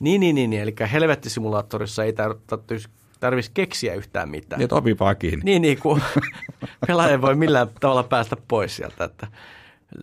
Niin, 0.00 0.20
niin, 0.20 0.34
niin, 0.34 0.50
niin. 0.50 0.62
eli 0.62 0.74
helvettisimulaattorissa 0.92 2.04
ei 2.04 2.12
tarvitsisi 2.12 2.88
tarvitsisi 3.24 3.54
keksiä 3.54 3.94
yhtään 3.94 4.28
mitään. 4.28 4.62
Ja 4.62 4.68
topi 4.68 4.98
vaan 4.98 5.16
kiinni. 5.16 5.44
Niin, 5.44 5.62
niin 5.62 5.78
kuin 5.80 6.02
pelaaja 6.86 7.10
ei 7.10 7.20
voi 7.20 7.34
millään 7.34 7.68
tavalla 7.80 8.02
päästä 8.02 8.36
pois 8.48 8.76
sieltä. 8.76 9.04
Että 9.04 9.26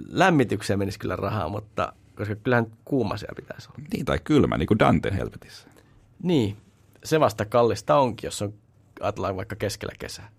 lämmitykseen 0.10 0.80
menisi 0.80 1.00
kyllä 1.00 1.16
rahaa, 1.16 1.50
mutta 1.50 1.94
koska 2.16 2.36
kyllähän 2.36 2.68
kuuma 2.86 3.18
siellä 3.18 3.36
pitäisi 3.36 3.70
olla. 3.70 3.88
Niin, 3.94 4.06
tai 4.06 4.20
kylmä, 4.24 4.58
niin 4.58 4.68
kuin 4.68 4.80
Danten 4.80 5.14
helvetissä. 5.14 5.68
Niin, 6.24 6.58
se 7.04 7.20
vasta 7.20 7.46
kallista 7.46 7.96
onkin, 7.96 8.28
jos 8.28 8.42
on, 8.42 8.54
ajatellaan 9.02 9.36
vaikka 9.36 9.56
keskellä 9.56 9.94
kesää. 10.00 10.30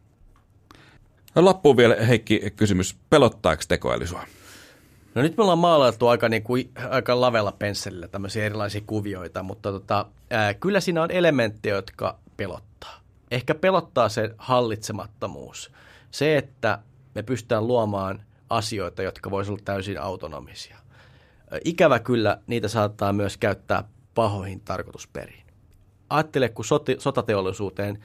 Loppuun 1.37 1.76
vielä 1.76 1.97
Heikki 1.97 2.53
kysymys, 2.57 2.97
pelottaako 3.11 3.62
tekoäly 3.68 4.07
sua? 4.07 4.24
No 5.14 5.22
nyt 5.22 5.37
me 5.37 5.43
ollaan 5.43 5.59
maalailtu 5.59 6.09
aika, 6.09 6.28
niin 6.28 6.43
kuin, 6.43 6.70
aika 6.91 7.20
lavella 7.20 7.53
pensselillä 7.53 8.09
tämmöisiä 8.09 8.45
erilaisia 8.45 8.80
kuvioita, 8.87 9.43
mutta 9.43 9.72
tota, 9.72 10.07
ää, 10.30 10.55
kyllä 10.55 10.80
siinä 10.80 11.03
on 11.03 11.11
elementtejä, 11.11 11.74
jotka 11.74 12.18
pelottaa. 12.43 13.01
Ehkä 13.30 13.55
pelottaa 13.55 14.09
se 14.09 14.34
hallitsemattomuus. 14.38 15.72
Se, 16.11 16.36
että 16.36 16.78
me 17.14 17.22
pystytään 17.22 17.66
luomaan 17.66 18.22
asioita, 18.51 19.03
jotka 19.03 19.30
voisivat 19.30 19.59
olla 19.59 19.64
täysin 19.64 20.01
autonomisia. 20.01 20.76
Ikävä 21.64 21.99
kyllä 21.99 22.38
niitä 22.47 22.68
saattaa 22.68 23.12
myös 23.12 23.36
käyttää 23.36 23.84
pahoihin 24.14 24.61
tarkoitusperiin. 24.61 25.45
Ajattele, 26.11 26.49
kun 26.49 26.64
soti, 26.64 26.97
sotateollisuuteen, 26.99 28.05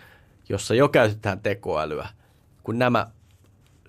jossa 0.50 0.76
jo 0.76 0.90
käytetään 0.90 1.40
tekoälyä, 1.40 2.08
kun 2.64 2.80
nämä 2.80 3.08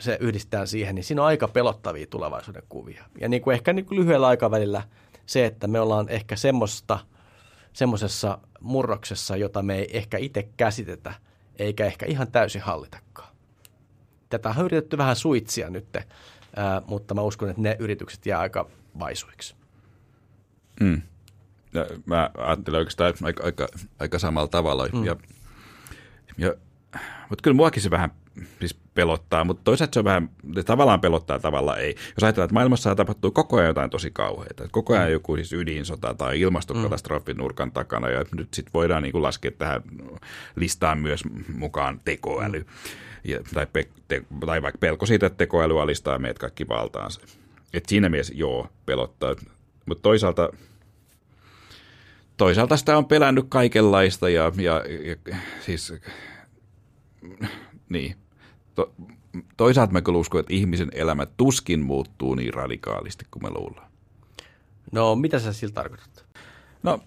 se 0.00 0.18
yhdistetään 0.20 0.66
siihen, 0.66 0.94
niin 0.94 1.04
siinä 1.04 1.22
on 1.22 1.28
aika 1.28 1.48
pelottavia 1.48 2.06
tulevaisuuden 2.06 2.62
kuvia. 2.68 3.04
Ja 3.20 3.28
niin 3.28 3.42
kuin 3.42 3.54
ehkä 3.54 3.72
niin 3.72 3.84
kuin 3.84 4.00
lyhyellä 4.00 4.26
aikavälillä 4.26 4.82
se, 5.26 5.46
että 5.46 5.66
me 5.66 5.80
ollaan 5.80 6.08
ehkä 6.08 6.36
semmoista, 6.36 6.98
semmoisessa 7.78 8.38
murroksessa, 8.60 9.36
jota 9.36 9.62
me 9.62 9.78
ei 9.78 9.96
ehkä 9.96 10.18
itse 10.18 10.48
käsitetä, 10.56 11.14
eikä 11.58 11.86
ehkä 11.86 12.06
ihan 12.06 12.32
täysin 12.32 12.62
hallitakaan. 12.62 13.28
Tätä 14.28 14.48
on 14.48 14.64
yritetty 14.64 14.98
vähän 14.98 15.16
suitsia 15.16 15.70
nyt, 15.70 15.96
ää, 16.56 16.82
mutta 16.86 17.14
mä 17.14 17.20
uskon, 17.20 17.50
että 17.50 17.62
ne 17.62 17.76
yritykset 17.78 18.26
jää 18.26 18.40
aika 18.40 18.70
vaisuiksi. 18.98 19.54
Mm. 20.80 21.02
Ja 21.72 21.86
mä 22.06 22.30
ajattelen 22.38 22.78
oikeastaan 22.78 23.14
aika, 23.22 23.44
aika, 23.44 23.68
aika 23.98 24.18
samalla 24.18 24.48
tavalla. 24.48 24.88
Mm. 24.92 25.04
Ja, 25.04 25.16
ja, 26.38 26.54
mutta 27.28 27.42
kyllä 27.42 27.56
muakin 27.56 27.82
se 27.82 27.90
vähän 27.90 28.10
siis 28.60 28.78
pelottaa, 28.98 29.44
mutta 29.44 29.60
toisaalta 29.64 29.94
se 29.94 30.00
on 30.00 30.04
vähän, 30.04 30.30
tavallaan 30.66 31.00
pelottaa, 31.00 31.38
tavallaan 31.38 31.80
ei. 31.80 31.94
Jos 32.16 32.24
ajatellaan, 32.24 32.44
että 32.44 32.54
maailmassa 32.54 32.94
tapahtuu 32.94 33.30
koko 33.30 33.56
ajan 33.56 33.68
jotain 33.68 33.90
tosi 33.90 34.10
kauheita, 34.10 34.68
koko 34.70 34.94
ajan 34.94 35.06
mm. 35.06 35.12
joku 35.12 35.36
siis 35.36 35.52
ydinsota 35.52 36.14
tai 36.14 36.40
ilmastokatastrofi 36.40 37.34
mm. 37.34 37.38
nurkan 37.38 37.72
takana, 37.72 38.08
ja 38.08 38.24
nyt 38.36 38.54
sitten 38.54 38.72
voidaan 38.74 39.02
niin 39.02 39.12
kuin 39.12 39.22
laskea 39.22 39.50
tähän 39.50 39.82
listaan 40.56 40.98
myös 40.98 41.22
mukaan 41.54 42.00
tekoäly. 42.04 42.66
Ja, 43.24 43.40
tai, 43.54 43.66
pe, 43.66 43.88
te, 44.08 44.22
tai 44.46 44.62
vaikka 44.62 44.78
pelko 44.78 45.06
siitä, 45.06 45.26
että 45.26 45.36
tekoäly 45.36 45.80
alistaa 45.80 46.18
meidät 46.18 46.38
kaikki 46.38 46.68
valtaansa. 46.68 47.20
Et 47.72 47.86
siinä 47.86 48.08
mielessä 48.08 48.34
joo, 48.36 48.68
pelottaa. 48.86 49.34
Mutta 49.86 50.02
toisaalta, 50.02 50.52
toisaalta 52.36 52.76
sitä 52.76 52.98
on 52.98 53.06
pelännyt 53.06 53.46
kaikenlaista 53.48 54.28
ja, 54.28 54.52
ja, 54.56 54.84
ja 55.26 55.36
siis 55.60 55.94
niin, 57.88 58.16
to, 58.78 58.92
toisaalta 59.56 59.92
mä 59.92 60.02
kyllä 60.02 60.18
uskon, 60.18 60.40
että 60.40 60.54
ihmisen 60.54 60.90
elämä 60.92 61.26
tuskin 61.26 61.80
muuttuu 61.80 62.34
niin 62.34 62.54
radikaalisti 62.54 63.24
kuin 63.30 63.42
me 63.42 63.50
luullaan. 63.50 63.90
No, 64.92 65.16
mitä 65.16 65.38
sä 65.38 65.52
sillä 65.52 65.72
tarkoitat? 65.72 66.24
No, 66.82 67.00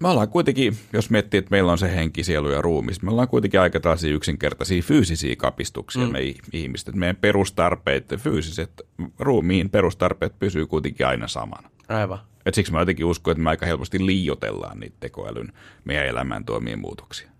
me 0.00 0.08
ollaan 0.08 0.28
kuitenkin, 0.28 0.76
jos 0.92 1.10
miettii, 1.10 1.38
että 1.38 1.50
meillä 1.50 1.72
on 1.72 1.78
se 1.78 1.94
henki, 1.94 2.24
sielu 2.24 2.50
ja 2.50 2.62
ruumis, 2.62 3.02
me 3.02 3.10
ollaan 3.10 3.28
kuitenkin 3.28 3.60
aika 3.60 3.80
tällaisia 3.80 4.14
yksinkertaisia 4.14 4.82
fyysisiä 4.82 5.36
kapistuksia 5.36 6.06
mm. 6.06 6.12
me 6.12 6.34
ihmiset. 6.52 6.94
Meidän 6.94 7.16
perustarpeet, 7.16 8.08
fyysiset 8.18 8.82
ruumiin 9.18 9.70
perustarpeet 9.70 10.38
pysyy 10.38 10.66
kuitenkin 10.66 11.06
aina 11.06 11.28
samana. 11.28 11.70
Aivan. 11.88 12.18
Et 12.46 12.54
siksi 12.54 12.72
mä 12.72 12.80
jotenkin 12.80 13.06
uskon, 13.06 13.32
että 13.32 13.42
me 13.42 13.50
aika 13.50 13.66
helposti 13.66 14.06
liiotellaan 14.06 14.80
niitä 14.80 14.96
tekoälyn 15.00 15.52
meidän 15.84 16.06
elämään 16.06 16.44
tuomia 16.44 16.76
muutoksia. 16.76 17.30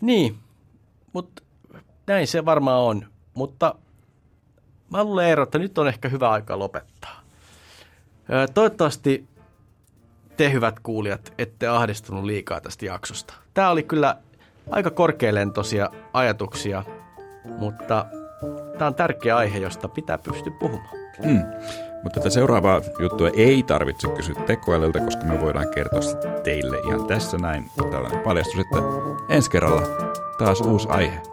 Niin, 0.00 0.36
mutta 1.12 1.42
näin 2.06 2.26
se 2.26 2.44
varmaan 2.44 2.80
on, 2.80 3.06
mutta 3.34 3.74
mä 4.90 5.04
luulen 5.04 5.26
Eero, 5.26 5.42
että 5.42 5.58
nyt 5.58 5.78
on 5.78 5.88
ehkä 5.88 6.08
hyvä 6.08 6.30
aika 6.30 6.58
lopettaa. 6.58 7.20
Toivottavasti 8.54 9.28
te 10.36 10.52
hyvät 10.52 10.80
kuulijat 10.80 11.32
ette 11.38 11.68
ahdistunut 11.68 12.24
liikaa 12.24 12.60
tästä 12.60 12.86
jaksosta. 12.86 13.34
Tämä 13.54 13.70
oli 13.70 13.82
kyllä 13.82 14.16
aika 14.70 14.90
korkealentoisia 14.90 15.90
ajatuksia, 16.12 16.84
mutta 17.44 18.06
tämä 18.78 18.86
on 18.86 18.94
tärkeä 18.94 19.36
aihe, 19.36 19.58
josta 19.58 19.88
pitää 19.88 20.18
pystyä 20.18 20.52
puhumaan. 20.60 20.96
Hmm. 21.24 21.42
Mutta 22.02 22.20
tätä 22.20 22.30
seuraavaa 22.30 22.80
juttua 22.98 23.30
ei 23.36 23.62
tarvitse 23.62 24.08
kysyä 24.08 24.34
tekoälyltä, 24.34 25.00
koska 25.00 25.24
me 25.24 25.40
voidaan 25.40 25.70
kertoa 25.74 26.00
teille 26.44 26.78
ihan 26.78 27.06
tässä 27.06 27.38
näin. 27.38 27.70
Tällainen 27.90 28.20
paljastus, 28.20 28.60
että 28.60 28.76
ensi 29.28 29.50
kerralla 29.50 29.82
taas 30.38 30.60
uusi 30.60 30.88
aihe. 30.88 31.31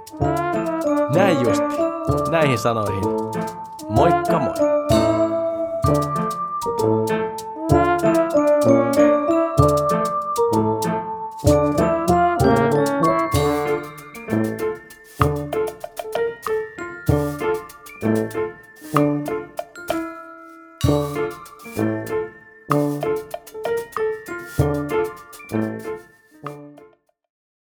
Näin 1.16 1.38
justi. 1.42 2.32
Näihin 2.32 2.60
sanoihin. 2.60 3.04
Moikka 3.90 4.40
moi. 4.40 4.54
thank 6.80 7.10
you 7.10 7.19